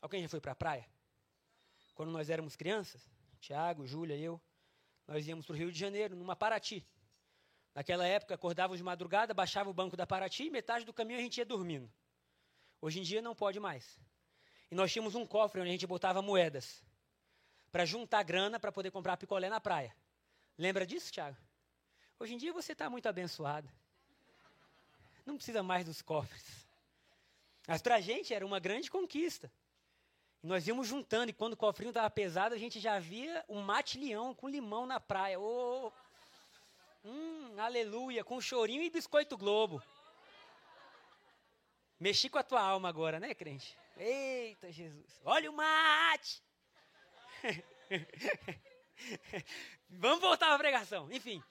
Alguém 0.00 0.22
já 0.22 0.28
foi 0.28 0.40
para 0.40 0.52
a 0.52 0.56
praia? 0.56 0.88
Quando 1.94 2.12
nós 2.12 2.30
éramos 2.30 2.54
crianças, 2.54 3.10
Tiago, 3.40 3.88
Júlia, 3.88 4.16
eu, 4.16 4.40
nós 5.08 5.26
íamos 5.26 5.44
para 5.44 5.54
o 5.54 5.56
Rio 5.56 5.72
de 5.72 5.78
Janeiro, 5.78 6.14
numa 6.14 6.36
Paraty. 6.36 6.86
Naquela 7.74 8.06
época, 8.06 8.36
acordávamos 8.36 8.78
de 8.78 8.84
madrugada, 8.84 9.34
baixava 9.34 9.68
o 9.68 9.74
banco 9.74 9.96
da 9.96 10.06
Paraty 10.06 10.44
e 10.44 10.50
metade 10.50 10.84
do 10.84 10.92
caminho 10.92 11.18
a 11.18 11.22
gente 11.22 11.38
ia 11.38 11.44
dormindo. 11.44 11.92
Hoje 12.80 13.00
em 13.00 13.02
dia 13.02 13.22
não 13.22 13.34
pode 13.34 13.58
mais. 13.58 13.98
E 14.70 14.74
nós 14.74 14.92
tínhamos 14.92 15.14
um 15.14 15.26
cofre 15.26 15.60
onde 15.60 15.70
a 15.70 15.72
gente 15.72 15.86
botava 15.86 16.20
moedas 16.20 16.82
para 17.70 17.84
juntar 17.84 18.22
grana 18.22 18.58
para 18.58 18.72
poder 18.72 18.90
comprar 18.90 19.16
picolé 19.16 19.48
na 19.48 19.60
praia. 19.60 19.94
Lembra 20.58 20.86
disso, 20.86 21.12
Thiago? 21.12 21.36
Hoje 22.18 22.34
em 22.34 22.38
dia 22.38 22.52
você 22.52 22.72
está 22.72 22.88
muito 22.88 23.08
abençoado. 23.08 23.68
Não 25.24 25.36
precisa 25.36 25.62
mais 25.62 25.84
dos 25.84 26.00
cofres. 26.00 26.66
Mas 27.66 27.82
para 27.82 27.96
a 27.96 28.00
gente 28.00 28.32
era 28.32 28.46
uma 28.46 28.58
grande 28.58 28.90
conquista. 28.90 29.52
E 30.42 30.46
nós 30.46 30.66
íamos 30.66 30.86
juntando, 30.86 31.30
e 31.30 31.34
quando 31.34 31.54
o 31.54 31.56
cofrinho 31.56 31.90
estava 31.90 32.08
pesado, 32.08 32.54
a 32.54 32.58
gente 32.58 32.78
já 32.78 32.98
via 32.98 33.44
um 33.48 33.60
mate-leão 33.60 34.34
com 34.34 34.48
limão 34.48 34.86
na 34.86 35.00
praia. 35.00 35.38
Oh, 35.40 35.90
hum, 37.04 37.58
aleluia, 37.58 38.22
com 38.22 38.40
chorinho 38.40 38.82
e 38.82 38.90
biscoito 38.90 39.36
globo. 39.36 39.82
Mexi 41.98 42.28
com 42.28 42.38
a 42.38 42.42
tua 42.42 42.60
alma 42.60 42.88
agora, 42.88 43.18
né, 43.18 43.34
crente? 43.34 43.76
Eita, 43.96 44.70
Jesus. 44.70 45.20
Olha 45.24 45.50
o 45.50 45.54
mate! 45.54 46.42
Vamos 49.88 50.20
voltar 50.20 50.54
à 50.54 50.58
pregação. 50.58 51.10
Enfim. 51.10 51.42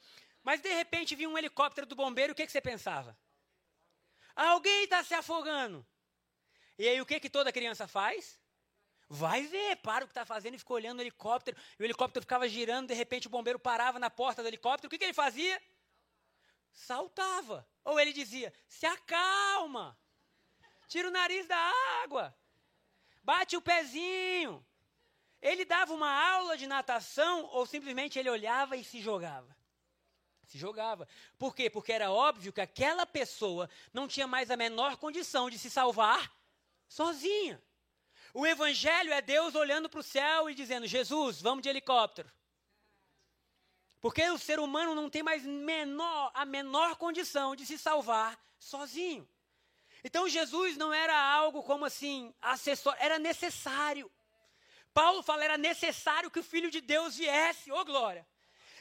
Mas 0.44 0.62
de 0.62 0.72
repente 0.72 1.16
vinha 1.16 1.30
um 1.30 1.38
helicóptero 1.38 1.88
do 1.88 1.96
bombeiro, 1.96 2.34
o 2.34 2.36
que, 2.36 2.46
que 2.46 2.52
você 2.52 2.62
pensava? 2.62 3.18
Alguém 4.36 4.84
está 4.84 5.04
se 5.04 5.16
afogando. 5.16 5.86
E 6.78 6.88
aí 6.88 7.02
o 7.02 7.06
que, 7.06 7.20
que 7.20 7.30
toda 7.30 7.52
criança 7.52 7.88
faz? 7.88 8.40
Vai 9.08 9.44
ver, 9.44 9.78
para 9.78 10.04
o 10.04 10.08
que 10.08 10.12
está 10.12 10.26
fazendo 10.26 10.56
e 10.56 10.60
ficou 10.60 10.76
olhando 10.76 11.00
o 11.00 11.02
helicóptero. 11.02 11.58
E 11.80 11.84
o 11.84 11.86
helicóptero 11.86 12.24
ficava 12.24 12.48
girando, 12.48 12.88
de 12.88 12.94
repente 12.94 13.28
o 13.28 13.30
bombeiro 13.30 13.58
parava 13.58 13.98
na 13.98 14.10
porta 14.10 14.42
do 14.42 14.48
helicóptero. 14.48 14.88
O 14.88 14.90
que, 14.90 14.98
que 14.98 15.06
ele 15.06 15.14
fazia? 15.14 15.62
Saltava. 16.72 17.68
Ou 17.84 18.00
ele 18.00 18.12
dizia: 18.12 18.54
se 18.68 18.86
acalma, 18.86 19.98
tira 20.88 21.08
o 21.08 21.12
nariz 21.12 21.48
da 21.48 21.58
água, 22.04 22.36
bate 23.24 23.56
o 23.58 23.62
pezinho. 23.62 24.66
Ele 25.42 25.64
dava 25.64 25.94
uma 25.94 26.10
aula 26.10 26.58
de 26.58 26.66
natação 26.66 27.46
ou 27.52 27.66
simplesmente 27.66 28.18
ele 28.18 28.30
olhava 28.30 28.76
e 28.76 28.84
se 28.84 29.00
jogava? 29.00 29.56
Se 30.46 30.58
jogava. 30.58 31.08
Por 31.38 31.56
quê? 31.56 31.70
Porque 31.70 31.92
era 31.92 32.12
óbvio 32.12 32.54
que 32.54 32.62
aquela 32.62 33.06
pessoa 33.06 33.70
não 33.94 34.08
tinha 34.08 34.28
mais 34.28 34.50
a 34.50 34.58
menor 34.58 34.98
condição 34.98 35.50
de 35.50 35.60
se 35.60 35.70
salvar 35.70 36.32
sozinha. 36.88 37.62
O 38.34 38.46
evangelho 38.46 39.14
é 39.14 39.22
Deus 39.22 39.56
olhando 39.56 39.90
para 39.90 40.00
o 40.00 40.04
céu 40.04 40.50
e 40.50 40.56
dizendo: 40.56 40.88
Jesus, 40.88 41.42
vamos 41.42 41.64
de 41.64 41.70
helicóptero. 41.70 42.32
Porque 44.02 44.30
o 44.30 44.38
ser 44.38 44.60
humano 44.60 44.94
não 44.94 45.10
tem 45.10 45.24
mais 45.24 45.44
menor, 45.44 46.32
a 46.34 46.46
menor 46.46 46.96
condição 46.96 47.56
de 47.56 47.66
se 47.66 47.78
salvar 47.78 48.40
sozinho. 48.60 49.28
Então 50.08 50.30
Jesus 50.30 50.78
não 50.78 50.94
era 50.94 51.20
algo 51.20 51.64
como 51.64 51.84
assim, 51.84 52.32
acessório, 52.40 53.02
era 53.02 53.18
necessário. 53.18 54.10
Paulo 54.94 55.24
fala, 55.24 55.44
era 55.44 55.58
necessário 55.58 56.30
que 56.30 56.38
o 56.38 56.44
Filho 56.44 56.70
de 56.70 56.80
Deus 56.80 57.18
viesse, 57.18 57.72
ô 57.72 57.80
oh, 57.80 57.84
glória. 57.84 58.24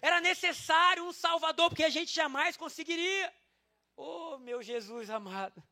Era 0.02 0.20
necessário 0.20 1.02
um 1.02 1.14
Salvador, 1.14 1.70
porque 1.70 1.82
a 1.82 1.88
gente 1.88 2.12
jamais 2.14 2.58
conseguiria. 2.58 3.32
Oh, 3.96 4.37
meu 4.37 4.62
Jesus 4.62 5.08
amado. 5.08 5.64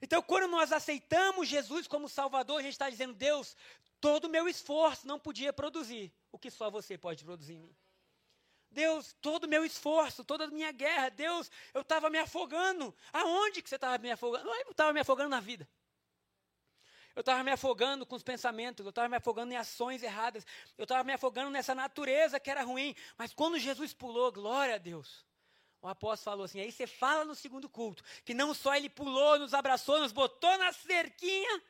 Então, 0.00 0.22
quando 0.22 0.48
nós 0.48 0.72
aceitamos 0.72 1.46
Jesus 1.46 1.86
como 1.86 2.08
Salvador, 2.08 2.60
a 2.60 2.62
gente 2.62 2.72
está 2.72 2.88
dizendo, 2.88 3.12
Deus, 3.12 3.54
todo 4.00 4.24
o 4.24 4.30
meu 4.30 4.48
esforço 4.48 5.06
não 5.06 5.20
podia 5.20 5.52
produzir 5.52 6.10
o 6.32 6.38
que 6.38 6.50
só 6.50 6.70
você 6.70 6.96
pode 6.96 7.26
produzir 7.26 7.56
em 7.56 7.60
mim. 7.60 7.76
Deus, 8.70 9.14
todo 9.20 9.44
o 9.44 9.48
meu 9.48 9.64
esforço, 9.64 10.24
toda 10.24 10.44
a 10.44 10.48
minha 10.48 10.70
guerra, 10.72 11.08
Deus, 11.08 11.50
eu 11.72 11.80
estava 11.80 12.10
me 12.10 12.18
afogando. 12.18 12.94
Aonde 13.12 13.62
que 13.62 13.68
você 13.68 13.76
estava 13.76 13.98
me 13.98 14.10
afogando? 14.10 14.48
Eu 14.48 14.70
estava 14.70 14.92
me 14.92 15.00
afogando 15.00 15.30
na 15.30 15.40
vida. 15.40 15.68
Eu 17.16 17.20
estava 17.20 17.42
me 17.42 17.50
afogando 17.50 18.06
com 18.06 18.14
os 18.14 18.22
pensamentos, 18.22 18.84
eu 18.84 18.90
estava 18.90 19.08
me 19.08 19.16
afogando 19.16 19.52
em 19.52 19.56
ações 19.56 20.04
erradas, 20.04 20.46
eu 20.76 20.84
estava 20.84 21.02
me 21.02 21.12
afogando 21.12 21.50
nessa 21.50 21.74
natureza 21.74 22.38
que 22.38 22.48
era 22.48 22.62
ruim. 22.62 22.94
Mas 23.16 23.34
quando 23.34 23.58
Jesus 23.58 23.92
pulou, 23.92 24.30
glória 24.30 24.76
a 24.76 24.78
Deus. 24.78 25.26
O 25.82 25.88
apóstolo 25.88 26.32
falou 26.32 26.44
assim: 26.44 26.60
aí 26.60 26.70
você 26.70 26.86
fala 26.86 27.24
no 27.24 27.34
segundo 27.34 27.68
culto, 27.68 28.04
que 28.24 28.34
não 28.34 28.54
só 28.54 28.74
ele 28.74 28.88
pulou, 28.88 29.38
nos 29.38 29.54
abraçou, 29.54 29.98
nos 29.98 30.12
botou 30.12 30.56
na 30.58 30.72
cerquinha, 30.72 31.62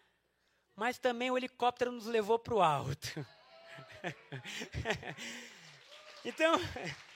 mas 0.77 0.99
também 0.99 1.31
o 1.31 1.37
helicóptero 1.37 1.93
nos 1.93 2.07
levou 2.07 2.39
para 2.39 2.55
o 2.55 2.63
alto. 2.63 3.27
então. 6.29 6.55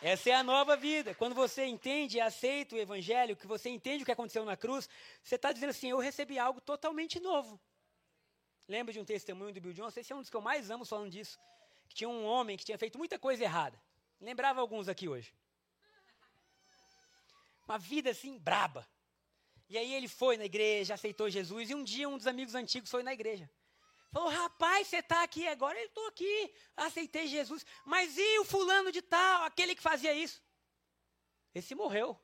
Essa 0.00 0.30
é 0.30 0.34
a 0.34 0.42
nova 0.42 0.76
vida. 0.76 1.14
Quando 1.14 1.34
você 1.34 1.64
entende 1.64 2.18
e 2.18 2.20
aceita 2.20 2.76
o 2.76 2.78
Evangelho, 2.78 3.36
que 3.36 3.46
você 3.46 3.68
entende 3.68 4.02
o 4.02 4.06
que 4.06 4.12
aconteceu 4.12 4.44
na 4.44 4.56
cruz, 4.56 4.88
você 5.22 5.34
está 5.34 5.52
dizendo 5.52 5.70
assim: 5.70 5.90
eu 5.90 5.98
recebi 5.98 6.38
algo 6.38 6.60
totalmente 6.60 7.18
novo. 7.18 7.60
Lembra 8.68 8.92
de 8.92 9.00
um 9.00 9.04
testemunho 9.04 9.52
do 9.52 9.60
Bill 9.60 9.72
Johnson? 9.72 10.00
Esse 10.00 10.12
é 10.12 10.16
um 10.16 10.20
dos 10.20 10.30
que 10.30 10.36
eu 10.36 10.40
mais 10.40 10.70
amo 10.70 10.84
falando 10.84 11.10
disso. 11.10 11.38
Que 11.88 11.94
tinha 11.96 12.08
um 12.08 12.24
homem 12.24 12.56
que 12.56 12.64
tinha 12.64 12.78
feito 12.78 12.98
muita 12.98 13.18
coisa 13.18 13.42
errada. 13.42 13.80
Lembrava 14.20 14.60
alguns 14.60 14.88
aqui 14.88 15.08
hoje. 15.08 15.32
Uma 17.66 17.78
vida 17.78 18.10
assim, 18.10 18.38
braba. 18.38 18.86
E 19.68 19.76
aí 19.76 19.94
ele 19.94 20.08
foi 20.08 20.36
na 20.36 20.44
igreja, 20.44 20.94
aceitou 20.94 21.28
Jesus, 21.28 21.70
e 21.70 21.74
um 21.74 21.84
dia 21.84 22.08
um 22.08 22.16
dos 22.16 22.26
amigos 22.26 22.54
antigos 22.54 22.90
foi 22.90 23.02
na 23.02 23.12
igreja. 23.12 23.50
Falou, 24.10 24.30
rapaz, 24.30 24.86
você 24.86 24.98
está 24.98 25.22
aqui 25.22 25.46
agora? 25.46 25.78
Eu 25.78 25.86
estou 25.86 26.06
aqui, 26.06 26.54
aceitei 26.76 27.26
Jesus. 27.26 27.64
Mas 27.84 28.16
e 28.16 28.38
o 28.38 28.44
fulano 28.44 28.90
de 28.90 29.02
tal, 29.02 29.44
aquele 29.44 29.74
que 29.74 29.82
fazia 29.82 30.14
isso? 30.14 30.42
Esse 31.54 31.74
morreu. 31.74 32.18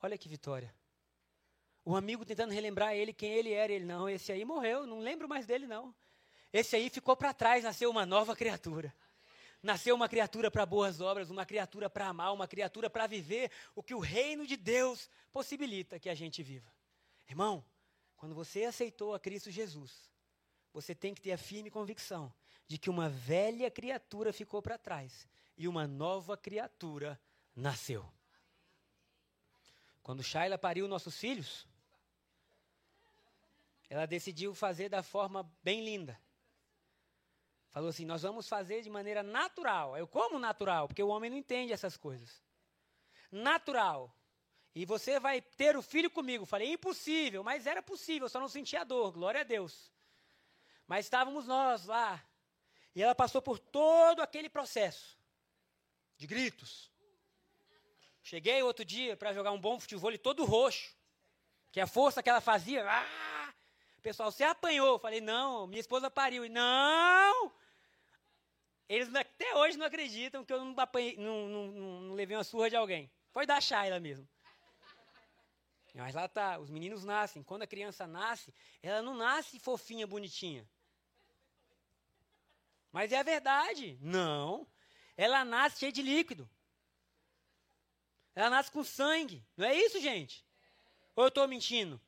Olha 0.00 0.16
que 0.16 0.28
vitória. 0.28 0.72
O 1.84 1.96
amigo 1.96 2.24
tentando 2.24 2.52
relembrar 2.52 2.94
ele 2.94 3.12
quem 3.12 3.32
ele 3.32 3.52
era. 3.52 3.72
Ele, 3.72 3.84
não, 3.84 4.08
esse 4.08 4.30
aí 4.30 4.44
morreu, 4.44 4.86
não 4.86 5.00
lembro 5.00 5.28
mais 5.28 5.46
dele, 5.46 5.66
não. 5.66 5.94
Esse 6.52 6.76
aí 6.76 6.88
ficou 6.88 7.16
para 7.16 7.34
trás, 7.34 7.64
nasceu 7.64 7.90
uma 7.90 8.06
nova 8.06 8.36
criatura. 8.36 8.94
Nasceu 9.60 9.94
uma 9.96 10.08
criatura 10.08 10.50
para 10.50 10.64
boas 10.64 11.00
obras, 11.00 11.30
uma 11.30 11.44
criatura 11.44 11.90
para 11.90 12.06
amar, 12.06 12.32
uma 12.32 12.46
criatura 12.46 12.88
para 12.88 13.08
viver 13.08 13.50
o 13.74 13.82
que 13.82 13.94
o 13.94 13.98
reino 13.98 14.46
de 14.46 14.56
Deus 14.56 15.10
possibilita 15.32 15.98
que 15.98 16.08
a 16.08 16.14
gente 16.14 16.42
viva. 16.44 16.72
Irmão, 17.28 17.64
quando 18.18 18.34
você 18.34 18.64
aceitou 18.64 19.14
a 19.14 19.20
Cristo 19.20 19.50
Jesus, 19.50 20.10
você 20.72 20.94
tem 20.94 21.14
que 21.14 21.20
ter 21.20 21.32
a 21.32 21.38
firme 21.38 21.70
convicção 21.70 22.32
de 22.66 22.76
que 22.76 22.90
uma 22.90 23.08
velha 23.08 23.70
criatura 23.70 24.32
ficou 24.32 24.60
para 24.60 24.76
trás 24.76 25.26
e 25.56 25.66
uma 25.66 25.86
nova 25.86 26.36
criatura 26.36 27.18
nasceu. 27.54 28.04
Quando 30.02 30.22
Shaila 30.22 30.58
pariu 30.58 30.88
nossos 30.88 31.16
filhos, 31.16 31.66
ela 33.88 34.04
decidiu 34.04 34.54
fazer 34.54 34.88
da 34.88 35.02
forma 35.02 35.50
bem 35.62 35.84
linda. 35.84 36.20
Falou 37.70 37.90
assim: 37.90 38.04
Nós 38.04 38.22
vamos 38.22 38.48
fazer 38.48 38.82
de 38.82 38.90
maneira 38.90 39.22
natural. 39.22 39.96
Eu 39.96 40.08
como 40.08 40.38
natural, 40.38 40.88
porque 40.88 41.02
o 41.02 41.08
homem 41.08 41.30
não 41.30 41.36
entende 41.36 41.72
essas 41.72 41.96
coisas. 41.96 42.42
Natural. 43.30 44.12
E 44.78 44.84
você 44.84 45.18
vai 45.18 45.40
ter 45.40 45.76
o 45.76 45.82
filho 45.82 46.08
comigo. 46.08 46.46
Falei, 46.46 46.72
impossível, 46.72 47.42
mas 47.42 47.66
era 47.66 47.82
possível, 47.82 48.28
só 48.28 48.38
não 48.38 48.46
sentia 48.46 48.84
dor, 48.84 49.10
glória 49.10 49.40
a 49.40 49.42
Deus. 49.42 49.90
Mas 50.86 51.06
estávamos 51.06 51.48
nós 51.48 51.86
lá. 51.86 52.24
E 52.94 53.02
ela 53.02 53.12
passou 53.12 53.42
por 53.42 53.58
todo 53.58 54.22
aquele 54.22 54.48
processo 54.48 55.18
de 56.16 56.28
gritos. 56.28 56.92
Cheguei 58.22 58.62
outro 58.62 58.84
dia 58.84 59.16
para 59.16 59.32
jogar 59.32 59.50
um 59.50 59.60
bom 59.60 59.80
futebol 59.80 60.16
todo 60.16 60.44
roxo. 60.44 60.96
Que 61.72 61.80
a 61.80 61.86
força 61.88 62.22
que 62.22 62.30
ela 62.30 62.40
fazia. 62.40 62.88
Ah! 62.88 63.52
Pessoal, 64.00 64.30
você 64.30 64.44
apanhou. 64.44 64.96
Falei, 65.00 65.20
não, 65.20 65.66
minha 65.66 65.80
esposa 65.80 66.08
pariu. 66.08 66.44
E 66.44 66.48
não! 66.48 67.52
Eles 68.88 69.12
até 69.12 69.56
hoje 69.56 69.76
não 69.76 69.86
acreditam 69.86 70.44
que 70.44 70.52
eu 70.52 70.64
não, 70.64 70.72
apanhei, 70.78 71.16
não, 71.16 71.48
não, 71.48 71.66
não, 71.66 72.00
não 72.02 72.14
levei 72.14 72.36
uma 72.36 72.44
surra 72.44 72.70
de 72.70 72.76
alguém. 72.76 73.10
Foi 73.32 73.44
da 73.44 73.60
Shayla 73.60 73.98
mesmo. 73.98 74.28
Mas 75.98 76.14
lá 76.14 76.28
tá, 76.28 76.58
os 76.60 76.70
meninos 76.70 77.04
nascem. 77.04 77.42
Quando 77.42 77.62
a 77.62 77.66
criança 77.66 78.06
nasce, 78.06 78.54
ela 78.80 79.02
não 79.02 79.14
nasce 79.14 79.58
fofinha, 79.58 80.06
bonitinha. 80.06 80.64
Mas 82.92 83.10
é 83.10 83.18
a 83.18 83.24
verdade. 83.24 83.98
Não. 84.00 84.64
Ela 85.16 85.44
nasce 85.44 85.80
cheia 85.80 85.90
de 85.90 86.00
líquido. 86.00 86.48
Ela 88.32 88.48
nasce 88.48 88.70
com 88.70 88.84
sangue. 88.84 89.44
Não 89.56 89.66
é 89.66 89.74
isso, 89.74 90.00
gente? 90.00 90.46
Ou 91.16 91.24
eu 91.24 91.28
estou 91.28 91.48
mentindo? 91.48 92.00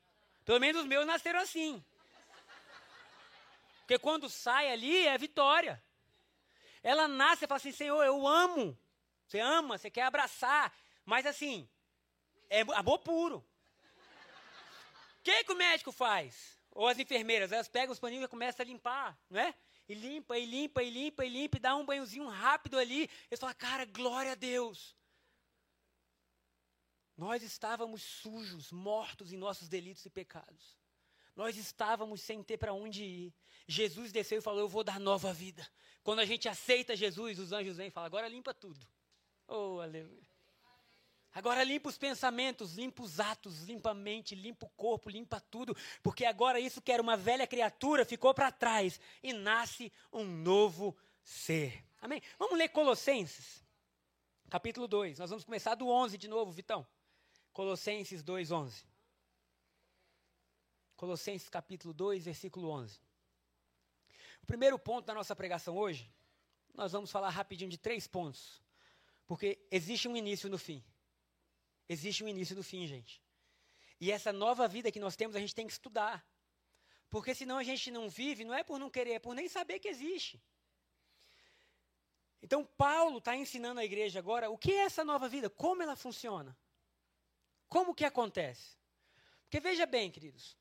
Pelo 0.45 0.61
menos 0.61 0.83
os 0.83 0.87
meus 0.87 1.05
nasceram 1.05 1.41
assim. 1.41 1.83
Porque 3.81 3.99
quando 3.99 4.29
sai 4.29 4.71
ali 4.71 5.05
é 5.05 5.17
vitória. 5.17 5.83
Ela 6.81 7.09
nasce 7.09 7.43
e 7.43 7.47
fala 7.47 7.57
assim: 7.57 7.73
Senhor, 7.73 8.01
eu 8.03 8.25
amo. 8.25 8.77
Você 9.27 9.39
ama, 9.39 9.77
você 9.77 9.91
quer 9.91 10.03
abraçar. 10.03 10.73
Mas 11.05 11.25
assim, 11.25 11.69
é 12.49 12.61
amor 12.61 12.99
puro. 12.99 13.45
Que, 15.23 15.43
que 15.43 15.51
o 15.51 15.55
médico 15.57 15.91
faz? 15.91 16.57
Ou 16.71 16.87
as 16.87 16.97
enfermeiras, 16.97 17.51
elas 17.51 17.67
pegam 17.67 17.91
os 17.91 17.99
paninhos 17.99 18.25
e 18.25 18.27
começam 18.27 18.63
a 18.63 18.67
limpar, 18.67 19.19
não 19.29 19.39
é? 19.39 19.53
E 19.87 19.93
limpa, 19.93 20.37
e 20.37 20.45
limpa, 20.45 20.81
e 20.81 20.89
limpa, 20.89 21.25
e 21.25 21.29
limpa, 21.29 21.57
e 21.57 21.59
dá 21.59 21.75
um 21.75 21.85
banhozinho 21.85 22.27
rápido 22.27 22.77
ali. 22.77 23.09
Eles 23.29 23.39
falam, 23.39 23.55
cara, 23.55 23.85
glória 23.85 24.31
a 24.31 24.35
Deus. 24.35 24.95
Nós 27.17 27.43
estávamos 27.43 28.01
sujos, 28.01 28.71
mortos 28.71 29.33
em 29.33 29.37
nossos 29.37 29.67
delitos 29.67 30.05
e 30.05 30.09
pecados. 30.09 30.79
Nós 31.35 31.57
estávamos 31.57 32.21
sem 32.21 32.41
ter 32.41 32.57
para 32.57 32.73
onde 32.73 33.03
ir. 33.03 33.33
Jesus 33.67 34.11
desceu 34.11 34.39
e 34.39 34.41
falou: 34.41 34.61
Eu 34.61 34.67
vou 34.67 34.83
dar 34.83 34.99
nova 34.99 35.33
vida. 35.33 35.67
Quando 36.03 36.19
a 36.19 36.25
gente 36.25 36.49
aceita 36.49 36.95
Jesus, 36.95 37.37
os 37.37 37.51
anjos 37.51 37.77
vêm 37.77 37.87
e 37.87 37.91
falam: 37.91 38.07
Agora 38.07 38.27
limpa 38.27 38.53
tudo. 38.53 38.85
Oh, 39.47 39.79
aleluia. 39.79 40.30
Agora 41.33 41.63
limpa 41.63 41.87
os 41.87 41.97
pensamentos, 41.97 42.75
limpa 42.75 43.03
os 43.03 43.19
atos, 43.19 43.61
limpa 43.63 43.91
a 43.91 43.93
mente, 43.93 44.35
limpa 44.35 44.65
o 44.65 44.69
corpo, 44.71 45.09
limpa 45.09 45.39
tudo, 45.39 45.75
porque 46.03 46.25
agora 46.25 46.59
isso 46.59 46.81
que 46.81 46.91
era 46.91 47.01
uma 47.01 47.15
velha 47.15 47.47
criatura 47.47 48.03
ficou 48.03 48.33
para 48.33 48.51
trás 48.51 48.99
e 49.23 49.31
nasce 49.31 49.93
um 50.11 50.25
novo 50.25 50.95
ser. 51.23 51.85
Amém? 52.01 52.21
Vamos 52.37 52.57
ler 52.57 52.67
Colossenses, 52.69 53.63
capítulo 54.49 54.87
2. 54.89 55.19
Nós 55.19 55.29
vamos 55.29 55.45
começar 55.45 55.75
do 55.75 55.87
11 55.87 56.17
de 56.17 56.27
novo, 56.27 56.51
Vitão. 56.51 56.85
Colossenses 57.53 58.21
2, 58.21 58.51
11. 58.51 58.85
Colossenses 60.97 61.47
capítulo 61.47 61.93
2, 61.93 62.25
versículo 62.25 62.69
11. 62.69 62.99
O 64.43 64.45
primeiro 64.45 64.77
ponto 64.77 65.05
da 65.05 65.13
nossa 65.13 65.35
pregação 65.35 65.77
hoje, 65.77 66.11
nós 66.73 66.91
vamos 66.91 67.09
falar 67.09 67.29
rapidinho 67.29 67.69
de 67.69 67.77
três 67.77 68.05
pontos, 68.05 68.61
porque 69.25 69.65
existe 69.71 70.09
um 70.09 70.17
início 70.17 70.49
no 70.49 70.57
fim. 70.57 70.83
Existe 71.93 72.23
um 72.23 72.29
início 72.33 72.55
no 72.55 72.63
fim, 72.63 72.87
gente. 72.87 73.21
E 73.99 74.11
essa 74.15 74.31
nova 74.31 74.65
vida 74.75 74.91
que 74.93 74.99
nós 75.05 75.17
temos, 75.17 75.35
a 75.35 75.39
gente 75.39 75.53
tem 75.53 75.67
que 75.67 75.73
estudar. 75.73 76.25
Porque 77.09 77.35
senão 77.35 77.57
a 77.57 77.63
gente 77.63 77.91
não 77.91 78.09
vive, 78.09 78.45
não 78.45 78.53
é 78.53 78.63
por 78.63 78.79
não 78.79 78.89
querer, 78.89 79.15
é 79.15 79.19
por 79.19 79.35
nem 79.35 79.49
saber 79.49 79.77
que 79.79 79.89
existe. 79.89 80.41
Então, 82.41 82.63
Paulo 82.65 83.17
está 83.17 83.35
ensinando 83.35 83.81
a 83.81 83.85
igreja 83.85 84.19
agora 84.19 84.49
o 84.49 84.57
que 84.57 84.71
é 84.71 84.85
essa 84.85 85.03
nova 85.03 85.27
vida, 85.27 85.49
como 85.49 85.83
ela 85.83 85.97
funciona. 85.97 86.57
Como 87.67 87.93
que 87.93 88.05
acontece? 88.05 88.77
Porque 89.43 89.59
veja 89.59 89.85
bem, 89.85 90.09
queridos, 90.09 90.57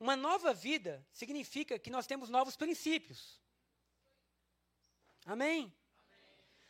uma 0.00 0.16
nova 0.16 0.52
vida 0.52 1.06
significa 1.12 1.78
que 1.78 1.88
nós 1.88 2.04
temos 2.04 2.28
novos 2.28 2.56
princípios. 2.56 3.40
Amém? 5.24 5.60
Amém? 5.60 5.74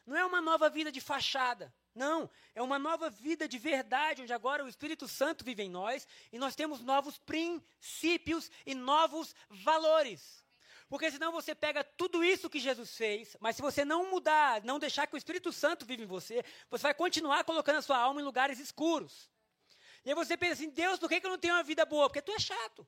Não 0.05 0.17
é 0.19 0.25
uma 0.27 0.43
nova 0.43 0.69
vida 0.69 0.93
de 0.93 1.01
fachada. 1.01 1.75
Não, 1.95 2.29
é 2.55 2.63
uma 2.63 2.79
nova 2.79 3.09
vida 3.09 3.47
de 3.47 3.57
verdade, 3.57 4.23
onde 4.23 4.33
agora 4.33 4.65
o 4.65 4.69
Espírito 4.69 5.07
Santo 5.07 5.45
vive 5.45 5.63
em 5.63 5.71
nós 5.71 6.09
e 6.33 6.39
nós 6.39 6.57
temos 6.57 6.81
novos 6.81 7.19
princípios 7.19 8.51
e 8.67 8.75
novos 8.75 9.35
valores. 9.49 10.45
Porque 10.89 11.11
senão 11.11 11.31
você 11.31 11.55
pega 11.55 11.85
tudo 11.85 12.25
isso 12.25 12.51
que 12.51 12.59
Jesus 12.59 12.97
fez, 12.97 13.37
mas 13.41 13.57
se 13.57 13.63
você 13.63 13.85
não 13.85 14.11
mudar, 14.11 14.63
não 14.65 14.79
deixar 14.79 15.07
que 15.07 15.15
o 15.15 15.19
Espírito 15.19 15.53
Santo 15.53 15.87
vive 15.87 16.03
em 16.03 16.07
você, 16.07 16.45
você 16.69 16.83
vai 16.83 16.95
continuar 16.95 17.45
colocando 17.45 17.77
a 17.77 17.83
sua 17.83 17.99
alma 17.99 18.21
em 18.21 18.25
lugares 18.25 18.59
escuros. 18.59 19.31
E 20.05 20.11
aí 20.11 20.15
você 20.15 20.37
pensa 20.37 20.55
assim, 20.55 20.71
Deus, 20.71 20.99
por 20.99 21.09
que 21.09 21.25
eu 21.25 21.31
não 21.31 21.39
tenho 21.39 21.55
uma 21.55 21.63
vida 21.63 21.85
boa? 21.87 22.09
Porque 22.09 22.21
tu 22.21 22.33
é 22.33 22.39
chato. 22.39 22.87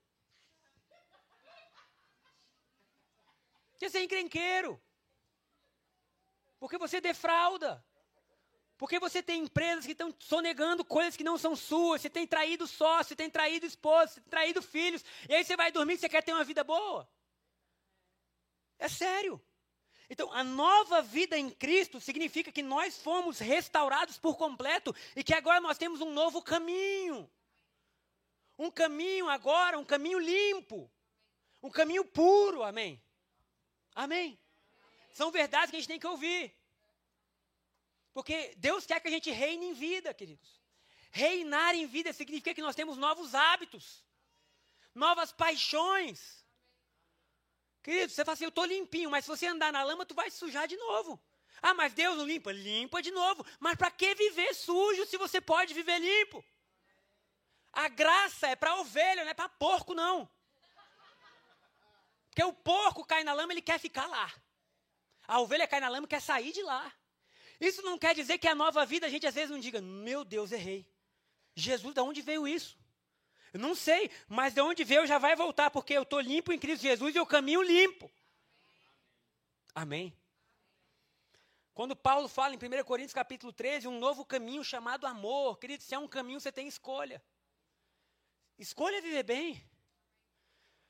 Porque 3.72 3.88
você 3.88 3.98
é 3.98 4.04
encrenqueiro. 4.04 4.82
Porque 6.58 6.76
você 6.76 7.00
defrauda. 7.00 7.84
Porque 8.78 8.98
você 8.98 9.22
tem 9.22 9.44
empresas 9.44 9.86
que 9.86 9.92
estão 9.92 10.14
sonegando 10.18 10.84
coisas 10.84 11.16
que 11.16 11.24
não 11.24 11.38
são 11.38 11.56
suas. 11.56 12.02
Você 12.02 12.10
tem 12.10 12.26
traído 12.26 12.66
sócio, 12.66 13.08
você 13.08 13.16
tem 13.16 13.30
traído 13.30 13.64
esposa, 13.64 14.14
você 14.14 14.20
tem 14.20 14.30
traído 14.30 14.60
filhos. 14.60 15.04
E 15.28 15.34
aí 15.34 15.44
você 15.44 15.56
vai 15.56 15.72
dormir 15.72 15.94
e 15.94 15.98
você 15.98 16.08
quer 16.08 16.22
ter 16.22 16.32
uma 16.32 16.44
vida 16.44 16.62
boa. 16.62 17.08
É 18.78 18.88
sério. 18.88 19.40
Então, 20.08 20.32
a 20.32 20.44
nova 20.44 21.02
vida 21.02 21.36
em 21.36 21.50
Cristo 21.50 22.00
significa 22.00 22.52
que 22.52 22.62
nós 22.62 23.00
fomos 23.02 23.38
restaurados 23.38 24.18
por 24.18 24.36
completo 24.36 24.94
e 25.16 25.24
que 25.24 25.34
agora 25.34 25.60
nós 25.60 25.78
temos 25.78 26.00
um 26.00 26.12
novo 26.12 26.42
caminho. 26.42 27.28
Um 28.58 28.70
caminho 28.70 29.28
agora, 29.28 29.78
um 29.78 29.84
caminho 29.84 30.18
limpo. 30.18 30.90
Um 31.62 31.70
caminho 31.70 32.04
puro, 32.04 32.62
amém? 32.62 33.02
Amém? 33.94 34.38
São 35.10 35.30
verdades 35.30 35.70
que 35.70 35.76
a 35.76 35.80
gente 35.80 35.88
tem 35.88 35.98
que 35.98 36.06
ouvir. 36.06 36.55
Porque 38.16 38.54
Deus 38.56 38.86
quer 38.86 38.98
que 38.98 39.08
a 39.08 39.10
gente 39.10 39.30
reine 39.30 39.66
em 39.66 39.74
vida, 39.74 40.14
queridos. 40.14 40.58
Reinar 41.10 41.74
em 41.74 41.86
vida 41.86 42.14
significa 42.14 42.54
que 42.54 42.62
nós 42.62 42.74
temos 42.74 42.96
novos 42.96 43.34
hábitos, 43.34 44.02
novas 44.94 45.32
paixões. 45.32 46.42
Querido, 47.82 48.10
você 48.10 48.24
fala 48.24 48.32
assim, 48.32 48.44
eu 48.44 48.48
estou 48.48 48.64
limpinho, 48.64 49.10
mas 49.10 49.26
se 49.26 49.28
você 49.28 49.46
andar 49.46 49.70
na 49.70 49.82
lama, 49.82 50.06
tu 50.06 50.14
vai 50.14 50.30
sujar 50.30 50.66
de 50.66 50.78
novo. 50.78 51.22
Ah, 51.60 51.74
mas 51.74 51.92
Deus 51.92 52.16
não 52.16 52.24
limpa? 52.24 52.52
Limpa 52.52 53.02
de 53.02 53.10
novo. 53.10 53.44
Mas 53.60 53.76
para 53.76 53.90
que 53.90 54.14
viver 54.14 54.54
sujo 54.54 55.04
se 55.04 55.18
você 55.18 55.38
pode 55.38 55.74
viver 55.74 55.98
limpo? 55.98 56.42
A 57.70 57.86
graça 57.86 58.48
é 58.48 58.56
para 58.56 58.76
ovelha, 58.76 59.24
não 59.24 59.30
é 59.30 59.34
para 59.34 59.50
porco, 59.50 59.92
não. 59.92 60.26
Porque 62.30 62.42
o 62.42 62.52
porco 62.54 63.04
cai 63.04 63.22
na 63.24 63.34
lama, 63.34 63.52
ele 63.52 63.60
quer 63.60 63.78
ficar 63.78 64.06
lá. 64.06 64.32
A 65.28 65.38
ovelha 65.38 65.68
cai 65.68 65.80
na 65.80 65.90
lama 65.90 66.08
quer 66.08 66.22
sair 66.22 66.52
de 66.52 66.62
lá. 66.62 66.90
Isso 67.60 67.82
não 67.82 67.98
quer 67.98 68.14
dizer 68.14 68.38
que 68.38 68.48
a 68.48 68.54
nova 68.54 68.84
vida 68.84 69.06
a 69.06 69.10
gente 69.10 69.26
às 69.26 69.34
vezes 69.34 69.50
não 69.50 69.58
diga, 69.58 69.80
meu 69.80 70.24
Deus, 70.24 70.52
errei. 70.52 70.86
Jesus, 71.54 71.94
de 71.94 72.00
onde 72.00 72.20
veio 72.20 72.46
isso? 72.46 72.78
Eu 73.52 73.60
não 73.60 73.74
sei, 73.74 74.10
mas 74.28 74.52
de 74.52 74.60
onde 74.60 74.84
veio 74.84 75.06
já 75.06 75.18
vai 75.18 75.34
voltar, 75.34 75.70
porque 75.70 75.94
eu 75.94 76.02
estou 76.02 76.20
limpo 76.20 76.52
em 76.52 76.58
Cristo 76.58 76.82
Jesus 76.82 77.14
e 77.14 77.18
eu 77.18 77.26
caminho 77.26 77.62
limpo. 77.62 78.10
Amém. 79.74 80.14
Quando 81.72 81.94
Paulo 81.94 82.28
fala 82.28 82.54
em 82.54 82.58
1 82.58 82.84
Coríntios 82.84 83.14
capítulo 83.14 83.52
13, 83.52 83.88
um 83.88 83.98
novo 83.98 84.24
caminho 84.24 84.64
chamado 84.64 85.06
amor, 85.06 85.58
querido, 85.58 85.82
se 85.82 85.94
é 85.94 85.98
um 85.98 86.08
caminho, 86.08 86.40
você 86.40 86.50
tem 86.50 86.66
escolha. 86.66 87.22
Escolha 88.58 89.00
viver 89.02 89.22
bem. 89.22 89.54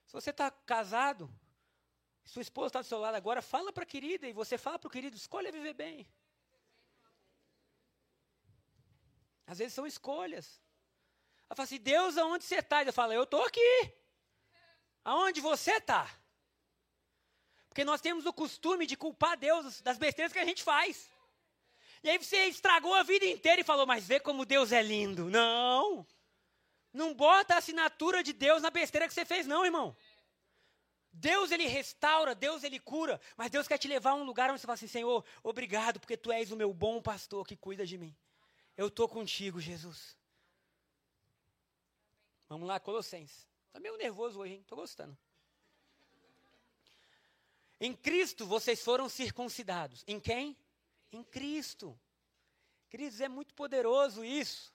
Se 0.07 0.13
você 0.13 0.31
está 0.31 0.51
casado, 0.51 1.29
sua 2.25 2.43
esposa 2.43 2.69
está 2.69 2.81
do 2.81 2.87
seu 2.87 2.99
lado 2.99 3.17
agora, 3.17 3.43
fala 3.43 3.73
para 3.73 3.83
a 3.83 3.87
querida, 3.87 4.29
e 4.29 4.33
você 4.33 4.57
fala 4.57 4.79
para 4.79 4.89
o 4.89 4.91
querido, 4.91 5.17
escolha 5.17 5.51
viver 5.51 5.75
bem. 5.75 6.09
Às 9.47 9.59
vezes 9.59 9.75
são 9.75 9.87
escolhas. 9.87 10.61
Ela 11.49 11.57
fala 11.57 11.65
assim, 11.65 11.79
Deus, 11.79 12.17
aonde 12.17 12.45
você 12.45 12.57
está? 12.57 12.83
Eu 12.83 12.93
falo, 12.93 13.13
eu 13.13 13.23
estou 13.23 13.45
aqui. 13.45 13.93
Aonde 15.05 15.41
você 15.41 15.73
está? 15.75 16.11
Porque 17.69 17.85
nós 17.85 18.01
temos 18.01 18.27
o 18.27 18.33
costume 18.33 18.87
de 18.87 18.97
culpar 18.97 19.37
Deus 19.37 19.81
das 19.83 19.99
besteiras 19.99 20.33
que 20.33 20.39
a 20.39 20.45
gente 20.45 20.63
faz. 20.63 21.09
E 22.03 22.11
aí 22.11 22.19
você 22.19 22.47
estragou 22.47 22.95
a 22.95 23.03
vida 23.03 23.25
inteira 23.25 23.61
e 23.61 23.65
falou, 23.65 23.87
mas 23.87 24.07
vê 24.07 24.19
como 24.19 24.45
Deus 24.45 24.73
é 24.73 24.83
lindo. 24.83 25.31
Não. 25.31 26.07
Não 26.93 27.15
bota 27.15 27.55
a 27.55 27.59
assinatura 27.59 28.23
de 28.23 28.33
Deus 28.33 28.63
na 28.63 28.71
besteira 28.71 29.07
que 29.07 29.15
você 29.15 29.25
fez, 29.25 29.47
não, 29.47 29.65
irmão. 29.65 29.97
Deus 31.13 31.51
ele 31.51 31.67
restaura, 31.67 32.35
Deus 32.35 32.63
ele 32.65 32.79
cura, 32.79 33.21
mas 33.37 33.51
Deus 33.51 33.69
quer 33.69 33.79
te 33.79 33.89
levar 33.89 34.11
a 34.11 34.15
um 34.15 34.25
lugar 34.25 34.51
onde 34.51 34.61
você 34.61 34.67
fala 34.67 34.75
assim, 34.75 34.87
Senhor, 34.87 35.25
obrigado 35.43 36.01
porque 36.01 36.17
tu 36.17 36.33
és 36.33 36.51
o 36.51 36.57
meu 36.57 36.73
bom 36.75 37.01
pastor 37.01 37.47
que 37.47 37.57
cuida 37.57 37.87
de 37.87 37.97
mim. 37.97 38.15
Eu 38.77 38.89
estou 38.89 39.09
contigo, 39.09 39.61
Jesus. 39.61 40.17
Vamos 42.49 42.69
lá, 42.69 42.79
Colossenses. 42.79 43.49
Está 43.67 43.81
meio 43.81 43.97
nervoso 43.97 44.39
hoje, 44.39 44.55
hein? 44.55 44.61
Estou 44.61 44.79
gostando. 44.79 45.17
Em 47.81 47.95
Cristo 47.95 48.47
vocês 48.47 48.83
foram 48.83 49.09
circuncidados. 49.09 50.05
Em 50.07 50.21
quem? 50.21 50.57
Em 51.13 51.23
Cristo. 51.23 51.99
Queridos, 52.89 53.21
é 53.21 53.29
muito 53.29 53.55
poderoso 53.55 54.25
isso. 54.25 54.73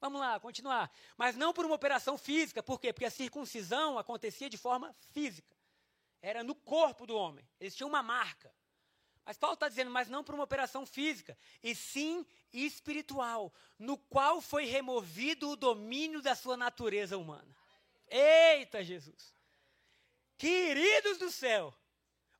Vamos 0.00 0.20
lá, 0.20 0.38
continuar. 0.38 0.90
Mas 1.16 1.36
não 1.36 1.52
por 1.52 1.64
uma 1.64 1.74
operação 1.74 2.18
física. 2.18 2.62
Por 2.62 2.78
quê? 2.78 2.92
Porque 2.92 3.06
a 3.06 3.10
circuncisão 3.10 3.98
acontecia 3.98 4.50
de 4.50 4.58
forma 4.58 4.94
física. 5.12 5.56
Era 6.20 6.42
no 6.42 6.54
corpo 6.54 7.06
do 7.06 7.14
homem. 7.14 7.46
Eles 7.60 7.74
tinham 7.74 7.88
uma 7.88 8.02
marca. 8.02 8.54
Mas 9.24 9.38
Paulo 9.38 9.54
está 9.54 9.68
dizendo, 9.68 9.90
mas 9.90 10.08
não 10.08 10.22
por 10.22 10.34
uma 10.34 10.44
operação 10.44 10.84
física, 10.84 11.36
e 11.62 11.74
sim 11.74 12.26
espiritual, 12.52 13.52
no 13.78 13.96
qual 13.96 14.40
foi 14.40 14.66
removido 14.66 15.50
o 15.50 15.56
domínio 15.56 16.20
da 16.20 16.34
sua 16.34 16.56
natureza 16.56 17.16
humana. 17.16 17.56
Eita 18.08 18.84
Jesus! 18.84 19.32
Queridos 20.36 21.16
do 21.16 21.30
céu, 21.30 21.74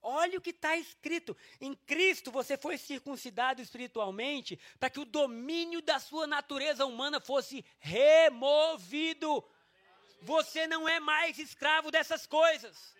olha 0.02 0.38
o 0.38 0.40
que 0.42 0.50
está 0.50 0.76
escrito. 0.76 1.34
Em 1.58 1.74
Cristo 1.74 2.30
você 2.30 2.56
foi 2.56 2.76
circuncidado 2.76 3.62
espiritualmente 3.62 4.60
para 4.78 4.90
que 4.90 5.00
o 5.00 5.06
domínio 5.06 5.80
da 5.80 5.98
sua 5.98 6.26
natureza 6.26 6.84
humana 6.84 7.18
fosse 7.18 7.64
removido. 7.78 9.42
Você 10.20 10.66
não 10.66 10.88
é 10.88 11.00
mais 11.00 11.38
escravo 11.38 11.90
dessas 11.90 12.26
coisas. 12.26 12.94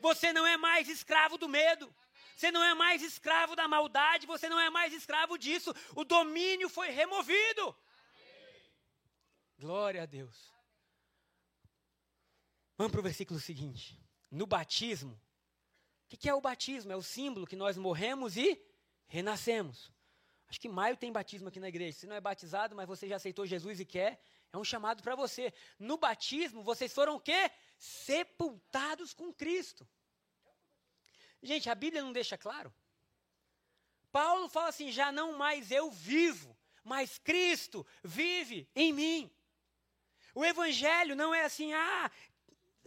Você 0.00 0.32
não 0.32 0.44
é 0.46 0.56
mais 0.56 0.88
escravo 0.88 1.38
do 1.38 1.48
medo. 1.48 1.94
Você 2.36 2.50
não 2.50 2.62
é 2.62 2.74
mais 2.74 3.02
escravo 3.02 3.54
da 3.54 3.68
maldade, 3.68 4.26
você 4.26 4.48
não 4.48 4.58
é 4.58 4.70
mais 4.70 4.92
escravo 4.92 5.36
disso. 5.38 5.74
O 5.94 6.04
domínio 6.04 6.68
foi 6.68 6.90
removido. 6.90 7.76
Glória 9.58 10.02
a 10.02 10.06
Deus. 10.06 10.52
Vamos 12.76 12.90
para 12.90 13.00
o 13.00 13.04
versículo 13.04 13.38
seguinte. 13.38 13.98
No 14.30 14.46
batismo, 14.46 15.20
o 16.04 16.16
que 16.16 16.28
é 16.28 16.34
o 16.34 16.40
batismo? 16.40 16.90
É 16.90 16.96
o 16.96 17.02
símbolo 17.02 17.46
que 17.46 17.56
nós 17.56 17.76
morremos 17.76 18.36
e 18.36 18.60
renascemos. 19.06 19.92
Acho 20.48 20.60
que 20.60 20.68
maio 20.68 20.96
tem 20.96 21.12
batismo 21.12 21.48
aqui 21.48 21.60
na 21.60 21.68
igreja. 21.68 21.98
Se 21.98 22.06
não 22.06 22.16
é 22.16 22.20
batizado, 22.20 22.74
mas 22.74 22.86
você 22.86 23.08
já 23.08 23.16
aceitou 23.16 23.46
Jesus 23.46 23.80
e 23.80 23.84
quer, 23.84 24.20
é 24.52 24.58
um 24.58 24.64
chamado 24.64 25.02
para 25.02 25.14
você. 25.14 25.52
No 25.78 25.96
batismo, 25.96 26.62
vocês 26.62 26.92
foram 26.92 27.16
o 27.16 27.20
quê? 27.20 27.50
sepultados 27.82 29.12
com 29.12 29.32
Cristo. 29.32 29.88
Gente, 31.42 31.68
a 31.68 31.74
Bíblia 31.74 32.02
não 32.02 32.12
deixa 32.12 32.38
claro? 32.38 32.72
Paulo 34.12 34.48
fala 34.48 34.68
assim: 34.68 34.92
já 34.92 35.10
não 35.10 35.32
mais 35.36 35.70
eu 35.70 35.90
vivo, 35.90 36.56
mas 36.84 37.18
Cristo 37.18 37.86
vive 38.04 38.68
em 38.76 38.92
mim. 38.92 39.30
O 40.34 40.44
Evangelho 40.44 41.16
não 41.16 41.34
é 41.34 41.44
assim, 41.44 41.72
ah, 41.74 42.10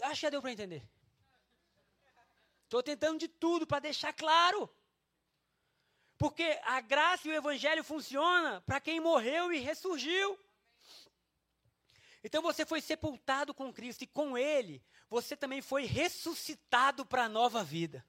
acho 0.03 0.15
que 0.15 0.21
já 0.21 0.29
deu 0.29 0.41
para 0.41 0.51
entender. 0.51 0.87
Estou 2.63 2.81
tentando 2.81 3.19
de 3.19 3.27
tudo 3.27 3.67
para 3.67 3.79
deixar 3.79 4.13
claro. 4.13 4.69
Porque 6.17 6.59
a 6.63 6.79
graça 6.81 7.27
e 7.27 7.31
o 7.31 7.35
Evangelho 7.35 7.83
funciona 7.83 8.61
para 8.61 8.79
quem 8.79 8.99
morreu 8.99 9.51
e 9.51 9.59
ressurgiu. 9.59 10.39
Então 12.23 12.41
você 12.41 12.65
foi 12.65 12.81
sepultado 12.81 13.53
com 13.53 13.71
Cristo 13.71 14.03
e 14.03 14.07
com 14.07 14.37
Ele 14.37 14.83
você 15.09 15.37
também 15.37 15.61
foi 15.61 15.85
ressuscitado 15.85 17.05
para 17.05 17.25
a 17.25 17.29
nova 17.29 17.63
vida. 17.63 18.03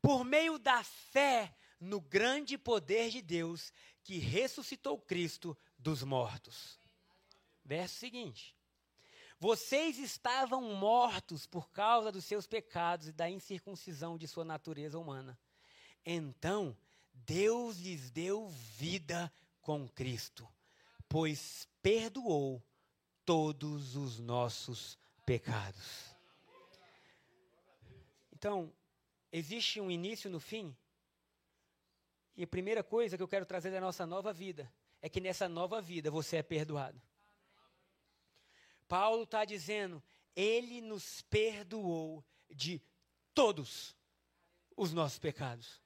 Por 0.00 0.24
meio 0.24 0.58
da 0.58 0.82
fé 0.82 1.54
no 1.80 2.00
grande 2.00 2.58
poder 2.58 3.10
de 3.10 3.22
Deus 3.22 3.72
que 4.02 4.18
ressuscitou 4.18 4.98
Cristo 4.98 5.56
dos 5.78 6.02
mortos. 6.02 6.78
Verso 7.64 7.96
seguinte: 7.96 8.56
Vocês 9.38 9.98
estavam 9.98 10.62
mortos 10.74 11.46
por 11.46 11.70
causa 11.70 12.10
dos 12.10 12.24
seus 12.24 12.46
pecados 12.46 13.08
e 13.08 13.12
da 13.12 13.28
incircuncisão 13.28 14.16
de 14.16 14.26
sua 14.26 14.44
natureza 14.44 14.98
humana. 14.98 15.38
Então, 16.04 16.76
Deus 17.12 17.78
lhes 17.78 18.10
deu 18.10 18.48
vida 18.48 19.32
com 19.60 19.86
Cristo, 19.88 20.48
pois 21.08 21.68
perdoou 21.82 22.62
todos 23.24 23.94
os 23.94 24.18
nossos 24.18 24.98
pecados. 25.26 26.16
Então, 28.32 28.72
existe 29.32 29.80
um 29.80 29.90
início 29.90 30.30
no 30.30 30.40
fim? 30.40 30.76
E 32.36 32.44
a 32.44 32.46
primeira 32.46 32.84
coisa 32.84 33.16
que 33.16 33.22
eu 33.22 33.28
quero 33.28 33.44
trazer 33.44 33.70
da 33.70 33.80
nossa 33.80 34.06
nova 34.06 34.32
vida 34.32 34.72
é 35.02 35.08
que 35.08 35.20
nessa 35.20 35.48
nova 35.48 35.80
vida 35.80 36.10
você 36.10 36.36
é 36.36 36.42
perdoado. 36.42 37.00
Paulo 38.86 39.24
está 39.24 39.44
dizendo, 39.44 40.02
ele 40.34 40.80
nos 40.80 41.20
perdoou 41.22 42.24
de 42.48 42.80
todos 43.34 43.94
os 44.76 44.92
nossos 44.92 45.18
pecados. 45.18 45.80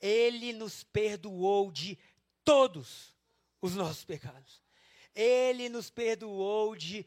Ele 0.00 0.52
nos 0.52 0.84
perdoou 0.84 1.70
de 1.72 1.98
todos 2.44 3.14
os 3.60 3.74
nossos 3.74 4.04
pecados. 4.04 4.62
Ele 5.14 5.68
nos 5.68 5.90
perdoou 5.90 6.76
de 6.76 7.04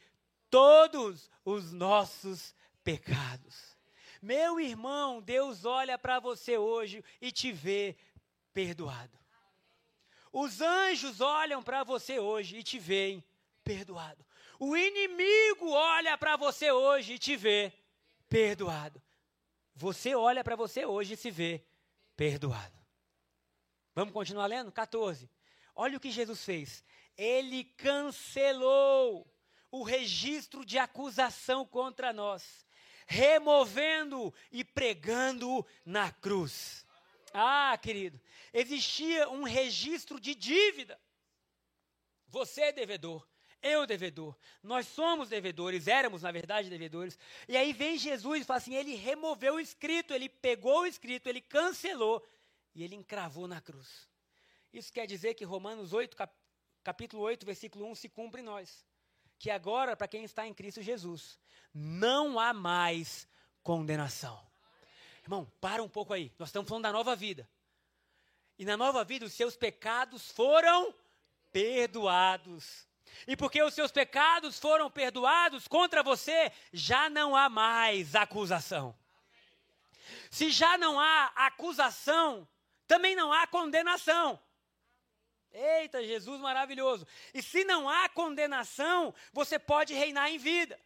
todos 0.50 1.30
os 1.46 1.72
nossos 1.72 2.54
pecados. 2.84 3.78
Meu 4.22 4.60
irmão, 4.60 5.22
Deus 5.22 5.66
olha 5.66 5.98
para 5.98 6.20
você 6.20 6.58
hoje 6.58 7.04
e 7.20 7.32
te 7.32 7.52
vê 7.52 7.98
perdoado. 8.54 9.18
Os 10.32 10.62
anjos 10.62 11.20
olham 11.20 11.62
para 11.64 11.84
você 11.84 12.20
hoje 12.20 12.58
e 12.58 12.64
te 12.64 12.78
veem 12.78 13.24
perdoado. 13.64 14.26
O 14.60 14.78
inimigo 14.78 15.72
olha 15.72 16.18
para 16.18 16.38
você 16.38 16.72
hoje 16.72 17.14
e 17.14 17.20
te 17.20 17.36
vê 17.36 17.74
perdoado. 18.30 19.02
Você 19.76 20.14
olha 20.14 20.44
para 20.44 20.56
você 20.56 20.86
hoje 20.86 21.16
e 21.16 21.18
se 21.18 21.32
vê 21.32 21.64
perdoado. 22.16 22.78
Vamos 23.96 24.14
continuar 24.14 24.46
lendo? 24.46 24.72
14. 24.72 25.30
Olha 25.76 25.98
o 25.98 26.00
que 26.00 26.12
Jesus 26.12 26.46
fez. 26.46 26.84
Ele 27.18 27.64
cancelou 27.64 29.28
o 29.72 29.84
registro 29.84 30.64
de 30.66 30.78
acusação 30.78 31.66
contra 31.66 32.14
nós, 32.14 32.66
removendo 33.12 34.34
e 34.50 34.64
pregando 34.64 35.66
na 35.86 36.10
cruz. 36.10 36.86
Ah, 37.34 37.78
querido, 37.78 38.20
existia 38.54 39.30
um 39.30 39.44
registro 39.44 40.18
de 40.18 40.34
dívida. 40.34 40.98
Você 42.30 42.62
é 42.62 42.72
devedor, 42.72 43.28
eu 43.62 43.86
devedor, 43.86 44.34
nós 44.64 44.88
somos 44.88 45.28
devedores, 45.28 45.88
éramos 45.88 46.22
na 46.22 46.32
verdade 46.32 46.70
devedores. 46.70 47.20
E 47.50 47.58
aí 47.58 47.74
vem 47.74 47.98
Jesus 47.98 48.42
e 48.42 48.46
fala 48.46 48.60
assim: 48.60 48.76
ele 48.76 48.96
removeu 48.96 49.56
o 49.56 49.60
escrito, 49.60 50.14
ele 50.14 50.30
pegou 50.30 50.82
o 50.82 50.86
escrito, 50.86 51.28
ele 51.28 51.42
cancelou 51.42 52.26
e 52.74 52.82
ele 52.82 52.96
encravou 52.96 53.46
na 53.46 53.60
cruz. 53.60 54.08
Isso 54.72 54.92
quer 54.92 55.06
dizer 55.06 55.34
que 55.34 55.44
Romanos 55.44 55.92
8, 55.92 56.16
cap, 56.16 56.34
capítulo 56.82 57.24
8, 57.24 57.46
versículo 57.46 57.86
1 57.88 57.96
se 57.96 58.08
cumpre 58.08 58.40
em 58.40 58.46
nós. 58.46 58.86
Que 59.42 59.50
agora, 59.50 59.98
para 59.98 60.08
quem 60.08 60.24
está 60.24 60.46
em 60.46 60.54
Cristo 60.54 60.84
Jesus, 60.84 61.40
não 61.74 62.40
há 62.40 62.54
mais 62.54 63.28
condenação. 63.64 64.40
Irmão, 65.24 65.52
para 65.60 65.82
um 65.82 65.90
pouco 65.90 66.14
aí. 66.14 66.32
Nós 66.38 66.50
estamos 66.50 66.70
falando 66.70 66.84
da 66.84 66.92
nova 66.92 67.16
vida. 67.16 67.50
E 68.60 68.64
na 68.66 68.78
nova 68.78 69.04
vida, 69.04 69.26
os 69.26 69.34
seus 69.34 69.58
pecados 69.58 70.30
foram 70.30 70.94
perdoados. 71.52 72.88
E 73.26 73.36
porque 73.36 73.64
os 73.64 73.74
seus 73.74 73.92
pecados 73.92 74.60
foram 74.60 74.92
perdoados 74.92 75.68
contra 75.68 76.04
você, 76.04 76.52
já 76.72 77.10
não 77.10 77.36
há 77.36 77.50
mais 77.50 78.14
acusação. 78.14 78.96
Se 80.30 80.52
já 80.52 80.78
não 80.78 81.00
há 81.00 81.32
acusação, 81.36 82.48
também 82.86 83.16
não 83.16 83.34
há 83.34 83.48
condenação. 83.48 84.40
Eita, 85.52 86.04
Jesus 86.04 86.40
maravilhoso. 86.40 87.06
E 87.34 87.42
se 87.42 87.64
não 87.64 87.90
há 87.90 88.08
condenação, 88.10 89.14
você 89.34 89.60
pode 89.60 89.94
reinar 89.94 90.30
em 90.30 90.38
vida. 90.38 90.80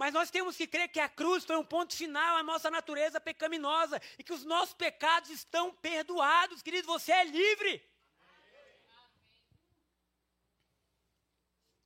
Mas 0.00 0.14
nós 0.14 0.30
temos 0.30 0.56
que 0.56 0.66
crer 0.66 0.88
que 0.88 0.98
a 0.98 1.10
cruz 1.10 1.44
foi 1.44 1.56
um 1.58 1.64
ponto 1.64 1.94
final 1.94 2.36
à 2.38 2.42
nossa 2.42 2.70
natureza 2.70 3.20
pecaminosa 3.20 4.00
e 4.18 4.24
que 4.24 4.32
os 4.32 4.44
nossos 4.44 4.72
pecados 4.72 5.28
estão 5.28 5.74
perdoados, 5.74 6.62
querido, 6.62 6.86
você 6.86 7.12
é 7.12 7.24
livre. 7.24 7.86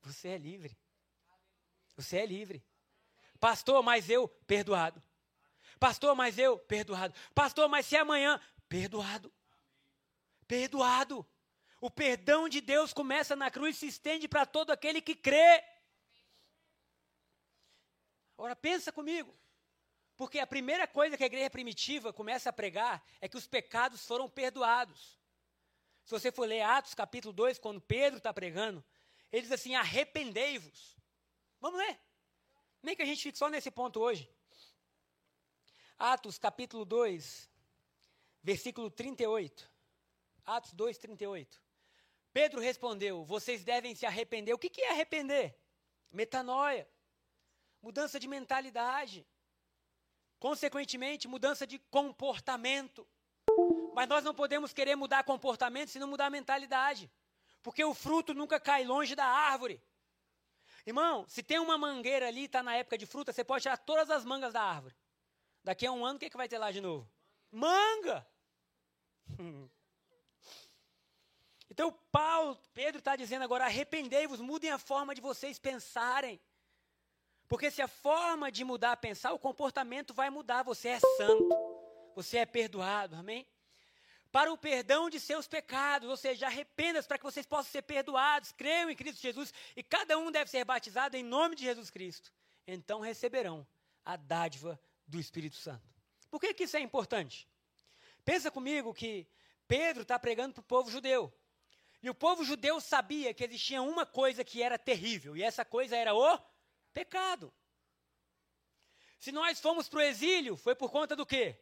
Você 0.03 0.29
é 0.29 0.39
livre. 0.39 0.79
Você 1.97 2.19
é 2.19 2.27
livre. 2.27 2.65
Pastor, 3.41 3.83
mas 3.83 4.09
eu 4.09 4.29
perdoado. 4.47 5.03
Pastor, 5.81 6.15
mas 6.15 6.39
eu 6.39 6.57
perdoado. 6.57 7.13
Pastor, 7.35 7.69
mas 7.69 7.85
se 7.85 7.97
amanhã 7.97 8.41
perdoado. 8.69 9.34
Perdoado. 10.47 11.27
O 11.81 11.91
perdão 11.91 12.49
de 12.49 12.61
Deus 12.61 12.93
começa 12.93 13.37
na 13.37 13.51
cruz 13.51 13.77
e 13.77 13.81
se 13.81 13.87
estende 13.89 14.27
para 14.27 14.47
todo 14.47 14.71
aquele 14.71 15.01
que 15.03 15.15
crê. 15.15 15.63
Agora 18.37 18.57
pensa 18.57 18.91
comigo. 18.93 19.37
Porque 20.17 20.39
a 20.39 20.47
primeira 20.47 20.87
coisa 20.87 21.17
que 21.17 21.25
a 21.25 21.27
igreja 21.27 21.51
primitiva 21.51 22.13
começa 22.13 22.49
a 22.49 22.53
pregar 22.53 23.05
é 23.21 23.29
que 23.29 23.37
os 23.37 23.47
pecados 23.47 24.07
foram 24.07 24.29
perdoados. 24.31 25.19
Se 26.05 26.11
você 26.11 26.31
for 26.31 26.47
ler 26.47 26.63
Atos 26.63 26.95
capítulo 26.95 27.33
2, 27.33 27.59
quando 27.59 27.81
Pedro 27.81 28.19
está 28.19 28.33
pregando, 28.33 28.85
ele 29.33 29.43
diz 29.43 29.53
assim: 29.53 29.75
arrependei-vos. 29.75 30.97
Vamos 31.61 31.79
ler. 31.79 31.99
Nem 32.83 32.95
que 32.95 33.03
a 33.03 33.07
gente 33.07 33.23
fique 33.23 33.39
só 33.39 33.49
nesse 33.49 33.71
ponto 33.71 34.01
hoje. 34.01 34.31
Atos 35.99 36.39
capítulo 36.39 36.85
2, 36.85 37.51
versículo 38.43 38.91
38. 38.91 39.74
Atos 40.45 40.73
2, 40.73 40.99
38. 40.99 41.61
Pedro 42.33 42.61
respondeu: 42.61 43.25
Vocês 43.25 43.65
devem 43.65 43.95
se 43.95 44.07
arrepender. 44.07 44.53
O 44.53 44.59
que, 44.59 44.71
que 44.71 44.83
é 44.83 44.91
arrepender? 44.91 45.57
Metanoia 46.11 46.89
mudança 47.85 48.19
de 48.19 48.27
mentalidade. 48.27 49.27
Consequentemente, 50.39 51.29
mudança 51.29 51.67
de 51.67 51.79
comportamento. 51.79 53.07
Mas 53.95 54.09
nós 54.09 54.25
não 54.25 54.35
podemos 54.35 54.73
querer 54.73 54.97
mudar 54.97 55.23
comportamento 55.23 55.91
se 55.91 55.99
não 55.99 56.09
mudar 56.09 56.31
mentalidade. 56.31 57.13
Porque 57.63 57.85
o 57.85 57.93
fruto 57.93 58.33
nunca 58.33 58.59
cai 58.59 58.85
longe 58.85 59.15
da 59.15 59.27
árvore. 59.27 59.83
Irmão, 60.87 61.27
se 61.29 61.43
tem 61.43 61.59
uma 61.59 61.77
mangueira 61.77 62.27
ali, 62.27 62.45
está 62.45 62.63
na 62.63 62.75
época 62.75 62.97
de 62.97 63.07
fruta, 63.07 63.33
você 63.33 63.45
pode 63.45 63.63
tirar 63.63 63.77
todas 63.77 64.11
as 64.11 64.25
mangas 64.25 64.55
da 64.55 64.63
árvore. 64.63 64.97
Daqui 65.63 65.87
a 65.87 65.93
um 65.93 66.05
ano, 66.05 66.17
o 66.17 66.19
que, 66.19 66.27
é 66.27 66.31
que 66.31 66.37
vai 66.37 66.49
ter 66.49 66.59
lá 66.59 66.71
de 66.73 66.81
novo? 66.81 67.11
Manga! 67.51 68.27
Então, 71.75 71.91
Paulo, 72.13 72.57
Pedro 72.73 73.01
está 73.01 73.17
dizendo 73.17 73.43
agora: 73.43 73.65
arrependei-vos, 73.65 74.41
mudem 74.41 74.71
a 74.71 74.79
forma 74.79 75.13
de 75.13 75.21
vocês 75.21 75.59
pensarem. 75.59 76.41
Porque 77.49 77.69
se 77.69 77.83
a 77.83 77.89
forma 77.89 78.51
de 78.51 78.63
mudar 78.63 78.93
a 78.93 78.97
pensar, 78.97 79.33
o 79.33 79.41
comportamento 79.41 80.15
vai 80.15 80.31
mudar. 80.31 80.63
Você 80.63 80.91
é 80.91 81.01
santo, 81.01 81.49
você 82.15 82.39
é 82.39 82.47
perdoado, 82.47 83.17
amém? 83.17 83.45
Para 84.31 84.53
o 84.53 84.57
perdão 84.57 85.11
de 85.11 85.19
seus 85.19 85.49
pecados, 85.49 86.09
ou 86.09 86.17
seja, 86.17 86.47
arrependa-se 86.47 87.09
para 87.09 87.19
que 87.19 87.25
vocês 87.25 87.45
possam 87.45 87.73
ser 87.73 87.83
perdoados, 87.83 88.53
creiam 88.53 88.89
em 88.89 88.95
Cristo 88.95 89.21
Jesus, 89.21 89.53
e 89.75 89.83
cada 89.83 90.17
um 90.17 90.31
deve 90.31 90.49
ser 90.49 90.65
batizado 90.65 91.17
em 91.17 91.25
nome 91.25 91.57
de 91.57 91.65
Jesus 91.65 91.91
Cristo. 91.91 92.33
Então 92.69 93.01
receberão 93.01 93.67
a 94.05 94.15
dádiva 94.15 94.81
do 95.09 95.19
Espírito 95.19 95.57
Santo. 95.57 95.83
Por 96.31 96.41
que, 96.41 96.55
que 96.55 96.65
isso 96.65 96.77
é 96.77 96.81
importante? 96.81 97.49
Pensa 98.25 98.49
comigo 98.49 98.95
que 98.95 99.27
Pedro 99.67 100.03
está 100.03 100.17
pregando 100.21 100.55
para 100.55 100.61
o 100.61 100.65
povo 100.65 100.89
judeu. 100.89 101.33
E 102.05 102.11
o 102.11 102.15
povo 102.15 102.45
judeu 102.45 102.83
sabia 102.83 103.33
que 103.33 103.43
existia 103.43 103.81
uma 103.81 104.05
coisa 104.05 104.45
que 104.45 104.63
era 104.63 104.79
terrível, 104.79 105.35
e 105.35 105.43
essa 105.43 105.65
coisa 105.65 105.97
era 105.97 106.15
o 106.15 106.39
pecado. 106.93 107.51
Se 109.19 109.33
nós 109.33 109.59
fomos 109.59 109.89
para 109.89 110.01
o 110.01 110.03
exílio, 110.03 110.55
foi 110.55 110.75
por 110.75 110.91
conta 110.91 111.17
do 111.17 111.25
quê? 111.25 111.59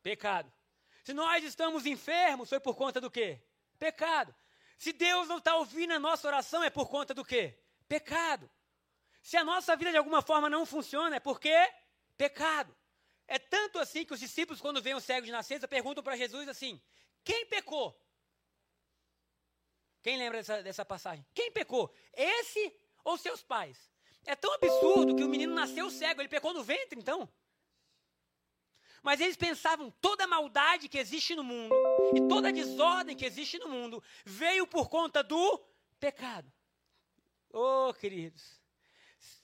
Pecado. 0.00 0.52
Se 1.02 1.12
nós 1.12 1.42
estamos 1.42 1.86
enfermos, 1.86 2.48
foi 2.48 2.60
por 2.60 2.76
conta 2.76 3.00
do 3.00 3.10
quê? 3.10 3.42
Pecado. 3.76 4.32
Se 4.78 4.92
Deus 4.92 5.26
não 5.26 5.38
está 5.38 5.56
ouvindo 5.56 5.92
a 5.92 5.98
nossa 5.98 6.28
oração, 6.28 6.62
é 6.62 6.70
por 6.70 6.88
conta 6.88 7.12
do 7.12 7.24
quê? 7.24 7.58
Pecado. 7.88 8.48
Se 9.20 9.36
a 9.36 9.42
nossa 9.42 9.74
vida 9.74 9.90
de 9.90 9.96
alguma 9.96 10.22
forma 10.22 10.48
não 10.48 10.64
funciona, 10.64 11.16
é 11.16 11.20
porque 11.20 11.52
pecado. 12.16 12.72
É 13.26 13.40
tanto 13.40 13.80
assim 13.80 14.04
que 14.04 14.14
os 14.14 14.20
discípulos, 14.20 14.60
quando 14.60 14.80
veem 14.80 14.94
o 14.94 15.00
cego 15.00 15.26
de 15.26 15.32
nascença, 15.32 15.66
perguntam 15.66 16.04
para 16.04 16.16
Jesus 16.16 16.48
assim: 16.48 16.80
quem 17.24 17.44
pecou? 17.46 18.00
Quem 20.04 20.18
lembra 20.18 20.36
dessa, 20.36 20.62
dessa 20.62 20.84
passagem? 20.84 21.24
Quem 21.32 21.50
pecou? 21.50 21.90
Esse 22.12 22.76
ou 23.02 23.16
seus 23.16 23.42
pais? 23.42 23.90
É 24.26 24.36
tão 24.36 24.52
absurdo 24.52 25.16
que 25.16 25.24
o 25.24 25.28
menino 25.30 25.54
nasceu 25.54 25.88
cego, 25.88 26.20
ele 26.20 26.28
pecou 26.28 26.52
no 26.52 26.62
ventre, 26.62 26.98
então. 26.98 27.26
Mas 29.02 29.18
eles 29.18 29.34
pensavam 29.34 29.90
toda 30.02 30.24
a 30.24 30.26
maldade 30.26 30.90
que 30.90 30.98
existe 30.98 31.34
no 31.34 31.42
mundo 31.42 31.74
e 32.14 32.28
toda 32.28 32.50
a 32.50 32.52
desordem 32.52 33.16
que 33.16 33.24
existe 33.24 33.58
no 33.58 33.66
mundo 33.66 34.02
veio 34.26 34.66
por 34.66 34.90
conta 34.90 35.22
do 35.22 35.58
pecado. 35.98 36.52
Oh, 37.50 37.94
queridos, 37.94 38.60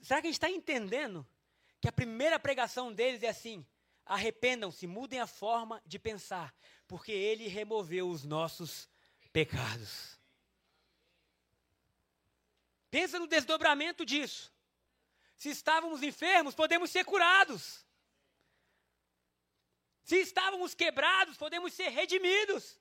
será 0.03 0.21
que 0.21 0.27
a 0.27 0.31
gente 0.31 0.35
está 0.35 0.51
entendendo 0.51 1.27
que 1.81 1.89
a 1.89 1.93
primeira 1.93 2.39
pregação 2.39 2.93
deles 2.93 3.23
é 3.23 3.29
assim: 3.29 3.67
arrependam-se, 4.05 4.87
mudem 4.87 5.21
a 5.21 5.27
forma 5.27 5.83
de 5.87 5.99
pensar, 5.99 6.55
porque 6.87 7.13
ele 7.13 7.49
removeu 7.49 8.11
os 8.11 8.25
nossos 8.25 8.91
pecados. 9.33 10.20
Pensa 12.91 13.19
no 13.19 13.27
desdobramento 13.27 14.05
disso. 14.05 14.53
Se 15.37 15.49
estávamos 15.49 16.03
enfermos, 16.03 16.55
podemos 16.55 16.91
ser 16.91 17.05
curados. 17.05 17.85
Se 20.03 20.17
estávamos 20.17 20.75
quebrados, 20.75 21.37
podemos 21.37 21.73
ser 21.73 21.89
redimidos. 21.89 22.79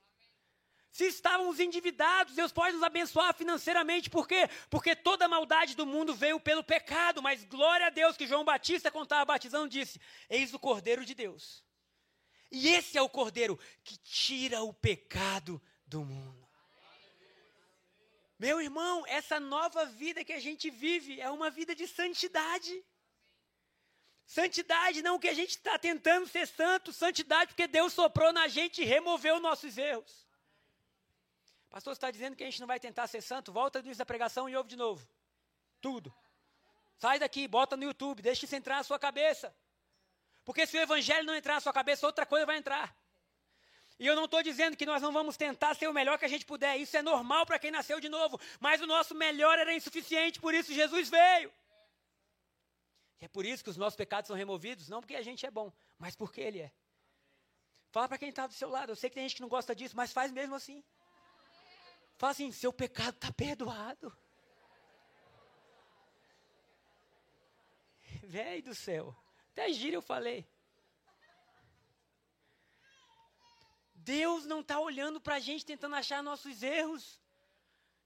Se 0.91 1.05
estávamos 1.05 1.60
endividados, 1.60 2.34
Deus 2.34 2.51
pode 2.51 2.74
nos 2.74 2.84
abençoar 2.84 3.34
financeiramente, 3.36 4.10
por 4.10 4.28
quê? 4.28 4.49
Porque 4.70 4.95
toda 4.95 5.26
a 5.26 5.30
maldade 5.30 5.76
do 5.76 5.86
mundo 5.86 6.16
veio 6.16 6.39
pelo 6.39 6.64
pecado, 6.64 7.22
mas 7.22 7.43
glória 7.43 7.88
a 7.88 7.91
Deus 7.91 8.18
que 8.18 8.26
João 8.26 8.43
Batista, 8.43 8.89
quando 8.89 9.05
estava 9.05 9.24
batizando, 9.24 9.70
disse: 9.70 10.01
Eis 10.28 10.51
o 10.53 10.60
Cordeiro 10.60 11.05
de 11.05 11.14
Deus. 11.14 11.64
E 12.51 12.70
esse 12.70 12.97
é 12.97 13.01
o 13.01 13.07
Cordeiro 13.07 13.60
que 13.84 13.97
tira 13.97 14.64
o 14.64 14.74
pecado 14.74 15.62
do 15.86 16.03
mundo. 16.03 16.38
Meu 18.39 18.61
irmão, 18.61 19.05
essa 19.05 19.37
nova 19.37 19.85
vida 19.85 20.23
que 20.23 20.31
a 20.31 20.39
gente 20.39 20.69
vive 20.69 21.19
é 21.19 21.29
uma 21.29 21.49
vida 21.49 21.75
de 21.75 21.85
santidade. 21.85 22.85
Santidade 24.25 25.01
não 25.01 25.19
que 25.19 25.27
a 25.27 25.33
gente 25.33 25.49
está 25.49 25.77
tentando 25.77 26.25
ser 26.25 26.47
santo, 26.47 26.93
santidade 26.93 27.49
porque 27.49 27.67
Deus 27.67 27.91
soprou 27.91 28.31
na 28.31 28.47
gente 28.47 28.81
e 28.81 28.85
removeu 28.85 29.41
nossos 29.41 29.77
erros. 29.77 30.25
Pastor, 31.69 31.93
você 31.93 31.97
está 31.97 32.11
dizendo 32.11 32.35
que 32.37 32.43
a 32.43 32.45
gente 32.45 32.61
não 32.61 32.67
vai 32.67 32.79
tentar 32.79 33.07
ser 33.07 33.21
santo? 33.21 33.51
Volta 33.51 33.81
do 33.81 33.85
início 33.85 33.99
da 33.99 34.05
pregação 34.05 34.47
e 34.47 34.55
ouve 34.55 34.69
de 34.69 34.77
novo. 34.77 35.05
Tudo. 35.81 36.13
Sai 36.97 37.19
daqui, 37.19 37.47
bota 37.47 37.75
no 37.75 37.83
YouTube, 37.83 38.21
deixa 38.21 38.45
isso 38.45 38.55
entrar 38.55 38.77
na 38.77 38.83
sua 38.83 38.97
cabeça. 38.97 39.53
Porque 40.45 40.65
se 40.65 40.77
o 40.77 40.81
evangelho 40.81 41.25
não 41.25 41.35
entrar 41.35 41.55
na 41.55 41.59
sua 41.59 41.73
cabeça, 41.73 42.05
outra 42.05 42.25
coisa 42.25 42.45
vai 42.45 42.57
entrar. 42.57 42.95
E 43.99 44.07
eu 44.07 44.15
não 44.15 44.25
estou 44.25 44.41
dizendo 44.41 44.77
que 44.77 44.85
nós 44.85 45.01
não 45.01 45.11
vamos 45.11 45.35
tentar 45.35 45.75
ser 45.75 45.87
o 45.89 45.93
melhor 45.93 46.17
que 46.17 46.23
a 46.23 46.29
gente 46.29 46.45
puder. 46.45 46.77
Isso 46.77 46.95
é 46.95 47.01
normal 47.01 47.45
para 47.45 47.59
quem 47.59 47.69
nasceu 47.69 47.99
de 47.99 48.07
novo. 48.07 48.39
Mas 48.57 48.81
o 48.81 48.87
nosso 48.87 49.13
melhor 49.13 49.59
era 49.59 49.73
insuficiente, 49.73 50.39
por 50.39 50.53
isso 50.53 50.73
Jesus 50.73 51.09
veio. 51.09 51.51
E 53.19 53.25
é 53.25 53.27
por 53.27 53.45
isso 53.45 53.61
que 53.61 53.69
os 53.69 53.75
nossos 53.75 53.97
pecados 53.97 54.29
são 54.29 54.37
removidos, 54.37 54.87
não 54.87 55.01
porque 55.01 55.17
a 55.17 55.21
gente 55.21 55.45
é 55.45 55.51
bom, 55.51 55.73
mas 55.97 56.15
porque 56.15 56.39
Ele 56.39 56.61
é. 56.61 56.71
Fala 57.91 58.07
para 58.07 58.17
quem 58.17 58.29
está 58.29 58.47
do 58.47 58.53
seu 58.53 58.69
lado. 58.69 58.93
Eu 58.93 58.95
sei 58.95 59.09
que 59.09 59.15
tem 59.15 59.23
gente 59.27 59.35
que 59.35 59.41
não 59.41 59.49
gosta 59.49 59.75
disso, 59.75 59.97
mas 59.97 60.13
faz 60.13 60.31
mesmo 60.31 60.55
assim. 60.55 60.81
Fala 62.17 62.31
assim: 62.31 62.51
seu 62.53 62.71
pecado 62.71 63.15
está 63.15 63.33
perdoado. 63.33 64.15
Velho 68.23 68.63
do 68.63 68.75
céu. 68.75 69.13
Até 69.51 69.73
gira 69.73 69.95
eu 69.95 70.01
falei. 70.01 70.47
Deus 74.10 74.43
não 74.51 74.62
está 74.62 74.80
olhando 74.80 75.22
para 75.22 75.36
a 75.36 75.39
gente 75.47 75.64
tentando 75.64 75.95
achar 75.95 76.24
nossos 76.24 76.64
erros. 76.64 77.03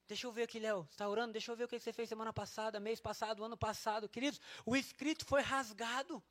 Deixa 0.05 0.27
eu 0.27 0.33
ver 0.33 0.43
aqui, 0.43 0.59
Léo. 0.59 0.85
Está 0.91 1.07
orando? 1.07 1.31
Deixa 1.31 1.49
eu 1.49 1.55
ver 1.55 1.63
o 1.63 1.67
que 1.69 1.79
você 1.79 1.93
fez 1.93 2.09
semana 2.09 2.33
passada, 2.33 2.77
mês 2.77 2.99
passado, 2.99 3.41
ano 3.41 3.55
passado. 3.55 4.09
Queridos, 4.09 4.41
o 4.65 4.75
escrito 4.75 5.25
foi 5.25 5.41
rasgado. 5.41 6.21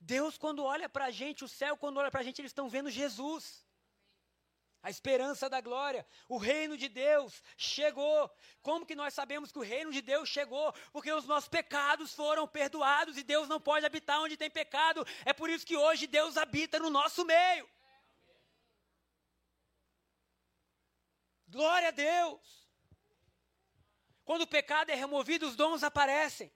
Deus, 0.00 0.36
quando 0.36 0.64
olha 0.64 0.88
para 0.88 1.04
a 1.04 1.12
gente, 1.12 1.44
o 1.44 1.48
céu, 1.48 1.76
quando 1.76 1.98
olha 1.98 2.10
para 2.10 2.22
a 2.22 2.24
gente, 2.24 2.40
eles 2.40 2.50
estão 2.50 2.68
vendo 2.68 2.90
Jesus. 2.90 3.64
A 4.82 4.90
esperança 4.90 5.48
da 5.48 5.60
glória, 5.60 6.04
o 6.28 6.36
reino 6.36 6.76
de 6.76 6.88
Deus 6.88 7.44
chegou. 7.56 8.28
Como 8.60 8.84
que 8.84 8.96
nós 8.96 9.14
sabemos 9.14 9.52
que 9.52 9.60
o 9.60 9.68
reino 9.74 9.92
de 9.92 10.02
Deus 10.02 10.28
chegou? 10.28 10.72
Porque 10.92 11.12
os 11.12 11.26
nossos 11.26 11.48
pecados 11.48 12.12
foram 12.12 12.48
perdoados 12.48 13.16
e 13.16 13.22
Deus 13.22 13.48
não 13.48 13.60
pode 13.60 13.86
habitar 13.86 14.20
onde 14.20 14.36
tem 14.36 14.50
pecado. 14.50 15.06
É 15.24 15.32
por 15.32 15.48
isso 15.48 15.64
que 15.64 15.76
hoje 15.76 16.08
Deus 16.08 16.36
habita 16.36 16.80
no 16.80 16.90
nosso 16.90 17.24
meio. 17.24 17.68
Glória 21.48 21.88
a 21.88 21.92
Deus. 21.92 22.66
Quando 24.24 24.42
o 24.42 24.46
pecado 24.46 24.90
é 24.90 24.94
removido, 24.94 25.46
os 25.46 25.54
dons 25.54 25.82
aparecem. 25.82 26.52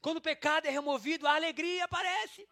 Quando 0.00 0.18
o 0.18 0.22
pecado 0.22 0.66
é 0.66 0.70
removido, 0.70 1.26
a 1.26 1.34
alegria 1.34 1.84
aparece. 1.84 2.48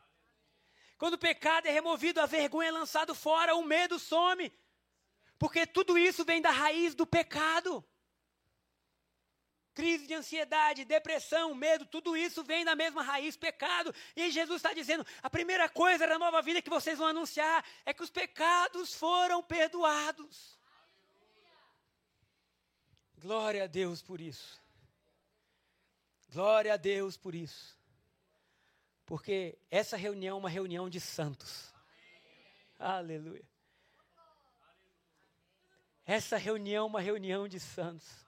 Quando 0.98 1.14
o 1.14 1.18
pecado 1.18 1.66
é 1.66 1.70
removido, 1.70 2.20
a 2.20 2.26
vergonha 2.26 2.68
é 2.68 2.72
lançado 2.72 3.14
fora, 3.14 3.54
o 3.54 3.62
medo 3.62 3.98
some. 3.98 4.52
Porque 5.38 5.66
tudo 5.66 5.98
isso 5.98 6.24
vem 6.24 6.40
da 6.40 6.50
raiz 6.50 6.94
do 6.94 7.06
pecado. 7.06 7.84
Crise 9.76 10.06
de 10.06 10.14
ansiedade, 10.14 10.86
depressão, 10.86 11.54
medo, 11.54 11.84
tudo 11.84 12.16
isso 12.16 12.42
vem 12.42 12.64
da 12.64 12.74
mesma 12.74 13.02
raiz, 13.02 13.36
pecado. 13.36 13.94
E 14.16 14.30
Jesus 14.30 14.56
está 14.56 14.72
dizendo: 14.72 15.06
a 15.22 15.28
primeira 15.28 15.68
coisa 15.68 16.06
da 16.06 16.18
nova 16.18 16.40
vida 16.40 16.62
que 16.62 16.70
vocês 16.70 16.96
vão 16.96 17.08
anunciar 17.08 17.62
é 17.84 17.92
que 17.92 18.02
os 18.02 18.08
pecados 18.08 18.94
foram 18.94 19.42
perdoados. 19.42 20.58
Glória 23.18 23.64
a 23.64 23.66
Deus 23.66 24.00
por 24.00 24.18
isso. 24.18 24.58
Glória 26.32 26.72
a 26.72 26.78
Deus 26.78 27.18
por 27.18 27.34
isso. 27.34 27.76
Porque 29.04 29.58
essa 29.70 29.94
reunião 29.94 30.38
é 30.38 30.40
uma 30.40 30.48
reunião 30.48 30.88
de 30.88 31.00
santos. 31.00 31.70
Aleluia. 32.78 33.44
Essa 36.06 36.38
reunião 36.38 36.84
é 36.84 36.88
uma 36.88 37.00
reunião 37.02 37.46
de 37.46 37.60
santos. 37.60 38.25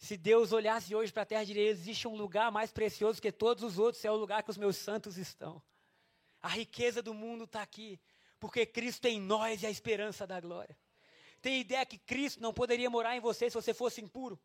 Se 0.00 0.16
Deus 0.16 0.50
olhasse 0.50 0.94
hoje 0.94 1.12
para 1.12 1.24
a 1.24 1.26
terra, 1.26 1.44
diria: 1.44 1.68
existe 1.68 2.08
um 2.08 2.16
lugar 2.16 2.50
mais 2.50 2.72
precioso 2.72 3.20
que 3.20 3.30
todos 3.30 3.62
os 3.62 3.78
outros, 3.78 4.02
é 4.02 4.10
o 4.10 4.16
lugar 4.16 4.42
que 4.42 4.50
os 4.50 4.56
meus 4.56 4.76
santos 4.76 5.18
estão. 5.18 5.62
A 6.40 6.48
riqueza 6.48 7.02
do 7.02 7.12
mundo 7.12 7.44
está 7.44 7.60
aqui, 7.60 8.00
porque 8.40 8.64
Cristo 8.64 9.04
é 9.04 9.10
em 9.10 9.20
nós 9.20 9.62
e 9.62 9.66
a 9.66 9.70
esperança 9.70 10.26
da 10.26 10.40
glória. 10.40 10.74
Tem 11.42 11.60
ideia 11.60 11.84
que 11.84 11.98
Cristo 11.98 12.40
não 12.40 12.52
poderia 12.52 12.88
morar 12.88 13.14
em 13.14 13.20
você 13.20 13.50
se 13.50 13.54
você 13.54 13.74
fosse 13.74 14.00
impuro? 14.00 14.40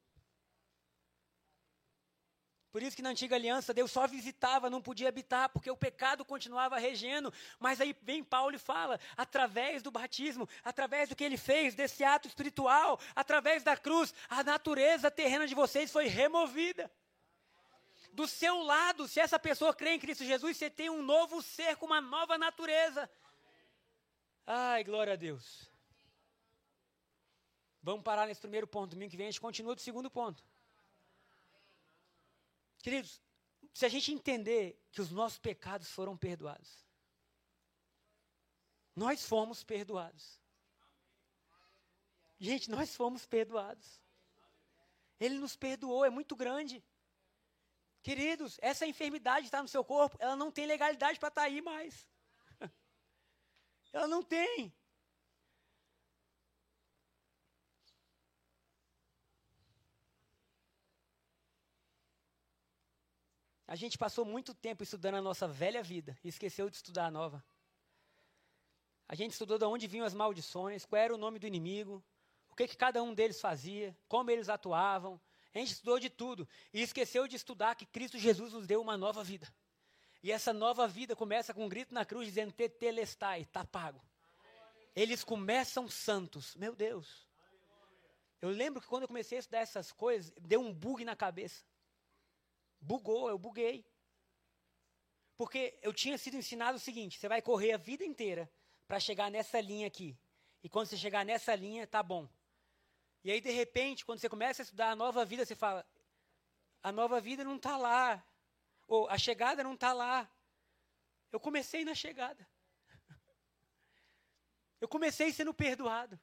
Por 2.76 2.84
isso 2.84 2.98
que 2.98 3.02
na 3.02 3.12
antiga 3.12 3.38
aliança 3.38 3.74
Deus 3.74 3.90
só 3.90 4.06
visitava, 4.06 4.70
não 4.70 4.82
podia 4.82 5.08
habitar, 5.08 5.48
porque 5.48 5.72
o 5.72 5.78
pecado 5.78 6.26
continuava 6.26 6.78
regendo. 6.78 7.34
Mas 7.58 7.80
aí 7.80 7.96
vem 8.02 8.22
Paulo 8.22 8.54
e 8.54 8.60
fala, 8.60 9.00
através 9.16 9.82
do 9.82 9.90
batismo, 9.90 10.46
através 10.62 11.08
do 11.08 11.16
que 11.16 11.24
ele 11.24 11.38
fez, 11.38 11.74
desse 11.74 12.04
ato 12.04 12.28
espiritual, 12.28 13.00
através 13.16 13.64
da 13.64 13.78
cruz, 13.78 14.14
a 14.28 14.44
natureza 14.44 15.10
terrena 15.10 15.48
de 15.48 15.56
vocês 15.56 15.90
foi 15.90 16.08
removida. 16.08 16.92
Do 18.12 18.28
seu 18.28 18.62
lado, 18.62 19.08
se 19.08 19.22
essa 19.22 19.40
pessoa 19.40 19.74
crê 19.74 19.92
em 19.92 20.00
Cristo 20.00 20.26
Jesus, 20.26 20.58
você 20.58 20.70
tem 20.70 20.90
um 20.90 21.02
novo 21.02 21.42
ser 21.42 21.78
com 21.78 21.86
uma 21.86 22.02
nova 22.02 22.38
natureza. 22.38 23.10
Ai, 24.46 24.84
glória 24.84 25.14
a 25.14 25.16
Deus. 25.16 25.72
Vamos 27.82 28.04
parar 28.04 28.28
nesse 28.28 28.42
primeiro 28.42 28.68
ponto. 28.68 28.92
Domingo 28.92 29.12
que 29.12 29.16
vem 29.16 29.28
a 29.28 29.32
gente 29.32 29.40
continua 29.40 29.76
do 29.76 29.80
segundo 29.80 30.12
ponto. 30.12 30.44
Queridos, 32.86 33.20
se 33.74 33.84
a 33.84 33.90
gente 33.90 34.14
entender 34.14 34.80
que 34.92 35.02
os 35.02 35.10
nossos 35.10 35.40
pecados 35.40 35.90
foram 35.90 36.16
perdoados, 36.16 36.86
nós 38.96 39.26
fomos 39.26 39.64
perdoados. 39.64 40.40
Gente, 42.40 42.70
nós 42.70 42.96
fomos 42.96 43.26
perdoados. 43.26 44.00
Ele 45.20 45.40
nos 45.40 45.56
perdoou, 45.56 46.06
é 46.06 46.12
muito 46.12 46.36
grande. 46.36 46.86
Queridos, 48.04 48.60
essa 48.62 48.86
enfermidade 48.86 49.48
está 49.48 49.64
no 49.64 49.68
seu 49.68 49.84
corpo, 49.84 50.16
ela 50.20 50.36
não 50.36 50.52
tem 50.52 50.68
legalidade 50.68 51.20
para 51.20 51.30
estar 51.30 51.42
tá 51.42 51.48
aí 51.48 51.64
mais. 51.64 52.08
Ela 53.92 54.06
não 54.06 54.22
tem. 54.22 54.72
A 63.68 63.76
gente 63.76 63.98
passou 63.98 64.24
muito 64.24 64.54
tempo 64.54 64.84
estudando 64.84 65.16
a 65.16 65.22
nossa 65.22 65.48
velha 65.48 65.82
vida 65.82 66.18
e 66.24 66.28
esqueceu 66.28 66.70
de 66.70 66.76
estudar 66.76 67.06
a 67.08 67.12
nova. 67.12 67.44
A 69.08 69.16
gente 69.16 69.32
estudou 69.32 69.58
de 69.58 69.66
onde 69.66 69.88
vinham 69.88 70.06
as 70.06 70.14
maldições, 70.14 70.86
qual 70.86 71.02
era 71.02 71.14
o 71.14 71.18
nome 71.18 71.40
do 71.40 71.48
inimigo, 71.48 72.04
o 72.50 72.56
que, 72.56 72.68
que 72.68 72.78
cada 72.78 73.02
um 73.02 73.14
deles 73.14 73.42
fazia, 73.42 73.96
como 74.08 74.32
eles 74.32 74.50
atuavam. 74.50 75.20
A 75.54 75.58
gente 75.60 75.74
estudou 75.74 76.00
de 76.00 76.10
tudo 76.10 76.48
e 76.74 76.82
esqueceu 76.82 77.28
de 77.28 77.36
estudar 77.36 77.76
que 77.76 77.86
Cristo 77.86 78.18
Jesus 78.18 78.54
nos 78.54 78.68
deu 78.68 78.82
uma 78.82 78.98
nova 78.98 79.24
vida. 79.24 79.48
E 80.22 80.32
essa 80.32 80.52
nova 80.52 80.88
vida 80.88 81.16
começa 81.16 81.54
com 81.54 81.66
um 81.66 81.70
grito 81.70 81.94
na 81.94 82.04
cruz 82.04 82.26
dizendo: 82.26 82.52
Tetelestai, 82.52 83.42
está 83.42 83.64
pago. 83.64 84.02
Eles 84.96 85.24
começam 85.24 85.88
santos. 85.88 86.56
Meu 86.56 86.76
Deus. 86.76 87.28
Eu 88.42 88.50
lembro 88.50 88.82
que 88.82 88.88
quando 88.88 89.04
eu 89.04 89.08
comecei 89.08 89.38
a 89.38 89.40
estudar 89.40 89.60
essas 89.60 89.92
coisas, 89.92 90.32
deu 90.42 90.62
um 90.62 90.74
bug 90.74 91.04
na 91.06 91.16
cabeça. 91.16 91.64
Bugou, 92.86 93.30
eu 93.30 93.38
buguei. 93.38 93.84
Porque 95.36 95.78
eu 95.82 95.92
tinha 95.92 96.18
sido 96.18 96.38
ensinado 96.38 96.78
o 96.78 96.80
seguinte: 96.80 97.18
você 97.18 97.28
vai 97.28 97.42
correr 97.42 97.74
a 97.74 97.78
vida 97.78 98.06
inteira 98.06 98.50
para 98.88 99.00
chegar 99.00 99.32
nessa 99.32 99.60
linha 99.60 99.88
aqui. 99.88 100.16
E 100.64 100.70
quando 100.70 100.88
você 100.88 100.98
chegar 100.98 101.26
nessa 101.26 101.56
linha, 101.56 101.88
tá 101.88 102.04
bom. 102.04 102.30
E 103.24 103.32
aí, 103.32 103.42
de 103.42 103.50
repente, 103.50 104.06
quando 104.06 104.20
você 104.20 104.30
começa 104.30 104.62
a 104.62 104.66
estudar 104.66 104.92
a 104.92 104.96
nova 104.96 105.26
vida, 105.26 105.44
você 105.44 105.56
fala: 105.56 105.84
a 106.84 106.92
nova 106.92 107.20
vida 107.20 107.44
não 107.44 107.56
está 107.56 107.76
lá. 107.76 108.24
Ou 108.88 109.10
a 109.10 109.18
chegada 109.18 109.64
não 109.64 109.74
está 109.74 109.92
lá. 109.92 110.32
Eu 111.32 111.40
comecei 111.40 111.84
na 111.84 111.96
chegada. 111.96 112.48
Eu 114.80 114.88
comecei 114.88 115.34
sendo 115.34 115.56
perdoado. 115.56 116.20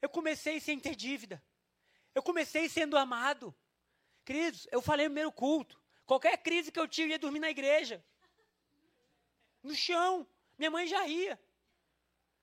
Eu 0.00 0.08
comecei 0.08 0.60
sem 0.60 0.78
ter 0.78 0.94
dívida. 0.94 1.42
Eu 2.14 2.22
comecei 2.22 2.68
sendo 2.68 2.96
amado. 2.96 3.52
Queridos, 4.30 4.68
eu 4.70 4.80
falei 4.80 5.06
no 5.06 5.10
primeiro 5.10 5.32
culto. 5.32 5.76
Qualquer 6.06 6.36
crise 6.38 6.70
que 6.70 6.78
eu 6.78 6.86
tive, 6.86 7.08
eu 7.08 7.14
ia 7.14 7.18
dormir 7.18 7.40
na 7.40 7.50
igreja. 7.50 7.96
No 9.60 9.74
chão. 9.74 10.24
Minha 10.56 10.70
mãe 10.70 10.86
já 10.86 11.04
ia. 11.08 11.34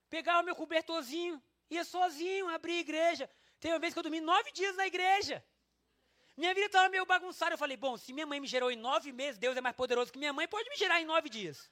Pegava 0.09 0.43
meu 0.43 0.53
cobertorzinho, 0.53 1.41
ia 1.69 1.85
sozinho, 1.85 2.49
abria 2.49 2.75
a 2.75 2.81
igreja. 2.81 3.29
Tem 3.57 3.71
uma 3.71 3.79
vez 3.79 3.93
que 3.93 3.99
eu 3.99 4.03
dormi 4.03 4.19
nove 4.19 4.51
dias 4.51 4.75
na 4.75 4.85
igreja. 4.85 5.41
Minha 6.35 6.53
vida 6.53 6.65
estava 6.65 6.89
meio 6.89 7.05
bagunçada. 7.05 7.53
Eu 7.53 7.57
falei, 7.57 7.77
bom, 7.77 7.95
se 7.95 8.11
minha 8.11 8.25
mãe 8.25 8.41
me 8.41 8.47
gerou 8.47 8.69
em 8.69 8.75
nove 8.75 9.13
meses, 9.13 9.37
Deus 9.37 9.55
é 9.55 9.61
mais 9.61 9.73
poderoso 9.73 10.11
que 10.11 10.19
minha 10.19 10.33
mãe, 10.33 10.45
pode 10.45 10.69
me 10.69 10.75
gerar 10.75 10.99
em 10.99 11.05
nove 11.05 11.29
dias. 11.29 11.71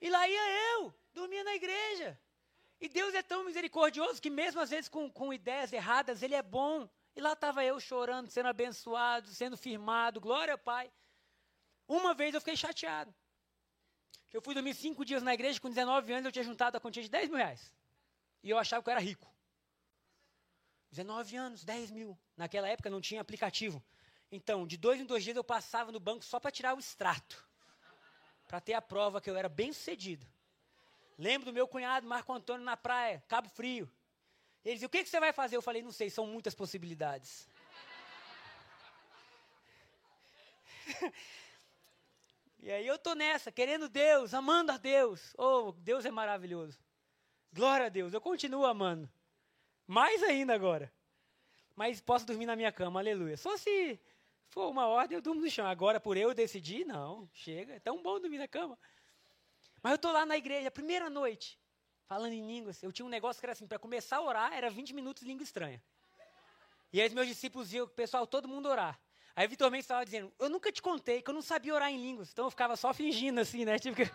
E 0.00 0.08
lá 0.08 0.28
ia 0.28 0.74
eu, 0.74 0.94
dormia 1.12 1.42
na 1.42 1.56
igreja. 1.56 2.16
E 2.80 2.88
Deus 2.88 3.14
é 3.14 3.22
tão 3.22 3.42
misericordioso 3.42 4.22
que 4.22 4.30
mesmo 4.30 4.60
às 4.60 4.70
vezes 4.70 4.88
com, 4.88 5.10
com 5.10 5.34
ideias 5.34 5.72
erradas, 5.72 6.22
Ele 6.22 6.36
é 6.36 6.42
bom. 6.42 6.88
E 7.16 7.20
lá 7.20 7.32
estava 7.32 7.64
eu 7.64 7.78
chorando, 7.78 8.28
sendo 8.28 8.48
abençoado, 8.48 9.28
sendo 9.28 9.56
firmado, 9.56 10.20
glória 10.20 10.58
Pai. 10.58 10.90
Uma 11.86 12.14
vez 12.14 12.34
eu 12.34 12.40
fiquei 12.40 12.56
chateado. 12.56 13.14
Eu 14.32 14.42
fui 14.42 14.52
dormir 14.52 14.74
cinco 14.74 15.04
dias 15.04 15.22
na 15.22 15.32
igreja, 15.32 15.60
com 15.60 15.68
19 15.68 16.12
anos 16.12 16.26
eu 16.26 16.32
tinha 16.32 16.44
juntado 16.44 16.76
a 16.76 16.80
quantia 16.80 17.02
de 17.02 17.08
10 17.08 17.28
mil 17.28 17.38
reais. 17.38 17.72
E 18.42 18.50
eu 18.50 18.58
achava 18.58 18.82
que 18.82 18.88
eu 18.88 18.92
era 18.92 19.00
rico. 19.00 19.32
19 20.90 21.36
anos, 21.36 21.64
10 21.64 21.90
mil. 21.92 22.18
Naquela 22.36 22.68
época 22.68 22.90
não 22.90 23.00
tinha 23.00 23.20
aplicativo. 23.20 23.82
Então, 24.30 24.66
de 24.66 24.76
dois 24.76 25.00
em 25.00 25.04
dois 25.04 25.22
dias 25.22 25.36
eu 25.36 25.44
passava 25.44 25.92
no 25.92 26.00
banco 26.00 26.24
só 26.24 26.40
para 26.40 26.50
tirar 26.50 26.74
o 26.74 26.80
extrato. 26.80 27.46
Para 28.48 28.60
ter 28.60 28.74
a 28.74 28.82
prova 28.82 29.20
que 29.20 29.30
eu 29.30 29.36
era 29.36 29.48
bem 29.48 29.72
sucedido. 29.72 30.26
Lembro 31.16 31.46
do 31.46 31.52
meu 31.52 31.68
cunhado 31.68 32.06
Marco 32.06 32.32
Antônio 32.32 32.64
na 32.64 32.76
praia, 32.76 33.22
Cabo 33.28 33.48
Frio. 33.48 33.88
Ele 34.64 34.74
dizia: 34.74 34.86
O 34.86 34.90
que, 34.90 35.04
que 35.04 35.10
você 35.10 35.20
vai 35.20 35.32
fazer? 35.32 35.56
Eu 35.56 35.62
falei: 35.62 35.82
Não 35.82 35.92
sei, 35.92 36.08
são 36.08 36.26
muitas 36.26 36.54
possibilidades. 36.54 37.46
e 42.60 42.70
aí 42.70 42.86
eu 42.86 42.98
tô 42.98 43.14
nessa, 43.14 43.52
querendo 43.52 43.88
Deus, 43.88 44.32
amando 44.32 44.72
a 44.72 44.76
Deus. 44.76 45.34
Oh, 45.36 45.72
Deus 45.72 46.04
é 46.04 46.10
maravilhoso. 46.10 46.78
Glória 47.52 47.86
a 47.86 47.90
Deus, 47.90 48.12
eu 48.12 48.20
continuo 48.20 48.64
amando. 48.64 49.08
Mais 49.86 50.22
ainda 50.22 50.54
agora. 50.54 50.92
Mas 51.76 52.00
posso 52.00 52.24
dormir 52.24 52.46
na 52.46 52.56
minha 52.56 52.72
cama, 52.72 53.00
aleluia. 53.00 53.36
Só 53.36 53.56
se 53.56 54.00
for 54.48 54.70
uma 54.70 54.86
ordem, 54.86 55.16
eu 55.16 55.22
durmo 55.22 55.40
no 55.40 55.50
chão. 55.50 55.66
Agora, 55.66 56.00
por 56.00 56.16
eu 56.16 56.32
decidir, 56.32 56.84
não, 56.84 57.28
chega. 57.32 57.74
É 57.74 57.80
tão 57.80 58.02
bom 58.02 58.18
dormir 58.20 58.38
na 58.38 58.48
cama. 58.48 58.78
Mas 59.82 59.92
eu 59.92 59.96
estou 59.96 60.12
lá 60.12 60.24
na 60.24 60.36
igreja, 60.36 60.70
primeira 60.70 61.10
noite, 61.10 61.58
falando 62.06 62.32
em 62.32 62.46
línguas. 62.46 62.82
Eu 62.82 62.92
tinha 62.92 63.04
um 63.06 63.08
negócio 63.08 63.40
que 63.40 63.46
era 63.46 63.52
assim, 63.52 63.66
para 63.66 63.78
começar 63.78 64.16
a 64.16 64.22
orar, 64.22 64.52
era 64.52 64.70
20 64.70 64.94
minutos 64.94 65.22
de 65.22 65.28
língua 65.28 65.42
estranha. 65.42 65.82
E 66.92 67.00
aí 67.00 67.12
meus 67.14 67.26
discípulos 67.26 67.70
viam 67.70 67.86
o 67.86 67.88
pessoal, 67.88 68.26
todo 68.26 68.48
mundo 68.48 68.68
orar. 68.68 69.00
Aí 69.36 69.48
Vitor 69.48 69.70
Mendes 69.70 69.84
estava 69.84 70.04
dizendo, 70.04 70.32
eu 70.38 70.48
nunca 70.48 70.70
te 70.70 70.80
contei 70.80 71.20
que 71.20 71.28
eu 71.28 71.34
não 71.34 71.42
sabia 71.42 71.74
orar 71.74 71.90
em 71.90 72.00
línguas. 72.00 72.30
Então 72.30 72.44
eu 72.44 72.50
ficava 72.50 72.76
só 72.76 72.94
fingindo 72.94 73.40
assim, 73.40 73.64
né? 73.64 73.78
Tipo 73.80 73.96
que... 73.96 74.04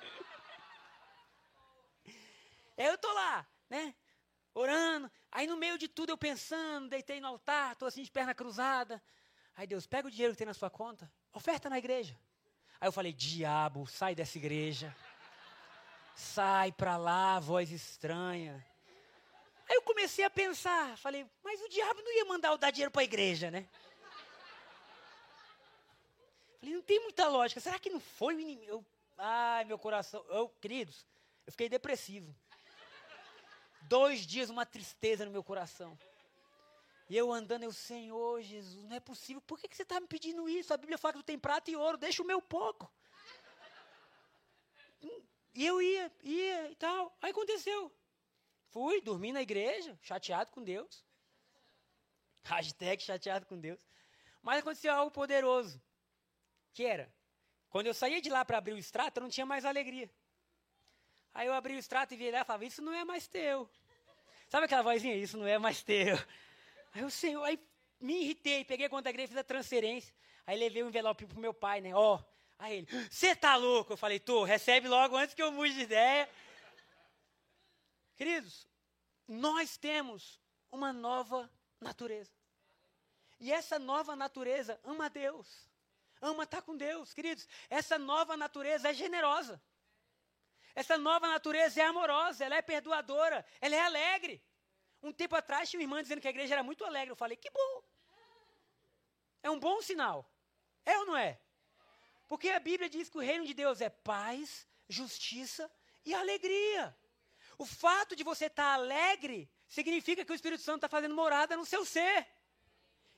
aí 2.77 2.85
eu 2.85 2.95
estou 2.95 3.13
lá, 3.13 3.45
né? 3.69 3.93
orando. 4.53 5.11
Aí 5.31 5.47
no 5.47 5.57
meio 5.57 5.77
de 5.77 5.87
tudo 5.87 6.09
eu 6.11 6.17
pensando, 6.17 6.89
deitei 6.89 7.19
no 7.19 7.27
altar, 7.27 7.73
estou 7.73 7.87
assim 7.87 8.03
de 8.03 8.11
perna 8.11 8.33
cruzada. 8.33 9.01
Aí 9.55 9.67
Deus, 9.67 9.85
pega 9.85 10.07
o 10.07 10.11
dinheiro 10.11 10.33
que 10.33 10.37
tem 10.37 10.47
na 10.47 10.53
sua 10.53 10.69
conta, 10.69 11.11
oferta 11.33 11.69
na 11.69 11.77
igreja. 11.77 12.17
Aí 12.79 12.87
eu 12.87 12.91
falei, 12.91 13.11
diabo, 13.11 13.85
sai 13.87 14.15
dessa 14.15 14.37
igreja. 14.37 14.95
Sai 16.19 16.73
para 16.73 16.97
lá, 16.97 17.39
voz 17.39 17.71
estranha. 17.71 18.53
Aí 19.69 19.75
eu 19.77 19.81
comecei 19.83 20.25
a 20.25 20.29
pensar, 20.29 20.97
falei, 20.97 21.25
mas 21.41 21.61
o 21.61 21.69
diabo 21.69 22.01
não 22.01 22.11
ia 22.13 22.25
mandar 22.25 22.49
eu 22.49 22.57
dar 22.57 22.71
dinheiro 22.71 22.91
para 22.91 23.01
a 23.01 23.05
igreja, 23.05 23.49
né? 23.49 23.65
Falei, 26.59 26.75
não 26.75 26.81
tem 26.81 26.99
muita 26.99 27.25
lógica. 27.29 27.61
Será 27.61 27.79
que 27.79 27.89
não 27.89 28.01
foi 28.01 28.35
o 28.35 28.41
inimigo? 28.41 28.69
Eu, 28.69 28.85
ai, 29.17 29.63
meu 29.63 29.79
coração. 29.79 30.25
Eu, 30.27 30.49
queridos, 30.59 31.07
eu 31.47 31.53
fiquei 31.53 31.69
depressivo. 31.69 32.35
Dois 33.83 34.27
dias, 34.27 34.49
uma 34.49 34.65
tristeza 34.65 35.23
no 35.23 35.31
meu 35.31 35.43
coração. 35.43 35.97
E 37.09 37.15
eu 37.15 37.31
andando, 37.31 37.63
eu, 37.63 37.71
Senhor 37.71 38.41
Jesus, 38.41 38.83
não 38.83 38.97
é 38.97 38.99
possível. 38.99 39.41
Por 39.41 39.57
que, 39.57 39.69
que 39.69 39.75
você 39.77 39.83
está 39.83 40.01
me 40.01 40.07
pedindo 40.07 40.49
isso? 40.49 40.73
A 40.73 40.77
Bíblia 40.77 40.97
fala 40.97 41.13
que 41.13 41.19
tu 41.19 41.25
tem 41.25 41.39
prata 41.39 41.71
e 41.71 41.77
ouro, 41.77 41.97
deixa 41.97 42.21
o 42.21 42.27
meu 42.27 42.41
pouco. 42.41 42.91
E 45.53 45.65
eu 45.65 45.81
ia, 45.81 46.11
ia 46.23 46.71
e 46.71 46.75
tal. 46.75 47.15
Aí 47.21 47.31
aconteceu. 47.31 47.91
Fui, 48.69 49.01
dormi 49.01 49.31
na 49.31 49.41
igreja, 49.41 49.97
chateado 50.01 50.51
com 50.51 50.63
Deus. 50.63 51.03
Hashtag 52.43 53.01
chateado 53.01 53.45
com 53.45 53.59
Deus. 53.59 53.79
Mas 54.41 54.59
aconteceu 54.59 54.93
algo 54.93 55.11
poderoso. 55.11 55.81
Que 56.73 56.85
era, 56.85 57.11
quando 57.69 57.87
eu 57.87 57.93
saía 57.93 58.21
de 58.21 58.29
lá 58.29 58.45
para 58.45 58.57
abrir 58.57 58.73
o 58.73 58.77
extrato, 58.77 59.19
eu 59.19 59.23
não 59.23 59.29
tinha 59.29 59.45
mais 59.45 59.65
alegria. 59.65 60.09
Aí 61.33 61.47
eu 61.47 61.53
abri 61.53 61.75
o 61.75 61.79
extrato 61.79 62.13
e 62.13 62.17
vi 62.17 62.31
lá 62.31 62.41
e 62.41 62.45
falava, 62.45 62.65
isso 62.65 62.81
não 62.81 62.93
é 62.93 63.03
mais 63.03 63.27
teu. 63.27 63.69
Sabe 64.47 64.65
aquela 64.65 64.81
vozinha? 64.81 65.15
Isso 65.15 65.37
não 65.37 65.47
é 65.47 65.57
mais 65.57 65.83
teu. 65.83 66.15
Aí 66.93 67.03
o 67.03 67.11
Senhor, 67.11 67.43
aí 67.43 67.59
me 67.99 68.23
irritei, 68.23 68.65
peguei 68.65 68.87
a 68.87 68.89
conta 68.89 69.11
igreja, 69.11 69.27
fiz 69.27 69.37
a 69.37 69.43
transferência. 69.43 70.11
Aí 70.47 70.57
levei 70.57 70.81
o 70.81 70.85
um 70.85 70.89
envelope 70.89 71.27
pro 71.27 71.39
meu 71.39 71.53
pai, 71.53 71.81
né? 71.81 71.93
Ó, 71.93 72.15
oh. 72.15 72.38
Aí 72.59 72.77
ele, 72.77 72.87
você 73.09 73.35
tá 73.35 73.55
louco? 73.55 73.93
Eu 73.93 73.97
falei, 73.97 74.19
tô, 74.19 74.43
recebe 74.43 74.87
logo 74.87 75.15
antes 75.15 75.33
que 75.33 75.41
eu 75.41 75.51
mude 75.51 75.73
de 75.73 75.81
ideia. 75.81 76.29
Queridos, 78.15 78.67
nós 79.27 79.77
temos 79.77 80.39
uma 80.69 80.91
nova 80.91 81.49
natureza. 81.79 82.31
E 83.39 83.51
essa 83.51 83.79
nova 83.79 84.15
natureza 84.15 84.79
ama 84.83 85.09
Deus. 85.09 85.69
Ama 86.21 86.43
estar 86.43 86.61
com 86.61 86.75
Deus, 86.75 87.13
queridos. 87.13 87.47
Essa 87.69 87.97
nova 87.97 88.35
natureza 88.35 88.89
é 88.89 88.93
generosa. 88.93 89.61
Essa 90.75 90.97
nova 90.97 91.27
natureza 91.27 91.81
é 91.81 91.85
amorosa, 91.85 92.43
ela 92.43 92.55
é 92.55 92.61
perdoadora, 92.61 93.45
ela 93.61 93.75
é 93.75 93.81
alegre. 93.81 94.43
Um 95.01 95.13
tempo 95.13 95.35
atrás 95.35 95.69
tinha 95.69 95.79
uma 95.79 95.83
irmã 95.83 96.01
dizendo 96.01 96.19
que 96.19 96.27
a 96.27 96.31
igreja 96.31 96.55
era 96.55 96.63
muito 96.63 96.83
alegre. 96.83 97.11
Eu 97.11 97.15
falei, 97.15 97.37
que 97.37 97.49
bom. 97.49 97.83
É 99.41 99.49
um 99.49 99.59
bom 99.59 99.81
sinal. 99.81 100.29
É 100.85 100.97
ou 100.97 101.05
não 101.05 101.15
é? 101.15 101.39
Porque 102.29 102.49
a 102.49 102.59
Bíblia 102.59 102.87
diz 102.87 103.09
que 103.09 103.17
o 103.17 103.21
reino 103.21 103.43
de 103.43 103.55
Deus 103.55 103.81
é 103.81 103.89
paz, 103.89 104.67
justiça 104.87 105.69
e 106.05 106.13
alegria. 106.13 106.95
O 107.57 107.65
fato 107.65 108.15
de 108.15 108.23
você 108.23 108.45
estar 108.45 108.71
alegre 108.75 109.51
significa 109.67 110.23
que 110.23 110.31
o 110.31 110.35
Espírito 110.35 110.61
Santo 110.61 110.77
está 110.77 110.87
fazendo 110.87 111.15
morada 111.15 111.57
no 111.57 111.65
seu 111.65 111.83
ser. 111.83 112.27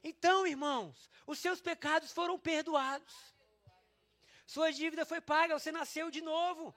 Então, 0.01 0.47
irmãos, 0.47 1.09
os 1.27 1.39
seus 1.39 1.59
pecados 1.59 2.13
foram 2.13 2.39
perdoados. 2.39 3.13
Sua 4.47 4.71
dívida 4.71 5.05
foi 5.05 5.19
paga, 5.19 5.59
você 5.59 5.73
nasceu 5.73 6.09
de 6.09 6.21
novo. 6.21 6.73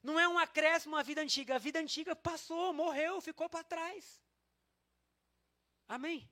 Não 0.00 0.20
é 0.20 0.28
um 0.28 0.38
acréscimo 0.38 0.94
à 0.94 1.02
vida 1.02 1.20
antiga. 1.20 1.56
A 1.56 1.58
vida 1.58 1.80
antiga 1.80 2.14
passou, 2.14 2.72
morreu, 2.72 3.20
ficou 3.20 3.48
para 3.48 3.64
trás. 3.64 4.22
Amém? 5.88 6.18
Amém? 6.18 6.30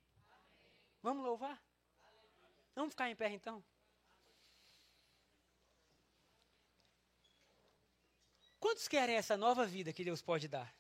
Vamos 1.03 1.25
louvar? 1.25 1.61
Vamos 2.73 2.93
ficar 2.93 3.11
em 3.11 3.17
pé 3.17 3.31
então? 3.31 3.65
Quantos 8.65 8.89
querem 8.89 9.17
essa 9.17 9.37
nova 9.37 9.67
vida 9.67 9.93
que 9.93 10.03
Deus 10.03 10.23
pode 10.23 10.49
dar? 10.49 10.75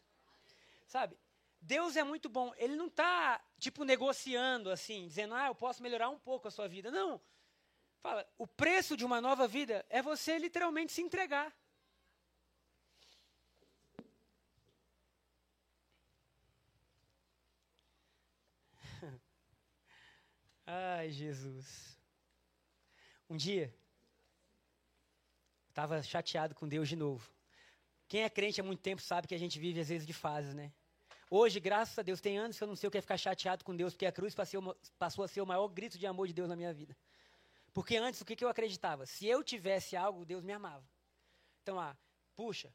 Sabe? 0.86 1.18
Deus 1.60 1.96
é 1.96 2.02
muito 2.02 2.30
bom. 2.30 2.50
Ele 2.56 2.76
não 2.76 2.86
está, 2.86 3.38
tipo, 3.58 3.84
negociando 3.84 4.70
assim, 4.70 5.06
dizendo, 5.06 5.34
ah, 5.34 5.48
eu 5.48 5.54
posso 5.54 5.82
melhorar 5.82 6.08
um 6.08 6.18
pouco 6.18 6.48
a 6.48 6.50
sua 6.50 6.66
vida. 6.66 6.90
Não. 6.90 7.20
Fala, 8.00 8.26
o 8.38 8.46
preço 8.46 8.96
de 8.96 9.04
uma 9.04 9.20
nova 9.20 9.46
vida 9.46 9.84
é 9.90 10.00
você 10.00 10.38
literalmente 10.38 10.94
se 10.94 11.02
entregar. 11.02 11.54
Ai, 20.66 21.10
Jesus. 21.10 21.98
Um 23.28 23.36
dia, 23.36 23.76
estava 25.68 26.02
chateado 26.02 26.54
com 26.54 26.66
Deus 26.66 26.88
de 26.88 26.96
novo. 26.96 27.33
Quem 28.14 28.22
é 28.22 28.30
crente 28.30 28.60
há 28.60 28.62
muito 28.64 28.78
tempo 28.78 29.02
sabe 29.02 29.26
que 29.26 29.34
a 29.34 29.38
gente 29.38 29.58
vive 29.58 29.80
às 29.80 29.88
vezes 29.88 30.06
de 30.06 30.12
fases, 30.12 30.54
né? 30.54 30.72
Hoje, 31.28 31.58
graças 31.58 31.98
a 31.98 32.02
Deus, 32.02 32.20
tem 32.20 32.38
anos 32.38 32.56
que 32.56 32.62
eu 32.62 32.68
não 32.68 32.76
sei 32.76 32.86
o 32.86 32.90
que 32.92 32.98
é 32.98 33.00
ficar 33.00 33.16
chateado 33.16 33.64
com 33.64 33.74
Deus, 33.74 33.92
porque 33.92 34.06
a 34.06 34.12
cruz 34.12 34.36
passou 34.96 35.24
a 35.24 35.26
ser 35.26 35.40
o 35.40 35.46
maior 35.46 35.66
grito 35.66 35.98
de 35.98 36.06
amor 36.06 36.28
de 36.28 36.32
Deus 36.32 36.48
na 36.48 36.54
minha 36.54 36.72
vida. 36.72 36.96
Porque 37.72 37.96
antes, 37.96 38.20
o 38.20 38.24
que, 38.24 38.44
eu 38.44 38.48
acreditava? 38.48 39.04
Se 39.04 39.26
eu 39.26 39.42
tivesse 39.42 39.96
algo, 39.96 40.24
Deus 40.24 40.44
me 40.44 40.52
amava. 40.52 40.88
Então, 41.60 41.76
ah, 41.80 41.96
puxa, 42.36 42.72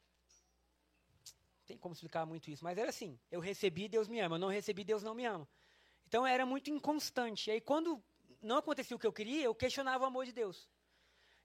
tem 1.66 1.78
como 1.78 1.94
explicar 1.94 2.26
muito 2.26 2.52
isso, 2.52 2.62
mas 2.62 2.78
era 2.78 2.90
assim: 2.90 3.18
eu 3.32 3.40
recebi, 3.40 3.88
Deus 3.88 4.10
me 4.10 4.20
ama, 4.20 4.36
eu 4.36 4.40
não 4.40 4.50
recebi, 4.50 4.84
Deus 4.84 5.04
não 5.04 5.16
me 5.16 5.24
ama. 5.24 5.48
Então 6.06 6.28
era 6.28 6.46
muito 6.46 6.70
inconstante. 6.70 7.50
E 7.50 7.52
aí, 7.52 7.62
quando 7.62 8.04
não 8.42 8.58
acontecia 8.58 8.94
o 8.94 9.00
que 9.00 9.08
eu 9.08 9.14
queria, 9.14 9.46
eu 9.46 9.56
questionava 9.56 10.04
o 10.04 10.08
amor 10.08 10.26
de 10.26 10.34
Deus. 10.34 10.68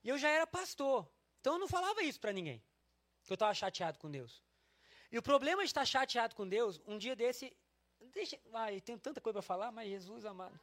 E 0.03 0.09
eu 0.09 0.17
já 0.17 0.27
era 0.27 0.45
pastor, 0.45 1.09
então 1.39 1.53
eu 1.53 1.59
não 1.59 1.67
falava 1.69 2.03
isso 2.03 2.19
para 2.19 2.33
ninguém, 2.33 2.61
que 3.25 3.31
eu 3.33 3.35
estava 3.35 3.53
chateado 3.53 3.97
com 3.99 4.09
Deus. 4.09 4.41
E 5.11 5.17
o 5.17 5.21
problema 5.21 5.61
de 5.63 5.67
estar 5.67 5.85
chateado 5.85 6.35
com 6.35 6.47
Deus, 6.47 6.81
um 6.85 6.97
dia 6.97 7.15
desse. 7.15 7.55
Deixa, 8.13 8.39
ai, 8.53 8.79
tenho 8.81 8.99
tanta 8.99 9.19
coisa 9.19 9.35
para 9.35 9.41
falar, 9.41 9.71
mas 9.71 9.89
Jesus 9.89 10.25
amado. 10.25 10.59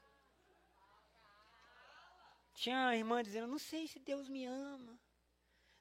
Tinha 2.54 2.88
a 2.88 2.96
irmã 2.96 3.22
dizendo: 3.22 3.46
Não 3.46 3.58
sei 3.58 3.86
se 3.86 3.98
Deus 3.98 4.28
me 4.28 4.44
ama. 4.44 4.98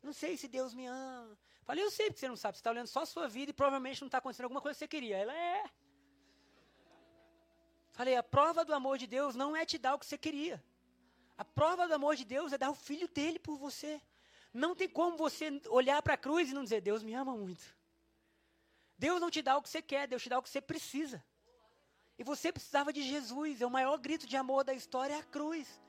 Não 0.01 0.13
sei 0.13 0.35
se 0.35 0.47
Deus 0.47 0.73
me 0.73 0.85
ama. 0.87 1.37
Falei: 1.63 1.83
Eu 1.83 1.91
sei 1.91 2.09
que 2.11 2.19
você 2.19 2.27
não 2.27 2.35
sabe. 2.35 2.57
Você 2.57 2.61
está 2.61 2.71
olhando 2.71 2.87
só 2.87 3.01
a 3.01 3.05
sua 3.05 3.27
vida 3.27 3.51
e 3.51 3.53
provavelmente 3.53 4.01
não 4.01 4.07
está 4.07 4.17
acontecendo 4.17 4.45
alguma 4.45 4.61
coisa 4.61 4.75
que 4.75 4.79
você 4.79 4.87
queria. 4.87 5.17
Ela 5.17 5.35
é. 5.35 5.63
Falei: 7.91 8.15
A 8.15 8.23
prova 8.23 8.65
do 8.65 8.73
amor 8.73 8.97
de 8.97 9.05
Deus 9.05 9.35
não 9.35 9.55
é 9.55 9.65
te 9.65 9.77
dar 9.77 9.93
o 9.95 9.99
que 9.99 10.05
você 10.05 10.17
queria. 10.17 10.63
A 11.37 11.45
prova 11.45 11.87
do 11.87 11.93
amor 11.93 12.15
de 12.15 12.25
Deus 12.25 12.53
é 12.53 12.57
dar 12.57 12.69
o 12.69 12.75
filho 12.75 13.07
dele 13.07 13.39
por 13.39 13.57
você. 13.57 14.01
Não 14.53 14.75
tem 14.75 14.89
como 14.89 15.17
você 15.17 15.61
olhar 15.69 16.01
para 16.01 16.15
a 16.15 16.17
cruz 16.17 16.49
e 16.49 16.53
não 16.53 16.63
dizer: 16.63 16.81
Deus 16.81 17.03
me 17.03 17.13
ama 17.13 17.35
muito. 17.35 17.63
Deus 18.97 19.19
não 19.19 19.31
te 19.31 19.41
dá 19.41 19.57
o 19.57 19.61
que 19.61 19.69
você 19.69 19.81
quer, 19.81 20.07
Deus 20.07 20.21
te 20.21 20.29
dá 20.29 20.37
o 20.37 20.43
que 20.43 20.49
você 20.49 20.61
precisa. 20.61 21.23
E 22.17 22.23
você 22.23 22.51
precisava 22.51 22.93
de 22.93 23.01
Jesus, 23.01 23.61
é 23.61 23.65
o 23.65 23.71
maior 23.71 23.97
grito 23.97 24.27
de 24.27 24.37
amor 24.37 24.63
da 24.63 24.73
história 24.73 25.15
é 25.15 25.19
a 25.19 25.23
cruz. 25.23 25.81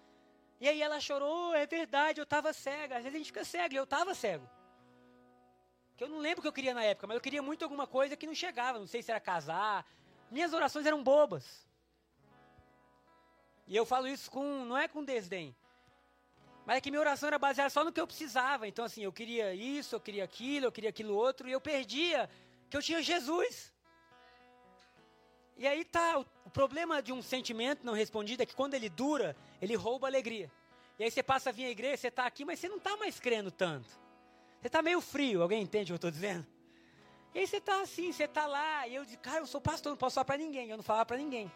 E 0.60 0.68
aí 0.68 0.80
ela 0.80 0.98
chorou, 1.00 1.54
é 1.54 1.66
verdade, 1.66 2.20
eu 2.20 2.22
estava 2.22 2.52
cega. 2.52 2.96
Às 2.96 3.02
vezes 3.02 3.16
a 3.16 3.18
gente 3.18 3.26
fica 3.26 3.44
cego, 3.44 3.74
eu 3.74 3.84
estava 3.84 4.14
cego. 4.14 4.48
Que 5.96 6.04
eu 6.04 6.08
não 6.08 6.18
lembro 6.18 6.38
o 6.38 6.42
que 6.42 6.48
eu 6.48 6.52
queria 6.52 6.72
na 6.72 6.84
época, 6.84 7.06
mas 7.06 7.16
eu 7.16 7.20
queria 7.20 7.42
muito 7.42 7.64
alguma 7.64 7.86
coisa 7.86 8.16
que 8.16 8.26
não 8.26 8.34
chegava. 8.34 8.78
Não 8.78 8.86
sei 8.86 9.02
se 9.02 9.10
era 9.10 9.20
casar. 9.20 9.84
Minhas 10.30 10.52
orações 10.54 10.86
eram 10.86 11.02
bobas. 11.02 11.66
E 13.66 13.76
eu 13.76 13.84
falo 13.84 14.08
isso 14.08 14.30
com, 14.30 14.64
não 14.64 14.78
é 14.78 14.88
com 14.88 15.04
desdém. 15.04 15.54
Mas 16.64 16.76
é 16.76 16.80
que 16.80 16.90
minha 16.90 17.00
oração 17.00 17.26
era 17.26 17.38
baseada 17.38 17.70
só 17.70 17.84
no 17.84 17.92
que 17.92 18.00
eu 18.00 18.06
precisava. 18.06 18.68
Então, 18.68 18.84
assim, 18.84 19.02
eu 19.02 19.12
queria 19.12 19.54
isso, 19.54 19.96
eu 19.96 20.00
queria 20.00 20.24
aquilo, 20.24 20.66
eu 20.66 20.72
queria 20.72 20.90
aquilo 20.90 21.14
outro, 21.14 21.48
e 21.48 21.52
eu 21.52 21.60
perdia 21.60 22.30
que 22.70 22.76
eu 22.76 22.82
tinha 22.82 23.02
Jesus. 23.02 23.72
E 25.56 25.66
aí 25.66 25.84
tá, 25.84 26.18
o, 26.18 26.50
problema 26.50 27.02
de 27.02 27.12
um 27.12 27.22
sentimento 27.22 27.84
não 27.84 27.92
respondido 27.92 28.42
é 28.42 28.46
que 28.46 28.54
quando 28.54 28.74
ele 28.74 28.88
dura, 28.88 29.36
ele 29.60 29.74
rouba 29.74 30.06
a 30.06 30.10
alegria. 30.10 30.50
E 30.98 31.04
aí 31.04 31.10
você 31.10 31.22
passa 31.22 31.50
a 31.50 31.52
vir 31.52 31.66
à 31.66 31.70
igreja, 31.70 31.96
você 31.96 32.08
está 32.08 32.26
aqui, 32.26 32.44
mas 32.44 32.58
você 32.58 32.68
não 32.68 32.76
está 32.76 32.96
mais 32.96 33.18
crendo 33.18 33.50
tanto. 33.50 33.88
Você 34.60 34.68
está 34.68 34.82
meio 34.82 35.00
frio, 35.00 35.42
alguém 35.42 35.62
entende 35.62 35.84
o 35.84 35.86
que 35.86 35.92
eu 35.92 35.96
estou 35.96 36.10
dizendo? 36.10 36.46
E 37.34 37.40
aí 37.40 37.46
você 37.46 37.56
está 37.56 37.80
assim, 37.80 38.12
você 38.12 38.24
está 38.24 38.46
lá, 38.46 38.86
e 38.86 38.94
eu 38.94 39.04
digo, 39.04 39.20
cara, 39.22 39.38
eu 39.38 39.46
sou 39.46 39.60
pastor, 39.60 39.90
não 39.90 39.96
posso 39.96 40.14
falar 40.14 40.24
para 40.24 40.36
ninguém, 40.36 40.68
eu 40.68 40.76
não 40.76 40.84
falava 40.84 41.06
para 41.06 41.16
ninguém. 41.16 41.50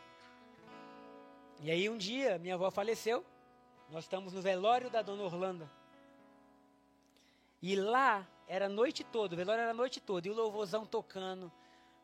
E 1.61 1.71
aí 1.71 1.89
um 1.89 1.97
dia, 1.97 2.39
minha 2.39 2.55
avó 2.55 2.71
faleceu, 2.71 3.25
nós 3.91 4.05
estamos 4.05 4.33
no 4.33 4.43
velório 4.43 4.91
da 4.91 5.03
dona 5.03 5.23
Orlando. 5.23 5.69
E 7.63 7.77
lá 7.77 8.27
era 8.47 8.67
a 8.67 8.69
noite 8.69 9.03
toda, 9.05 9.35
o 9.35 9.37
velório 9.37 9.63
era 9.63 9.71
a 9.71 9.75
noite 9.75 10.01
toda, 10.01 10.29
e 10.29 10.31
o 10.31 10.35
louvorzão 10.35 10.85
tocando, 10.85 11.51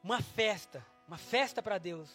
uma 0.03 0.21
festa, 0.21 0.85
uma 1.07 1.19
festa 1.19 1.63
para 1.63 1.79
Deus. 1.79 2.11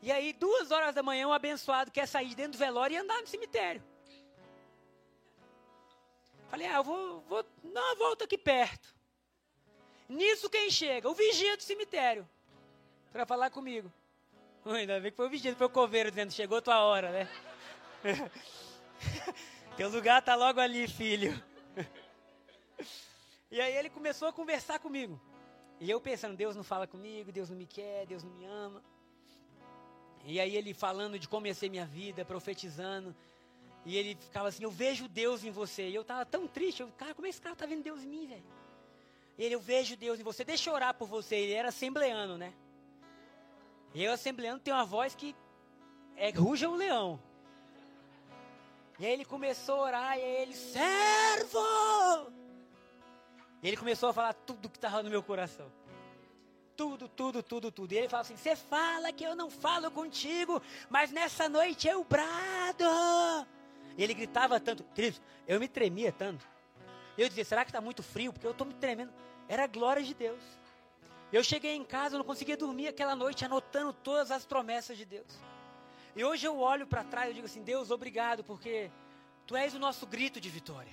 E 0.00 0.12
aí, 0.12 0.32
duas 0.32 0.70
horas 0.70 0.94
da 0.94 1.02
manhã, 1.02 1.26
um 1.26 1.32
abençoado 1.32 1.90
quer 1.90 2.06
sair 2.06 2.28
de 2.28 2.36
dentro 2.36 2.52
do 2.52 2.58
velório 2.58 2.94
e 2.94 2.98
andar 2.98 3.20
no 3.20 3.26
cemitério. 3.26 3.82
Falei, 6.48 6.66
ah, 6.66 6.76
eu 6.76 6.84
vou, 6.84 7.20
vou 7.28 7.44
dar 7.64 7.82
uma 7.82 7.94
volta 7.96 8.24
aqui 8.24 8.38
perto. 8.38 8.94
Nisso 10.08 10.48
quem 10.48 10.70
chega? 10.70 11.08
O 11.08 11.14
vigia 11.14 11.56
do 11.56 11.62
cemitério. 11.62 12.26
Para 13.12 13.26
falar 13.26 13.50
comigo. 13.50 13.92
Ainda 14.64 15.00
bem 15.00 15.10
que 15.10 15.16
foi 15.16 15.26
o 15.26 15.30
vigia, 15.30 15.54
foi 15.54 15.66
o 15.66 15.70
coveiro 15.70 16.10
dizendo, 16.10 16.32
chegou 16.32 16.62
tua 16.62 16.82
hora, 16.84 17.10
né? 17.10 17.28
Teu 19.76 19.88
lugar 19.88 20.22
tá 20.22 20.34
logo 20.34 20.60
ali, 20.60 20.86
filho. 20.88 21.40
E 23.50 23.62
aí 23.62 23.74
ele 23.78 23.88
começou 23.88 24.28
a 24.28 24.32
conversar 24.32 24.78
comigo. 24.78 25.18
E 25.80 25.88
eu 25.88 25.98
pensando, 25.98 26.36
Deus 26.36 26.54
não 26.54 26.62
fala 26.62 26.86
comigo, 26.86 27.32
Deus 27.32 27.48
não 27.48 27.56
me 27.56 27.66
quer, 27.66 28.04
Deus 28.04 28.22
não 28.22 28.30
me 28.30 28.44
ama. 28.44 28.84
E 30.24 30.38
aí 30.38 30.54
ele 30.54 30.74
falando 30.74 31.18
de 31.18 31.54
ser 31.54 31.70
minha 31.70 31.86
vida, 31.86 32.26
profetizando. 32.26 33.16
E 33.86 33.96
ele 33.96 34.14
ficava 34.16 34.48
assim, 34.48 34.64
eu 34.64 34.70
vejo 34.70 35.08
Deus 35.08 35.44
em 35.44 35.50
você. 35.50 35.88
E 35.88 35.94
eu 35.94 36.02
estava 36.02 36.26
tão 36.26 36.46
triste, 36.46 36.82
eu, 36.82 36.88
cara, 36.88 37.14
como 37.14 37.26
é 37.26 37.30
que 37.30 37.36
esse 37.36 37.40
cara 37.40 37.54
está 37.54 37.64
vendo 37.64 37.82
Deus 37.82 38.02
em 38.02 38.08
mim, 38.08 38.26
velho? 38.26 38.44
Ele, 39.38 39.54
eu 39.54 39.60
vejo 39.60 39.96
Deus 39.96 40.20
em 40.20 40.22
você, 40.22 40.44
deixa 40.44 40.68
eu 40.68 40.74
orar 40.74 40.92
por 40.92 41.08
você. 41.08 41.36
Ele 41.36 41.52
era 41.54 41.68
assembleano, 41.68 42.36
né? 42.36 42.52
E 43.94 44.04
eu, 44.04 44.12
assembleano, 44.12 44.60
tem 44.60 44.74
uma 44.74 44.84
voz 44.84 45.14
que 45.14 45.34
é 46.16 46.28
ruja 46.30 46.68
um 46.68 46.74
leão. 46.74 47.18
E 48.98 49.06
aí 49.06 49.12
ele 49.12 49.24
começou 49.24 49.76
a 49.76 49.82
orar, 49.82 50.18
e 50.18 50.22
aí 50.22 50.42
ele, 50.42 50.54
servo! 50.54 52.32
E 53.62 53.68
ele 53.68 53.76
começou 53.76 54.08
a 54.08 54.12
falar 54.12 54.32
tudo 54.32 54.68
que 54.68 54.76
estava 54.76 55.02
no 55.02 55.10
meu 55.10 55.22
coração. 55.22 55.70
Tudo, 56.76 57.08
tudo, 57.08 57.42
tudo, 57.42 57.72
tudo. 57.72 57.92
E 57.92 57.96
ele 57.96 58.08
fala 58.08 58.22
assim: 58.22 58.36
Você 58.36 58.54
fala 58.54 59.12
que 59.12 59.24
eu 59.24 59.34
não 59.34 59.50
falo 59.50 59.90
contigo, 59.90 60.62
mas 60.88 61.10
nessa 61.10 61.48
noite 61.48 61.88
eu 61.88 62.04
brado. 62.04 62.84
E 63.96 64.02
ele 64.02 64.14
gritava 64.14 64.60
tanto, 64.60 64.84
querido, 64.94 65.18
eu 65.46 65.58
me 65.58 65.66
tremia 65.66 66.12
tanto. 66.12 66.46
Eu 67.16 67.28
dizia: 67.28 67.44
Será 67.44 67.64
que 67.64 67.70
está 67.70 67.80
muito 67.80 68.02
frio? 68.02 68.32
Porque 68.32 68.46
eu 68.46 68.52
estou 68.52 68.66
me 68.66 68.74
tremendo. 68.74 69.12
Era 69.48 69.64
a 69.64 69.66
glória 69.66 70.02
de 70.02 70.14
Deus. 70.14 70.40
Eu 71.32 71.42
cheguei 71.42 71.74
em 71.74 71.84
casa, 71.84 72.14
eu 72.14 72.18
não 72.18 72.24
conseguia 72.24 72.56
dormir 72.56 72.88
aquela 72.88 73.14
noite, 73.14 73.44
anotando 73.44 73.92
todas 73.92 74.30
as 74.30 74.46
promessas 74.46 74.96
de 74.96 75.04
Deus. 75.04 75.26
E 76.18 76.24
hoje 76.24 76.44
eu 76.44 76.58
olho 76.58 76.84
para 76.84 77.04
trás 77.04 77.30
e 77.30 77.34
digo 77.34 77.46
assim: 77.46 77.62
Deus, 77.62 77.92
obrigado, 77.92 78.42
porque 78.42 78.90
Tu 79.48 79.56
és 79.56 79.72
o 79.72 79.78
nosso 79.78 80.04
grito 80.04 80.38
de 80.38 80.50
vitória. 80.50 80.92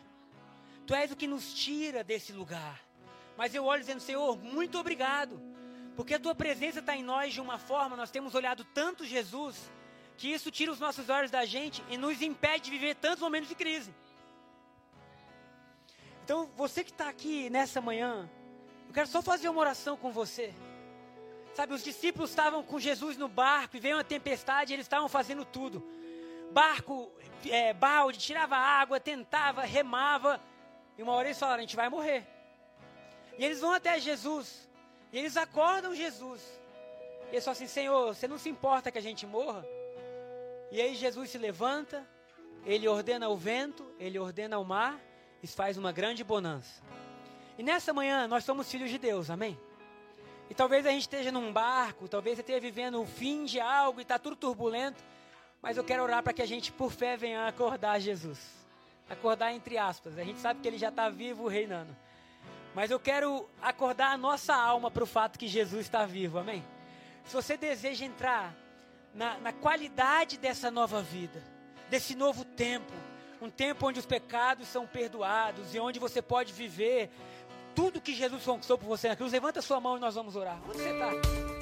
Tu 0.88 0.94
és 0.94 1.12
o 1.12 1.16
que 1.16 1.28
nos 1.28 1.54
tira 1.54 2.04
desse 2.04 2.32
lugar. 2.32 2.80
Mas 3.36 3.54
eu 3.54 3.66
olho 3.66 3.82
dizendo, 3.82 4.00
Senhor, 4.00 4.38
muito 4.38 4.78
obrigado. 4.78 5.42
Porque 5.96 6.14
a 6.14 6.20
tua 6.20 6.34
presença 6.34 6.80
está 6.80 6.96
em 6.96 7.04
nós 7.04 7.34
de 7.34 7.42
uma 7.42 7.58
forma, 7.58 7.98
nós 7.98 8.12
temos 8.12 8.36
olhado 8.36 8.64
tanto 8.64 9.04
Jesus, 9.04 9.70
que 10.16 10.32
isso 10.32 10.52
tira 10.52 10.72
os 10.72 10.80
nossos 10.80 11.10
olhos 11.10 11.32
da 11.32 11.44
gente 11.44 11.84
e 11.90 11.98
nos 11.98 12.22
impede 12.22 12.66
de 12.66 12.72
viver 12.72 12.96
tantos 12.96 13.20
momentos 13.20 13.50
de 13.50 13.56
crise. 13.56 13.94
Então, 16.24 16.50
você 16.56 16.84
que 16.84 16.92
está 16.92 17.10
aqui 17.10 17.50
nessa 17.50 17.82
manhã, 17.82 18.30
eu 18.88 18.94
quero 18.94 19.08
só 19.08 19.22
fazer 19.22 19.50
uma 19.50 19.60
oração 19.60 19.98
com 19.98 20.12
você. 20.12 20.54
Sabe, 21.56 21.74
os 21.74 21.82
discípulos 21.82 22.32
estavam 22.32 22.62
com 22.62 22.78
Jesus 22.78 23.16
no 23.16 23.30
barco 23.30 23.78
e 23.78 23.80
veio 23.80 23.96
uma 23.96 24.04
tempestade 24.04 24.74
eles 24.74 24.86
estavam 24.86 25.08
fazendo 25.08 25.46
tudo. 25.46 25.82
Barco, 26.52 27.10
é, 27.46 27.74
balde, 27.74 28.20
tirava 28.20 28.58
água, 28.58 29.00
tentava, 29.00 29.62
remava. 29.62 30.42
E 30.98 31.02
uma 31.02 31.14
hora 31.14 31.30
eles 31.30 31.40
falaram: 31.40 31.60
a 31.60 31.62
gente 31.62 31.78
vai 31.78 31.88
morrer. 31.88 32.28
E 33.38 33.46
eles 33.46 33.62
vão 33.62 33.72
até 33.72 33.98
Jesus. 34.02 34.70
E 35.14 35.18
eles 35.18 35.38
acordam 35.38 35.96
Jesus. 35.96 36.42
E 37.30 37.36
eles 37.36 37.46
falam 37.46 37.56
assim: 37.56 37.68
Senhor, 37.68 38.14
você 38.14 38.28
não 38.28 38.38
se 38.38 38.50
importa 38.50 38.92
que 38.92 38.98
a 38.98 39.02
gente 39.02 39.26
morra? 39.26 39.66
E 40.72 40.82
aí 40.82 40.94
Jesus 40.94 41.30
se 41.30 41.38
levanta, 41.38 42.06
ele 42.66 42.86
ordena 42.86 43.30
o 43.30 43.38
vento, 43.38 43.90
ele 43.98 44.20
ordena 44.20 44.60
o 44.60 44.66
mar, 44.66 45.00
e 45.42 45.48
faz 45.48 45.78
uma 45.78 45.94
grande 45.94 46.22
bonança. 46.22 46.84
E 47.58 47.64
nessa 47.64 47.94
manhã 47.94 48.28
nós 48.28 48.44
somos 48.44 48.70
filhos 48.70 48.90
de 48.90 48.98
Deus, 48.98 49.30
amém? 49.30 49.58
E 50.50 50.54
talvez 50.54 50.86
a 50.86 50.92
gente 50.92 51.02
esteja 51.02 51.32
num 51.32 51.52
barco, 51.52 52.08
talvez 52.08 52.36
você 52.36 52.42
esteja 52.42 52.60
vivendo 52.60 53.02
o 53.02 53.06
fim 53.06 53.46
de 53.46 53.60
algo 53.60 54.00
e 54.00 54.04
está 54.04 54.20
tudo 54.20 54.36
turbulento, 54.36 55.04
mas 55.62 55.78
eu 55.78 55.84
quero 55.84 56.04
orar 56.04 56.22
para 56.22 56.34
que 56.34 56.42
a 56.42 56.46
gente, 56.46 56.72
por 56.72 56.92
fé, 56.92 57.18
venha 57.18 57.48
acordar 57.48 58.00
Jesus 58.00 58.66
acordar 59.10 59.54
entre 59.54 59.78
aspas. 59.78 60.18
A 60.18 60.24
gente 60.24 60.40
sabe 60.40 60.60
que 60.62 60.68
ele 60.68 60.78
já 60.78 60.90
está 60.90 61.10
vivo 61.10 61.48
reinando. 61.48 61.96
Mas 62.74 62.92
eu 62.92 63.00
quero 63.00 63.48
acordar 63.62 64.12
a 64.12 64.18
nossa 64.18 64.54
alma 64.54 64.92
para 64.92 65.04
o 65.04 65.08
fato 65.08 65.40
que 65.40 65.48
Jesus 65.48 65.82
está 65.82 66.06
vivo, 66.06 66.38
amém? 66.38 66.64
Se 67.26 67.34
você 67.34 67.56
deseja 67.56 68.06
entrar 68.06 68.54
na, 69.14 69.38
na 69.38 69.54
qualidade 69.54 70.38
dessa 70.38 70.70
nova 70.70 71.02
vida, 71.02 71.42
desse 71.90 72.16
novo 72.16 72.44
tempo, 72.44 72.92
Um 73.42 73.50
tempo 73.50 73.86
onde 73.86 74.00
os 74.00 74.06
pecados 74.06 74.68
são 74.68 74.88
perdoados 74.88 75.76
e 75.76 75.80
onde 75.80 76.00
você 76.00 76.22
pode 76.22 76.54
viver 76.54 77.12
tudo 77.76 78.02
que 78.02 78.16
Jesus 78.16 78.44
conquistou 78.44 78.78
por 78.78 78.88
você 78.88 79.10
na 79.10 79.16
cruz. 79.16 79.32
Levanta 79.32 79.62
sua 79.62 79.80
mão 79.80 79.98
e 79.98 80.00
nós 80.00 80.16
vamos 80.16 80.36
orar. 80.36 80.58
Onde 80.68 80.78
você 80.78 80.90
está? 80.90 81.55